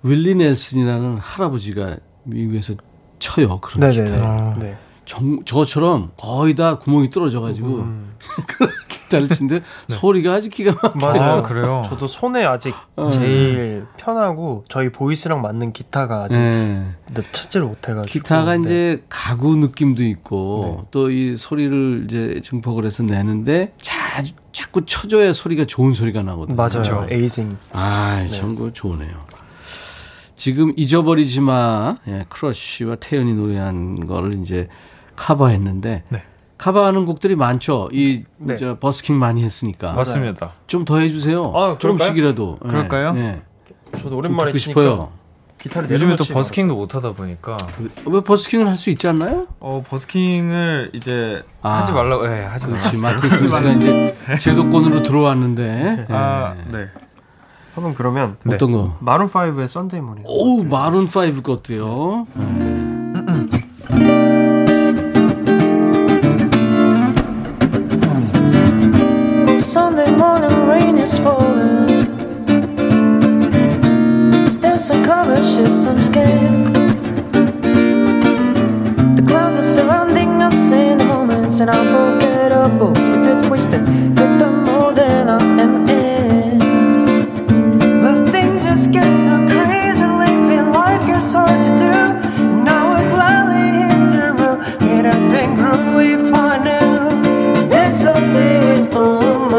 윌리 0.02 0.34
넬슨이라는 0.34 1.16
할아버지가 1.16 1.96
미국에서 2.24 2.74
쳐요 3.18 3.60
그런 3.60 3.88
네네네. 3.88 4.10
기타. 4.10 4.56
네. 4.60 4.76
정, 5.04 5.44
저처럼 5.44 6.12
거의 6.16 6.54
다 6.54 6.78
구멍이 6.78 7.10
뚫어져가지고 7.10 7.68
음. 7.68 8.14
그런 8.46 8.70
기타를 8.88 9.28
치는데 9.28 9.62
소리가 9.88 10.32
아주 10.32 10.48
기가 10.48 10.72
막혀. 10.72 10.98
맞아요. 10.98 11.32
아, 11.32 11.42
그래요? 11.42 11.82
저도 11.88 12.06
손에 12.06 12.44
아직 12.44 12.74
어. 12.96 13.10
제일 13.10 13.86
편하고 13.96 14.64
저희 14.68 14.90
voice랑 14.90 15.42
맞는 15.42 15.72
기타가 15.72 16.24
아직 16.24 16.38
네. 16.38 16.86
찾지를 17.32 17.66
못해가지고. 17.66 18.10
기타가 18.12 18.56
네. 18.56 18.58
이제 18.64 19.04
가구 19.08 19.56
느낌도 19.56 20.02
있고 20.04 20.78
네. 20.80 20.88
또이 20.90 21.36
소리를 21.36 22.04
이제 22.06 22.40
증폭을 22.42 22.86
해서 22.86 23.02
내는데 23.02 23.74
자주 23.80 24.32
자꾸 24.52 24.86
쳐줘야 24.86 25.32
소리가 25.32 25.66
좋은 25.66 25.92
소리가 25.92 26.22
나거든요. 26.22 26.56
맞아요. 26.56 27.06
aging. 27.10 27.56
아, 27.72 28.26
참 28.30 28.54
그거 28.54 28.72
좋으네요. 28.72 29.34
지금 30.36 30.72
잊어버리지 30.76 31.40
마. 31.40 31.96
예, 32.08 32.24
크러쉬와 32.28 32.96
태연이 32.96 33.34
노래한 33.34 34.06
거를 34.06 34.34
이제 34.40 34.68
커버했는데 35.16 36.04
네. 36.10 36.22
커버하는 36.58 37.04
곡들이 37.06 37.36
많죠. 37.36 37.88
이 37.92 38.24
네. 38.38 38.56
저 38.56 38.78
버스킹 38.78 39.18
많이 39.18 39.42
했으니까 39.44 39.92
맞습니다. 39.92 40.52
좀 40.66 40.84
더 40.84 40.98
해주세요. 40.98 41.52
아? 41.54 41.78
조금씩이라도. 41.78 42.58
예, 42.64 42.68
그럴까요? 42.68 43.12
네. 43.12 43.42
저도 43.92 44.08
좀 44.10 44.18
오랜만에 44.18 44.52
듣고 44.52 44.58
싶어요. 44.58 45.10
기타를 45.58 45.90
요즘에 45.90 46.16
또 46.16 46.24
버스킹도 46.24 46.74
못 46.76 46.94
하다 46.94 47.12
보니까 47.12 47.56
왜 48.06 48.20
버스킹을 48.20 48.68
할 48.68 48.76
수 48.76 48.90
있지 48.90 49.08
않나요? 49.08 49.46
어 49.60 49.82
버스킹을 49.88 50.90
이제 50.94 51.42
아. 51.62 51.78
하지 51.80 51.92
말라고 51.92 52.26
예, 52.26 52.42
하지 52.44 52.66
말라고. 52.66 52.82
그렇지. 52.82 52.98
마틴 53.00 53.30
스미스가 53.30 53.72
이제 53.72 54.16
제도권으로 54.40 55.02
들어왔는데. 55.02 56.06
아, 56.10 56.54
예. 56.66 56.70
네. 56.70 56.88
한번 57.74 57.94
그러면 57.94 58.36
어떤 58.48 58.72
거? 58.72 58.96
마룬 59.00 59.28
5의 59.28 59.66
썬데이 59.66 60.00
모닝. 60.00 60.24
오, 60.26 60.62
마룬 60.62 61.06
5 61.06 61.42
것도요. 61.42 62.26
Sunday 62.36 62.93
morning 70.24 70.66
rain 70.66 70.96
is 71.06 71.18
falling. 71.18 71.88
Still 74.56 74.78
some 74.78 75.02
cautious, 75.04 75.76
I'm 75.88 75.98
scared. 76.08 76.74
The 79.16 79.24
clouds 79.28 79.56
are 79.62 79.70
surrounding 79.76 80.30
us 80.48 80.72
in 80.72 80.96
the 80.98 81.04
moments, 81.04 81.60
and 81.60 81.68
I'm 81.70 81.88
unforgettable 82.02 82.94
with 83.10 83.22
the 83.28 83.34
twisted 83.46 83.84
the 84.42 84.50
mold 84.66 84.96
that 84.96 85.26
I 85.28 85.40
am 85.64 85.74
in. 86.06 86.58
But 88.02 88.16
things 88.32 88.64
just 88.64 88.86
get 88.96 89.10
so 89.24 89.34
crazy, 89.52 90.06
living 90.22 90.68
life 90.80 91.04
gets 91.10 91.32
hard 91.34 91.60
to 91.66 91.72
do. 91.84 91.94
And 92.54 92.68
I 92.78 92.80
would 92.90 93.08
gladly 93.14 93.66
hit 93.80 94.00
the 94.14 94.28
road, 94.38 94.58
get 94.88 95.04
up 95.12 95.32
and 95.42 95.50
grow 95.58 95.74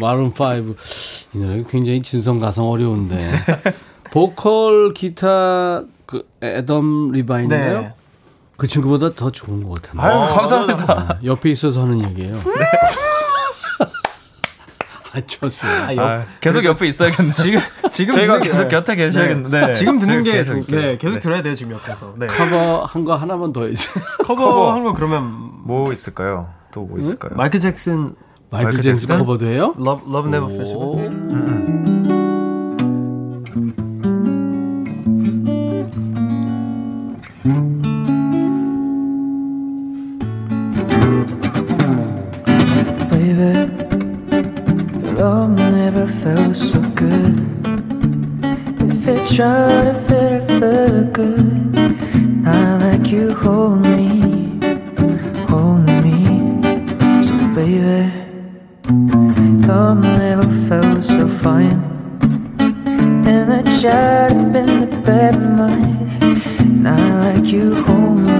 마룬 0.00 0.26
5. 0.26 0.74
이 1.34 1.38
노래 1.38 1.62
굉장히 1.68 2.02
진성 2.02 2.40
가성 2.40 2.68
어려운데. 2.70 3.30
보컬 4.10 4.92
기타 4.94 5.82
그 6.06 6.26
애덤 6.42 7.12
리바인인가요? 7.12 7.80
네. 7.80 7.92
그 8.56 8.66
친구보다 8.66 9.14
더 9.14 9.30
좋은 9.30 9.64
것 9.64 9.80
같은데. 9.80 10.02
아유, 10.04 10.34
감사합니다. 10.34 10.92
아, 10.92 11.18
옆에 11.24 11.50
있어서 11.50 11.82
하는 11.82 12.04
얘기예요. 12.10 12.36
아, 15.12 15.20
좋습니다. 15.26 15.86
아, 15.86 15.94
옆- 15.96 16.00
아, 16.00 16.22
계속 16.40 16.64
옆에 16.64 16.86
있어야겠네. 16.86 17.34
지금 17.34 17.60
지금 17.90 18.14
저희가 18.14 18.34
듣는 18.34 18.42
게- 18.42 18.48
계속 18.50 18.68
곁에 18.68 18.94
계셔야겠는데. 18.94 19.66
네. 19.66 19.72
지금 19.72 19.98
듣는 19.98 20.22
게 20.22 20.32
계속. 20.32 20.64
네, 20.68 20.98
계속 20.98 21.14
네. 21.14 21.20
들어야 21.20 21.42
돼요 21.42 21.54
지금 21.56 21.72
옆에서. 21.72 22.14
네. 22.16 22.26
커버 22.26 22.84
한 22.84 23.04
거 23.04 23.16
하나만 23.16 23.52
더 23.52 23.64
해주세요. 23.66 24.04
커버 24.24 24.70
한 24.72 24.84
거 24.84 24.92
그러면 24.92 25.50
뭐 25.64 25.92
있을까요? 25.92 26.48
또 26.70 26.82
뭐 26.86 26.98
있을까요? 27.00 27.32
마이클 27.34 27.58
잭슨 27.58 28.14
마이클 28.49 28.65
마이클 28.71 28.81
잭슨 28.81 29.07
잭슨? 29.07 29.17
커버도 29.17 29.45
해요? 29.45 29.73
Love 29.79 30.05
Love 30.09 30.29
Never 30.29 30.53
Fails. 30.53 30.73
오. 30.73 32.05
Baby, 43.11 43.67
love 45.17 45.57
never 45.57 46.07
felt 46.07 46.55
so 46.55 46.79
good. 46.95 47.39
If 48.81 49.07
it 49.07 49.25
tried 49.35 49.85
to 49.85 49.93
fit, 50.07 50.31
it 50.33 50.59
felt 50.59 51.13
good. 51.13 51.73
Not 52.43 52.81
like 52.81 53.11
you 53.11 53.33
hold 53.33 53.81
me, 53.85 54.59
hold 55.49 55.85
me. 56.03 56.61
So, 57.23 57.33
baby, 57.55 58.11
love 59.66 60.02
never 60.02 60.48
felt 60.68 61.02
so 61.02 61.28
fine. 61.28 61.80
And 63.26 63.52
I 63.52 63.62
tried 63.80 64.32
to 64.38 64.44
bend 64.52 64.82
the 64.82 64.90
bed 65.08 65.34
mind. 65.58 66.82
Not 66.82 67.00
like 67.24 67.46
you 67.54 67.66
hold 67.84 68.20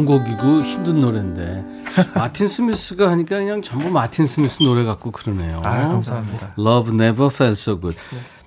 명곡이고 0.00 0.62
힘든 0.62 1.00
노래인데 1.00 1.64
마틴 2.14 2.48
스미스가 2.48 3.10
하니까 3.10 3.38
그냥 3.38 3.62
전부 3.62 3.90
마틴 3.90 4.26
스미스 4.26 4.62
노래 4.62 4.84
같고 4.84 5.10
그러네요. 5.10 5.58
아, 5.64 5.88
감사합니다. 5.88 6.54
Love 6.58 6.94
Never 6.94 7.30
Felt 7.32 7.60
So 7.60 7.80
Good. 7.80 7.98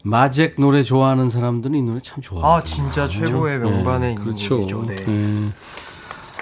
마잭 0.03 0.55
노래 0.57 0.83
좋아하는 0.83 1.29
사람들은 1.29 1.75
이 1.75 1.81
노래 1.81 1.99
참 2.01 2.21
좋아해요. 2.21 2.45
아 2.45 2.61
진짜 2.61 3.07
최고의 3.07 3.59
명반에 3.59 4.11
있는 4.11 4.23
그렇죠. 4.23 4.57
곡이죠. 4.57 4.85
네. 4.87 4.95
예. 5.07 5.49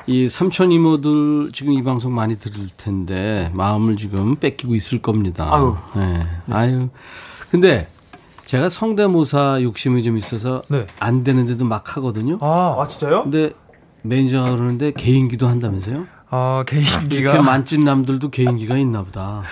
이 0.07 0.29
삼촌 0.29 0.71
이모들 0.71 1.51
지금 1.53 1.73
이 1.73 1.83
방송 1.83 2.13
많이 2.15 2.37
들을 2.37 2.67
텐데 2.75 3.51
마음을 3.53 3.97
지금 3.97 4.35
뺏기고 4.35 4.73
있을 4.73 4.99
겁니다. 5.01 5.47
아유. 5.53 5.75
예. 5.95 6.53
아유. 6.53 6.89
근데 7.51 7.87
제가 8.45 8.67
성대모사 8.67 9.59
욕심이 9.61 10.03
좀 10.03 10.17
있어서 10.17 10.63
네. 10.67 10.85
안 10.99 11.23
되는데도 11.23 11.63
막 11.63 11.95
하거든요. 11.95 12.37
아, 12.41 12.75
아 12.79 12.87
진짜요? 12.87 13.23
근데 13.23 13.53
매니저가 14.03 14.51
그러는데 14.51 14.91
개인기도 14.91 15.47
한다면서요? 15.47 16.05
아, 16.29 16.63
이렇게 16.67 16.81
개인기가 16.81 17.41
만찢남들도 17.41 18.29
개인기가 18.29 18.77
있나 18.77 19.03
보다. 19.03 19.43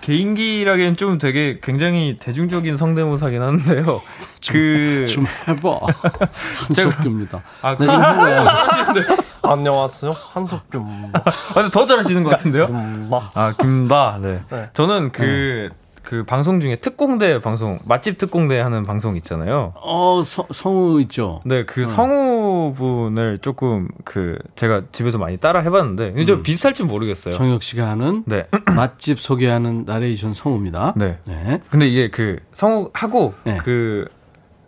개인기라기엔 0.00 0.96
좀 0.96 1.18
되게 1.18 1.58
굉장히 1.62 2.16
대중적인 2.18 2.76
성대모사긴 2.76 3.42
한데요. 3.42 4.00
그좀 4.50 5.26
해봐. 5.46 5.78
한석규입니다. 6.66 7.42
아, 7.60 7.76
나 7.76 7.78
지금 7.78 7.94
해봐. 7.94 9.16
안녕하세요. 9.42 10.12
한석규입니다. 10.12 11.22
아, 11.24 11.54
근데 11.54 11.70
더 11.70 11.84
잘하시는 11.84 12.22
것 12.22 12.30
같은데요? 12.30 12.68
나 12.68 13.30
아, 13.34 13.54
김다. 13.60 14.18
네. 14.20 14.42
네. 14.50 14.70
저는 14.72 15.12
그, 15.12 15.68
그 16.02 16.24
방송 16.24 16.60
중에 16.60 16.76
특공대 16.76 17.40
방송, 17.40 17.78
맛집 17.84 18.18
특공대 18.18 18.58
하는 18.58 18.82
방송 18.84 19.16
있잖아요. 19.16 19.74
어, 19.76 20.22
서, 20.22 20.46
성우 20.50 21.00
있죠? 21.02 21.40
네, 21.44 21.64
그 21.64 21.86
성우분을 21.86 23.38
조금 23.38 23.88
그 24.04 24.38
제가 24.56 24.82
집에서 24.92 25.18
많이 25.18 25.36
따라 25.36 25.60
해봤는데 25.60 26.14
이제 26.16 26.32
음. 26.32 26.42
비슷할지 26.42 26.82
모르겠어요. 26.82 27.34
정혁 27.34 27.62
씨가 27.62 27.88
하는 27.88 28.24
네, 28.26 28.46
맛집 28.74 29.20
소개하는 29.20 29.84
나레이션 29.86 30.34
성우입니다. 30.34 30.94
네. 30.96 31.18
네. 31.26 31.60
근데 31.70 31.86
이게 31.86 32.08
그 32.08 32.38
성우 32.52 32.90
하고 32.92 33.34
네. 33.44 33.58
그 33.58 34.08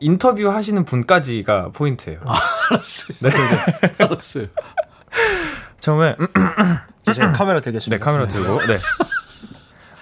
인터뷰 0.00 0.50
하시는 0.50 0.84
분까지가 0.84 1.70
포인트예요. 1.72 2.20
알았어요. 2.70 3.16
네, 3.20 3.30
네. 3.30 3.94
알았어요. 4.04 4.46
처음에 5.80 6.16
제가 7.12 7.32
카메라 7.32 7.60
네 7.60 7.64
들겠습니다. 7.64 8.04
카메라 8.04 8.28
들고 8.28 8.60
네. 8.66 8.78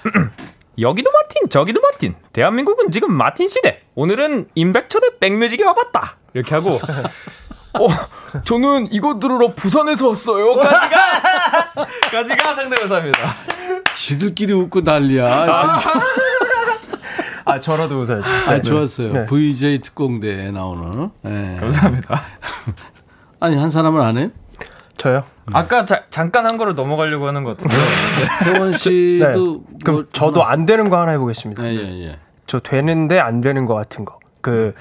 여기도 0.78 1.10
마틴 1.10 1.48
저기도 1.48 1.80
마틴 1.80 2.14
대한민국은 2.32 2.90
지금 2.90 3.12
마틴 3.12 3.48
시대 3.48 3.80
오늘은 3.94 4.48
임백천 4.54 5.04
의 5.04 5.10
백뮤직에 5.18 5.64
와봤다 5.64 6.16
이렇게 6.34 6.54
하고 6.54 6.80
어 7.74 7.88
저는 8.44 8.88
이거 8.92 9.18
들으러 9.18 9.54
부산에서 9.54 10.08
왔어요 10.08 10.54
까지가 10.54 11.86
까지가 12.10 12.54
상대모사입니다 12.54 13.34
지들끼리 14.00 14.52
웃고 14.54 14.80
난리야. 14.80 15.76
아 17.44 17.60
저라도 17.60 18.00
웃어야죠. 18.00 18.30
아, 18.30 18.60
좋았어요. 18.60 19.12
네. 19.12 19.26
VJ 19.26 19.80
특공대에 19.80 20.50
나오는. 20.50 21.10
네. 21.22 21.56
감사합니다 21.58 22.22
아니, 23.40 23.56
한 23.56 23.70
사람은 23.70 24.00
안 24.00 24.18
해요? 24.18 24.30
저요? 25.00 25.24
아까 25.52 25.86
자- 25.86 26.04
잠깐 26.10 26.44
한 26.46 26.58
거를 26.58 26.74
넘어가려고 26.74 27.26
하는 27.26 27.42
것 27.42 27.56
같은데 27.56 27.74
태원 28.52 28.72
씨도. 28.74 29.64
그럼 29.82 29.96
뭐 29.96 30.04
저도 30.12 30.42
하나? 30.42 30.52
안 30.52 30.66
되는 30.66 30.90
거 30.90 31.00
하나 31.00 31.12
해보겠습니다. 31.12 31.64
예, 31.64 31.74
예, 31.74 32.04
예. 32.08 32.18
저 32.46 32.60
되는데 32.60 33.18
안 33.18 33.40
되는 33.40 33.64
거 33.64 33.74
같은 33.74 34.04
거. 34.04 34.18
그 34.42 34.74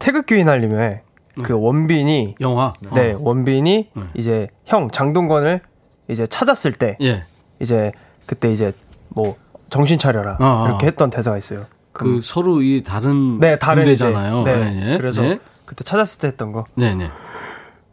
태극기 0.00 0.34
휘날림에 0.34 1.02
그 1.44 1.52
원빈이 1.56 2.34
영화. 2.40 2.72
네 2.92 3.12
어. 3.12 3.18
원빈이 3.20 3.90
음. 3.96 4.10
이제 4.14 4.48
형 4.64 4.90
장동건을 4.90 5.60
이제 6.08 6.26
찾았을 6.26 6.72
때 6.72 6.96
예. 7.02 7.22
이제 7.60 7.92
그때 8.26 8.50
이제 8.50 8.72
뭐 9.10 9.36
정신 9.70 9.96
차려라 9.96 10.38
어, 10.40 10.44
어. 10.64 10.66
이렇게 10.66 10.88
했던 10.88 11.08
대사가 11.08 11.38
있어요. 11.38 11.66
그 11.92 12.18
서로 12.20 12.62
이 12.62 12.82
다른 12.84 13.38
네 13.38 13.60
다른 13.60 13.84
군대잖아요. 13.84 14.42
이제, 14.42 14.52
네, 14.52 14.82
예, 14.88 14.92
예. 14.94 14.96
그래서 14.98 15.24
예. 15.24 15.38
그때 15.64 15.84
찾았을 15.84 16.20
때 16.20 16.26
했던 16.28 16.50
거. 16.50 16.64
네, 16.74 16.94
네. 16.96 17.10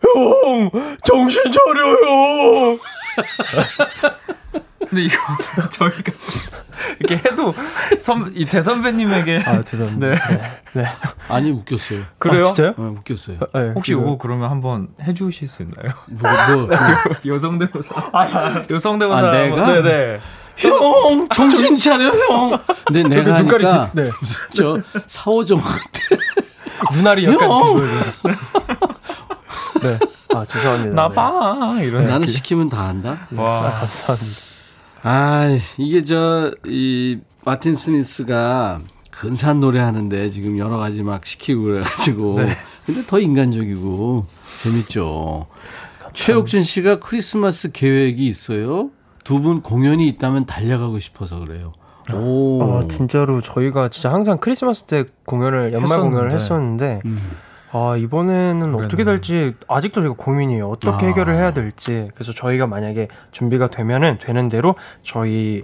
형 0.03 0.69
정신 1.03 1.41
차려요. 1.51 2.77
근데 4.89 5.03
이거 5.05 5.69
저희가 5.69 6.11
이렇게 6.99 7.15
해도 7.15 7.53
선, 7.99 8.31
이 8.35 8.43
대선배님에게 8.45 9.43
아 9.45 9.63
죄송합니다. 9.63 10.27
네. 10.29 10.61
네. 10.73 10.85
아니 11.29 11.51
웃겼어요. 11.51 12.01
그래요? 12.19 12.41
아, 12.41 12.43
진짜요? 12.43 12.73
어, 12.77 12.95
웃겼어요. 12.99 13.37
네, 13.53 13.71
혹시 13.75 13.93
이거- 13.93 14.17
그러면 14.19 14.51
한번 14.51 14.89
해주실 15.01 15.47
수 15.47 15.63
있나요? 15.63 15.93
뭐, 16.07 16.29
뭐, 16.55 16.67
그, 16.67 16.75
여성대모사. 17.29 17.95
여성대모사. 18.69 19.27
아, 19.27 19.31
내가? 19.31 19.65
네네. 19.81 20.19
형 20.57 21.27
정신 21.29 21.77
차려 21.77 22.05
형. 22.05 22.59
근데 22.85 23.03
내가 23.03 23.37
눈깔이 23.37 23.63
하니까 23.65 23.91
뒤- 23.93 24.03
네. 24.03 24.11
저 24.53 24.79
사오정 25.07 25.59
같아. 25.61 25.81
눈알이 26.93 27.25
약간 27.25 27.49
형! 27.49 27.59
뒤보여요. 27.75 28.03
네. 29.81 29.99
아 30.35 30.45
죄송합니다. 30.45 30.95
나 30.95 31.09
네. 31.09 31.15
봐. 31.15 31.77
이런. 31.81 32.03
나는 32.03 32.21
느낌. 32.21 32.33
시키면 32.33 32.69
다 32.69 32.87
한다. 32.87 33.27
와. 33.35 33.61
감사합니다. 33.69 34.39
아 35.03 35.57
이게 35.77 36.03
저 36.03 36.53
이 36.65 37.19
마틴 37.45 37.75
스미스가 37.75 38.79
근사한 39.11 39.59
노래 39.59 39.79
하는데 39.79 40.29
지금 40.29 40.57
여러 40.57 40.77
가지 40.77 41.03
막 41.03 41.25
시키고 41.25 41.63
그래가지고 41.63 42.39
근데 42.85 43.05
더 43.05 43.19
인간적이고 43.19 44.25
재밌죠. 44.63 45.47
최욱준 46.13 46.63
씨가 46.63 46.99
크리스마스 46.99 47.71
계획이 47.71 48.25
있어요. 48.27 48.89
두 49.23 49.39
분 49.41 49.61
공연이 49.61 50.07
있다면 50.09 50.45
달려가고 50.45 50.99
싶어서 50.99 51.39
그래요. 51.39 51.73
오. 52.13 52.61
아 52.63 52.81
진짜로 52.91 53.41
저희가 53.41 53.89
진짜 53.89 54.11
항상 54.11 54.37
크리스마스 54.37 54.83
때 54.83 55.03
공연을 55.25 55.71
연말 55.73 55.99
공연을 56.01 56.31
했었는데. 56.33 56.95
했었는데 56.95 57.01
음. 57.05 57.17
아 57.73 57.97
이번에는 57.97 58.75
어떻게 58.75 59.03
될지 59.03 59.55
아직도 59.67 60.01
제가 60.03 60.13
고민이에요. 60.15 60.69
어떻게 60.69 61.05
아. 61.05 61.09
해결을 61.09 61.35
해야 61.35 61.51
될지. 61.53 62.09
그래서 62.13 62.31
저희가 62.33 62.67
만약에 62.67 63.07
준비가 63.31 63.67
되면은 63.67 64.19
되는 64.21 64.47
대로 64.47 64.75
저희 65.03 65.63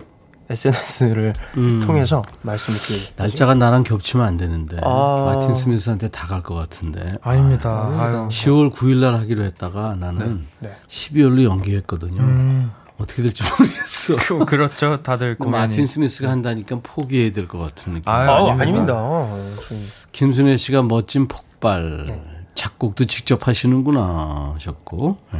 SNS를 0.49 1.33
음. 1.57 1.79
통해서 1.85 2.23
말씀드릴게요. 2.41 3.13
날짜가 3.17 3.53
나랑 3.53 3.83
겹치면 3.83 4.25
안 4.25 4.37
되는데 4.37 4.77
아. 4.83 5.23
마틴 5.35 5.53
스미스한테 5.53 6.07
다 6.09 6.25
갈 6.27 6.41
것 6.41 6.55
같은데 6.55 7.17
아닙니다. 7.21 7.69
아유. 7.99 8.27
10월 8.29 8.71
9일 8.73 8.95
날 9.01 9.13
하기로 9.15 9.43
했다가 9.43 9.95
나는 9.99 10.47
네. 10.59 10.75
12월로 10.87 11.43
연기했거든요. 11.43 12.19
음. 12.21 12.71
어떻게 12.97 13.21
될지 13.21 13.43
모르겠어. 13.43 14.15
그- 14.17 14.45
그렇죠. 14.45 15.01
다들 15.03 15.37
공연이. 15.37 15.67
마틴 15.69 15.85
스미스가 15.87 16.29
한다니까 16.29 16.79
포기해야 16.81 17.31
될 17.31 17.47
것 17.47 17.59
같은 17.59 17.93
느낌. 17.93 18.11
아, 18.11 18.37
아닙니다. 18.37 18.63
아닙니다. 18.63 18.93
아, 18.95 19.49
김순애 20.11 20.57
씨가 20.57 20.81
멋진 20.83 21.27
폭 21.27 21.45
발. 21.59 22.05
네. 22.07 22.21
작곡도 22.55 23.05
직접 23.05 23.47
하시는구나 23.47 24.51
하셨고. 24.55 25.17
예. 25.35 25.39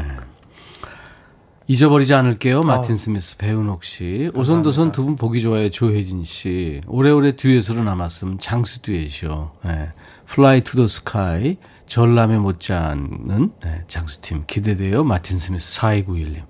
잊어버리지 1.67 2.13
않을게요. 2.15 2.61
마틴 2.61 2.95
스미스, 2.95 3.38
배은옥 3.38 3.84
씨. 3.84 4.32
오순도순 4.34 4.91
두 4.91 5.03
분 5.05 5.15
보기 5.15 5.39
좋아요. 5.41 5.70
조혜진 5.70 6.24
씨. 6.24 6.82
오래오래 6.88 7.36
듀엣으로 7.36 7.84
남았음. 7.84 8.39
장수 8.39 8.82
듀엣이요. 8.82 9.51
예. 9.65 9.93
Fly 10.32 10.61
to 10.61 10.76
the 10.76 10.86
Sky. 10.86 11.57
전람회 11.86 12.38
못지않는 12.38 13.51
네, 13.63 13.84
장수팀 13.88 14.43
기대돼요. 14.47 15.03
마틴 15.03 15.39
스미스 15.39 15.80
4291님. 15.80 16.43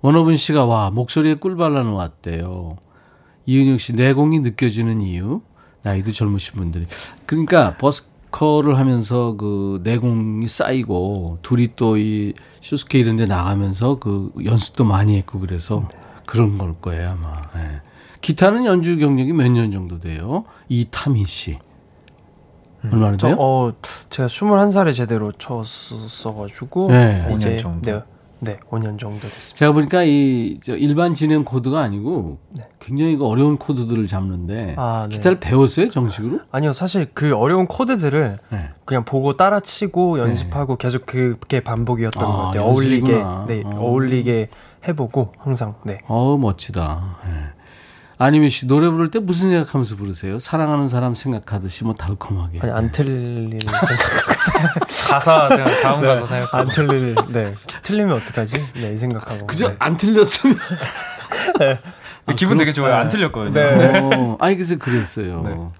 원호분 0.00 0.36
씨가 0.36 0.64
와 0.64 0.90
목소리에 0.90 1.34
꿀 1.34 1.56
발라 1.56 1.82
놓았대요. 1.82 2.76
이은영 3.46 3.78
씨 3.78 3.92
내공이 3.94 4.40
느껴지는 4.40 5.00
이유 5.02 5.42
나이도 5.82 6.12
젊으신 6.12 6.54
분들이 6.56 6.86
그러니까 7.26 7.76
busker를 7.76 8.78
하면서 8.78 9.36
그 9.36 9.80
내공이 9.84 10.48
쌓이고 10.48 11.38
둘이 11.42 11.76
또 11.76 11.96
이 11.96 12.32
슈스케 12.60 12.98
이런 12.98 13.14
데 13.14 13.26
나가면서 13.26 14.00
그 14.00 14.32
연습도 14.44 14.84
많이 14.84 15.16
했고 15.16 15.38
그래서 15.38 15.88
그런 16.26 16.58
걸 16.58 16.74
거예요 16.80 17.10
아마 17.10 17.42
예. 17.54 17.80
기타는 18.20 18.64
연주 18.64 18.96
경력이 18.98 19.32
몇 19.32 19.48
년 19.52 19.70
정도 19.70 20.00
돼요 20.00 20.44
이타민 20.68 21.26
씨 21.26 21.58
얼마나 22.92 23.16
저, 23.16 23.28
돼요? 23.28 23.36
어, 23.38 23.72
제가 24.10 24.26
21살에 24.28 24.94
제대로 24.94 25.32
쳤었어가지고. 25.32 26.88
네. 26.88 27.26
이제 27.34 27.56
5년 27.56 27.58
정도. 27.60 27.90
네, 27.90 28.02
네, 28.40 28.58
5년 28.70 28.98
정도 28.98 29.20
됐습니다. 29.20 29.56
제가 29.56 29.72
보니까 29.72 30.02
이저 30.02 30.76
일반 30.76 31.14
진행 31.14 31.44
코드가 31.44 31.80
아니고 31.80 32.38
네. 32.50 32.64
굉장히 32.78 33.16
그 33.16 33.26
어려운 33.26 33.56
코드들을 33.56 34.06
잡는데 34.06 34.74
아, 34.76 35.06
네. 35.08 35.16
기타를 35.16 35.40
배웠어요 35.40 35.90
정식으로? 35.90 36.40
아니요, 36.50 36.72
사실 36.72 37.08
그 37.14 37.34
어려운 37.34 37.66
코드들을 37.66 38.38
네. 38.50 38.70
그냥 38.84 39.04
보고 39.04 39.36
따라치고 39.36 40.18
연습하고 40.18 40.76
계속 40.76 41.06
그게 41.06 41.60
반복이었던 41.60 42.22
아, 42.22 42.26
것 42.26 42.36
같아요. 42.38 42.62
어울리게, 42.64 43.12
연습이구나. 43.12 43.44
네, 43.48 43.62
어. 43.64 43.80
어울리게 43.80 44.48
해보고 44.86 45.32
항상, 45.38 45.74
네. 45.84 46.00
어우 46.08 46.38
멋지다. 46.38 47.53
예. 48.20 48.24
아니면 48.24 48.48
씨 48.48 48.66
노래 48.66 48.88
부를 48.88 49.10
때 49.10 49.18
무슨 49.18 49.50
생각하면서 49.50 49.96
부르세요? 49.96 50.38
사랑하는 50.38 50.88
사람 50.88 51.14
생각하듯이 51.14 51.84
뭐 51.84 51.94
달콤하게. 51.94 52.60
아니 52.60 52.72
안 52.72 52.90
틀릴 52.90 53.58
생각, 53.60 54.78
가사 55.10 55.48
생각, 55.48 55.82
다음 55.82 56.02
가사 56.02 56.26
생각. 56.26 56.54
안 56.54 56.68
틀릴, 56.68 57.14
네, 57.28 57.54
틀리면 57.82 58.16
어떡하지? 58.16 58.64
네, 58.74 58.92
이 58.92 58.96
생각하고. 58.96 59.46
그저 59.46 59.68
네. 59.68 59.76
안 59.78 59.96
틀렸으면. 59.96 60.56
기분 62.36 62.56
되게 62.56 62.72
좋아요. 62.72 62.94
안 62.94 63.08
틀렸거든요. 63.08 63.52
네. 63.52 63.98
어, 64.00 64.38
아니 64.40 64.54
그래서 64.56 64.76
그랬어요. 64.76 65.72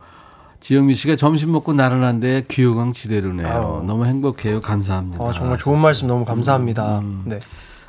지영미 0.60 0.94
씨가 0.94 1.16
점심 1.16 1.52
먹고 1.52 1.74
나른한데 1.74 2.46
귀요강 2.48 2.92
지대로네요. 2.92 3.46
아유. 3.46 3.84
너무 3.86 4.06
행복해요. 4.06 4.60
감사합니다. 4.60 5.22
아, 5.22 5.30
정말 5.32 5.58
좋은 5.58 5.78
말씀 5.78 6.08
너무 6.08 6.24
감사합니다. 6.24 7.00
음. 7.00 7.22
네. 7.26 7.38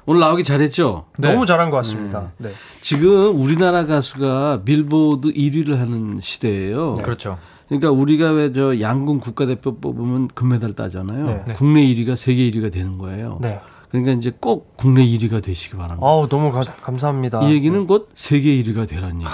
오늘 0.08 0.20
나오기 0.22 0.44
잘했죠? 0.44 1.06
너무 1.18 1.46
잘한 1.46 1.70
것 1.72 1.78
같습니다. 1.78 2.32
네. 2.38 2.52
지금 2.82 3.36
우리나라 3.42 3.86
가수가 3.86 4.62
빌보드 4.64 5.34
1위를 5.34 5.78
하는 5.78 6.20
시대예요. 6.22 6.96
그렇죠. 6.96 7.38
그러니까 7.68 7.90
우리가 7.92 8.30
왜 8.32 8.52
저 8.52 8.80
양궁 8.80 9.20
국가대표 9.20 9.80
뽑으면 9.80 10.28
금메달 10.30 10.74
따잖아요. 10.74 11.44
네. 11.48 11.54
국내 11.56 11.82
1위가 11.82 12.16
세계 12.16 12.50
1위가 12.52 12.72
되는 12.72 12.98
거예요. 13.00 13.40
네. 13.42 13.60
그러니까 13.90 14.12
이제 14.14 14.32
꼭 14.40 14.78
국내 14.78 15.04
1위가 15.06 15.42
되시기 15.42 15.76
바랍니다. 15.76 16.06
아우 16.08 16.28
너무 16.30 16.52
가- 16.52 16.62
감사합니다. 16.62 17.42
이 17.48 17.52
얘기는 17.54 17.88
곧 17.88 18.10
세계 18.14 18.52
1위가 18.62 18.88
되라는 18.88 19.16
얘기예요. 19.22 19.32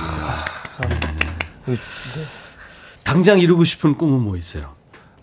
네. 1.68 1.76
당장 3.04 3.40
이루고 3.40 3.66
싶은 3.66 3.96
꿈은 3.96 4.22
뭐 4.22 4.38
있어요? 4.38 4.74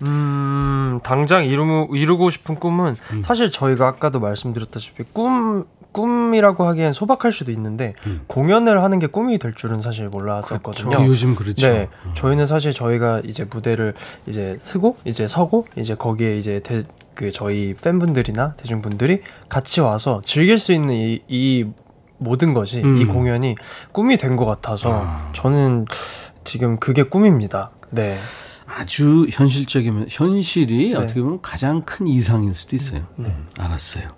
음, 0.02 1.00
당장 1.02 1.44
이루, 1.44 1.88
이루고 1.92 2.30
싶은 2.30 2.54
꿈은 2.56 2.96
음. 3.12 3.22
사실 3.22 3.50
저희가 3.50 3.86
아까도 3.86 4.20
말씀드렸다시피 4.20 5.04
꿈 5.12 5.64
꿈이라고 5.92 6.64
하기엔 6.66 6.92
소박할 6.92 7.32
수도 7.32 7.50
있는데 7.50 7.94
공연을 8.26 8.82
하는 8.82 8.98
게 8.98 9.06
꿈이 9.06 9.38
될 9.38 9.54
줄은 9.54 9.80
사실 9.80 10.08
몰랐었거든요. 10.08 10.88
음. 10.88 10.90
그렇죠. 10.92 11.06
요즘 11.10 11.34
그렇죠. 11.34 11.66
네, 11.66 11.88
저희는 12.14 12.46
사실 12.46 12.72
저희가 12.72 13.22
이제 13.24 13.44
무대를 13.44 13.94
이제 14.26 14.54
쓰고 14.60 14.96
이제 15.06 15.26
서고 15.26 15.66
이제 15.76 15.94
거기에 15.94 16.36
이제 16.36 16.60
대, 16.62 16.84
그 17.14 17.32
저희 17.32 17.74
팬분들이나 17.74 18.52
대중분들이 18.58 19.22
같이 19.48 19.80
와서 19.80 20.20
즐길 20.24 20.58
수 20.58 20.72
있는 20.72 20.94
이, 20.94 21.22
이 21.26 21.64
모든 22.18 22.52
것이 22.52 22.82
음. 22.82 22.98
이 22.98 23.06
공연이 23.06 23.56
꿈이 23.90 24.18
된 24.18 24.36
것 24.36 24.44
같아서 24.44 24.90
저는 25.32 25.86
지금 26.44 26.76
그게 26.78 27.02
꿈입니다. 27.02 27.70
네. 27.90 28.18
아주 28.68 29.26
현실적이면 29.30 30.08
현실이 30.10 30.90
네. 30.90 30.94
어떻게 30.96 31.20
보면 31.22 31.40
가장 31.40 31.82
큰 31.82 32.06
이상일 32.06 32.54
수도 32.54 32.76
있어요. 32.76 33.06
음, 33.18 33.46
알았어요. 33.58 34.10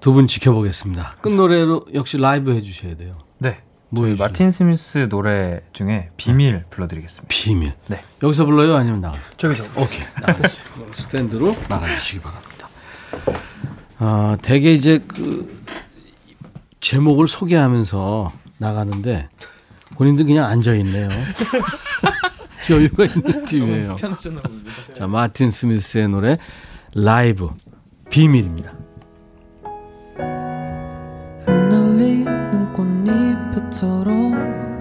두 0.00 0.12
분 0.12 0.26
지켜보겠습니다. 0.26 1.16
끝 1.20 1.32
노래로 1.32 1.86
역시 1.94 2.18
라이브 2.18 2.52
해주셔야 2.52 2.96
돼요. 2.96 3.16
네. 3.38 3.60
뭐 3.90 4.02
저희 4.04 4.12
해주세요? 4.12 4.26
마틴 4.28 4.50
스미스 4.50 5.08
노래 5.08 5.60
중에 5.72 6.10
비밀 6.16 6.64
불러드리겠습니다. 6.70 7.28
비밀. 7.28 7.74
네. 7.86 8.02
여기서 8.22 8.44
불러요? 8.44 8.74
아니면 8.74 9.00
나가세요? 9.00 9.32
저기서. 9.36 9.80
오케이. 9.80 10.00
나가주세요. 10.20 10.86
스탠드로 10.92 11.56
나가주시기 11.68 12.20
바랍니다. 12.20 12.68
어, 14.00 14.36
대개 14.42 14.72
이제 14.72 15.04
그 15.06 15.62
제목을 16.80 17.28
소개하면서 17.28 18.32
나가는데 18.58 19.28
본인들 19.94 20.24
그냥 20.24 20.46
앉아 20.46 20.74
있네요. 20.76 21.08
여유가 22.70 23.04
있는 23.04 23.44
팀이에요. 23.46 23.96
자, 24.94 25.06
마틴 25.06 25.50
스미스의 25.50 26.08
노래 26.08 26.38
라이브 26.94 27.48
비밀입니다. 28.10 28.72
흩날리는 31.44 32.72
꽃잎처럼 32.72 34.78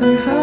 생각 0.00 0.39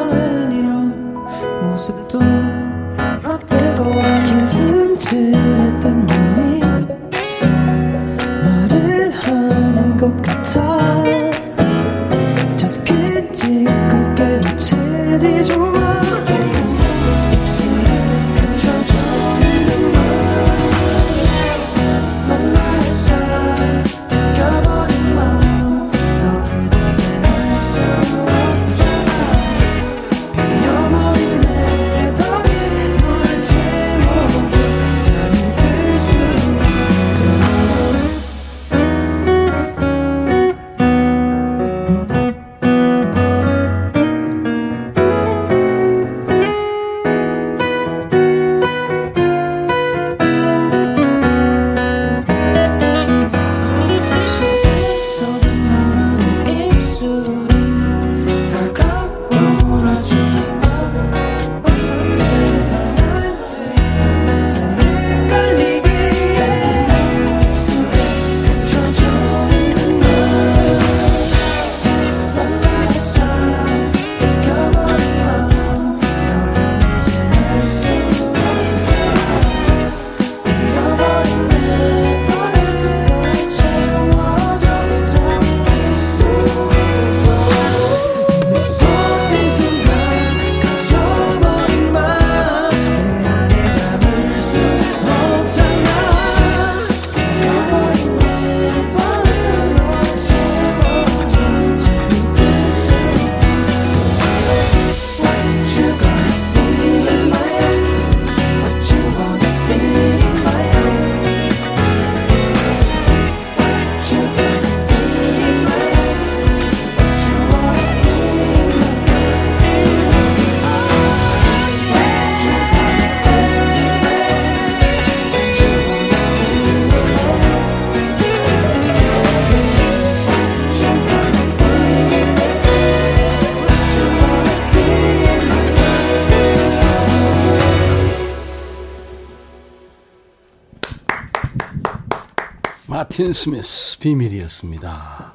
마틴 143.17 143.33
스미스 143.33 143.97
비밀이었습니다. 143.97 145.33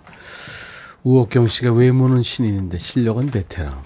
우옥경 1.03 1.49
씨가 1.49 1.73
외모는 1.73 2.23
신인인데 2.23 2.79
실력은 2.79 3.27
베테랑. 3.33 3.83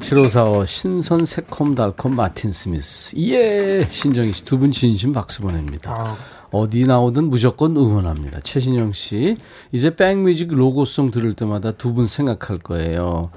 7545 0.00 0.66
신선 0.66 1.24
새콤달콤 1.24 2.16
마틴 2.16 2.52
스미스. 2.52 3.14
예! 3.20 3.86
신정희 3.88 4.32
씨 4.32 4.44
두 4.44 4.58
분 4.58 4.72
진심 4.72 5.12
박수 5.12 5.42
보냅니다. 5.42 6.16
어디 6.50 6.82
나오든 6.86 7.30
무조건 7.30 7.76
응원합니다. 7.76 8.40
최신영 8.40 8.92
씨, 8.94 9.36
이제 9.70 9.94
백뮤직 9.94 10.52
로고송 10.52 11.12
들을 11.12 11.32
때마다 11.34 11.70
두 11.70 11.94
분 11.94 12.08
생각할 12.08 12.58
거예요. 12.58 13.30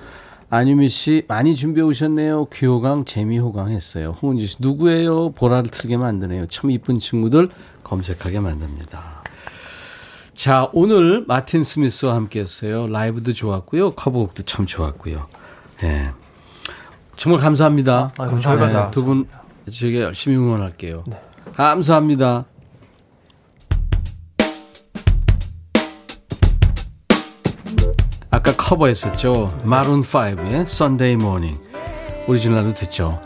안유미 0.50 0.90
씨, 0.90 1.22
많이 1.28 1.56
준비해 1.56 1.86
오셨네요. 1.86 2.48
귀호강, 2.52 3.06
재미 3.06 3.38
호강 3.38 3.70
했어요. 3.70 4.18
홍은지 4.24 4.48
씨, 4.48 4.56
누구예요? 4.58 5.34
보라를 5.34 5.70
틀게 5.70 5.98
만드네요. 5.98 6.48
참 6.48 6.72
이쁜 6.72 6.98
친구들 6.98 7.50
검색하게 7.84 8.40
만듭니다. 8.40 9.23
자, 10.44 10.68
오늘 10.74 11.24
마틴 11.26 11.64
스미스와 11.64 12.16
함께 12.16 12.42
했어요. 12.42 12.86
라이브도 12.88 13.32
좋았고요. 13.32 13.92
커버곡도 13.92 14.44
참 14.44 14.66
좋았고요. 14.66 15.26
예. 15.84 16.12
정말 17.16 17.42
감사합니다. 17.42 18.10
아, 18.18 18.40
저희가 18.42 18.70
다두분 18.70 19.26
저희가 19.72 20.02
열심히 20.02 20.36
응원할게요. 20.36 21.06
감사합니다. 21.56 22.44
아까 28.30 28.54
커버했었죠. 28.58 29.62
마룬 29.64 30.02
5의 30.02 30.64
Sunday 30.64 31.14
Morning. 31.14 31.58
오리지널도 32.28 32.74
듣죠. 32.74 33.22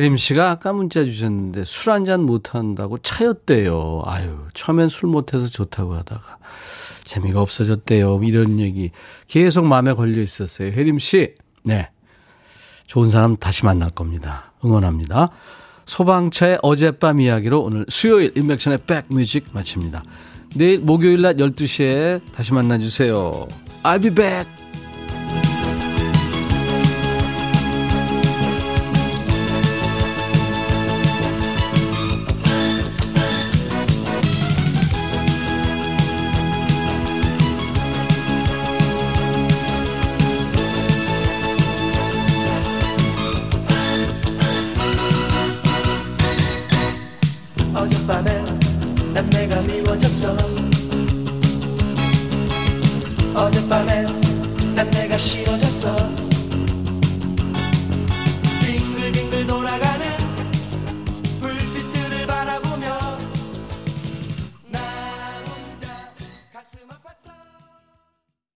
고혜림 0.00 0.16
씨가 0.16 0.50
아까 0.50 0.72
문자 0.72 1.04
주셨는데 1.04 1.64
술 1.64 1.92
한 1.92 2.04
잔 2.06 2.22
못한다고 2.22 2.96
차였대요. 2.98 4.02
아유, 4.06 4.38
처음엔 4.54 4.88
술 4.88 5.10
못해서 5.10 5.46
좋다고 5.46 5.94
하다가 5.94 6.38
재미가 7.04 7.42
없어졌대요. 7.42 8.20
이런 8.24 8.60
얘기 8.60 8.90
계속 9.28 9.66
마음에 9.66 9.92
걸려 9.92 10.22
있었어요. 10.22 10.72
혜림 10.72 10.98
씨, 10.98 11.34
네. 11.62 11.90
좋은 12.86 13.10
사람 13.10 13.36
다시 13.36 13.66
만날 13.66 13.90
겁니다. 13.90 14.52
응원합니다. 14.64 15.30
소방차의 15.84 16.60
어젯밤 16.62 17.20
이야기로 17.20 17.62
오늘 17.62 17.84
수요일 17.88 18.32
인백션의 18.36 18.80
백뮤직 18.86 19.48
마칩니다. 19.52 20.02
내일 20.56 20.78
목요일 20.80 21.20
낮 21.20 21.36
12시에 21.36 22.20
다시 22.32 22.54
만나주세요. 22.54 23.48
I'll 23.82 24.02
be 24.02 24.10
back. 24.14 24.59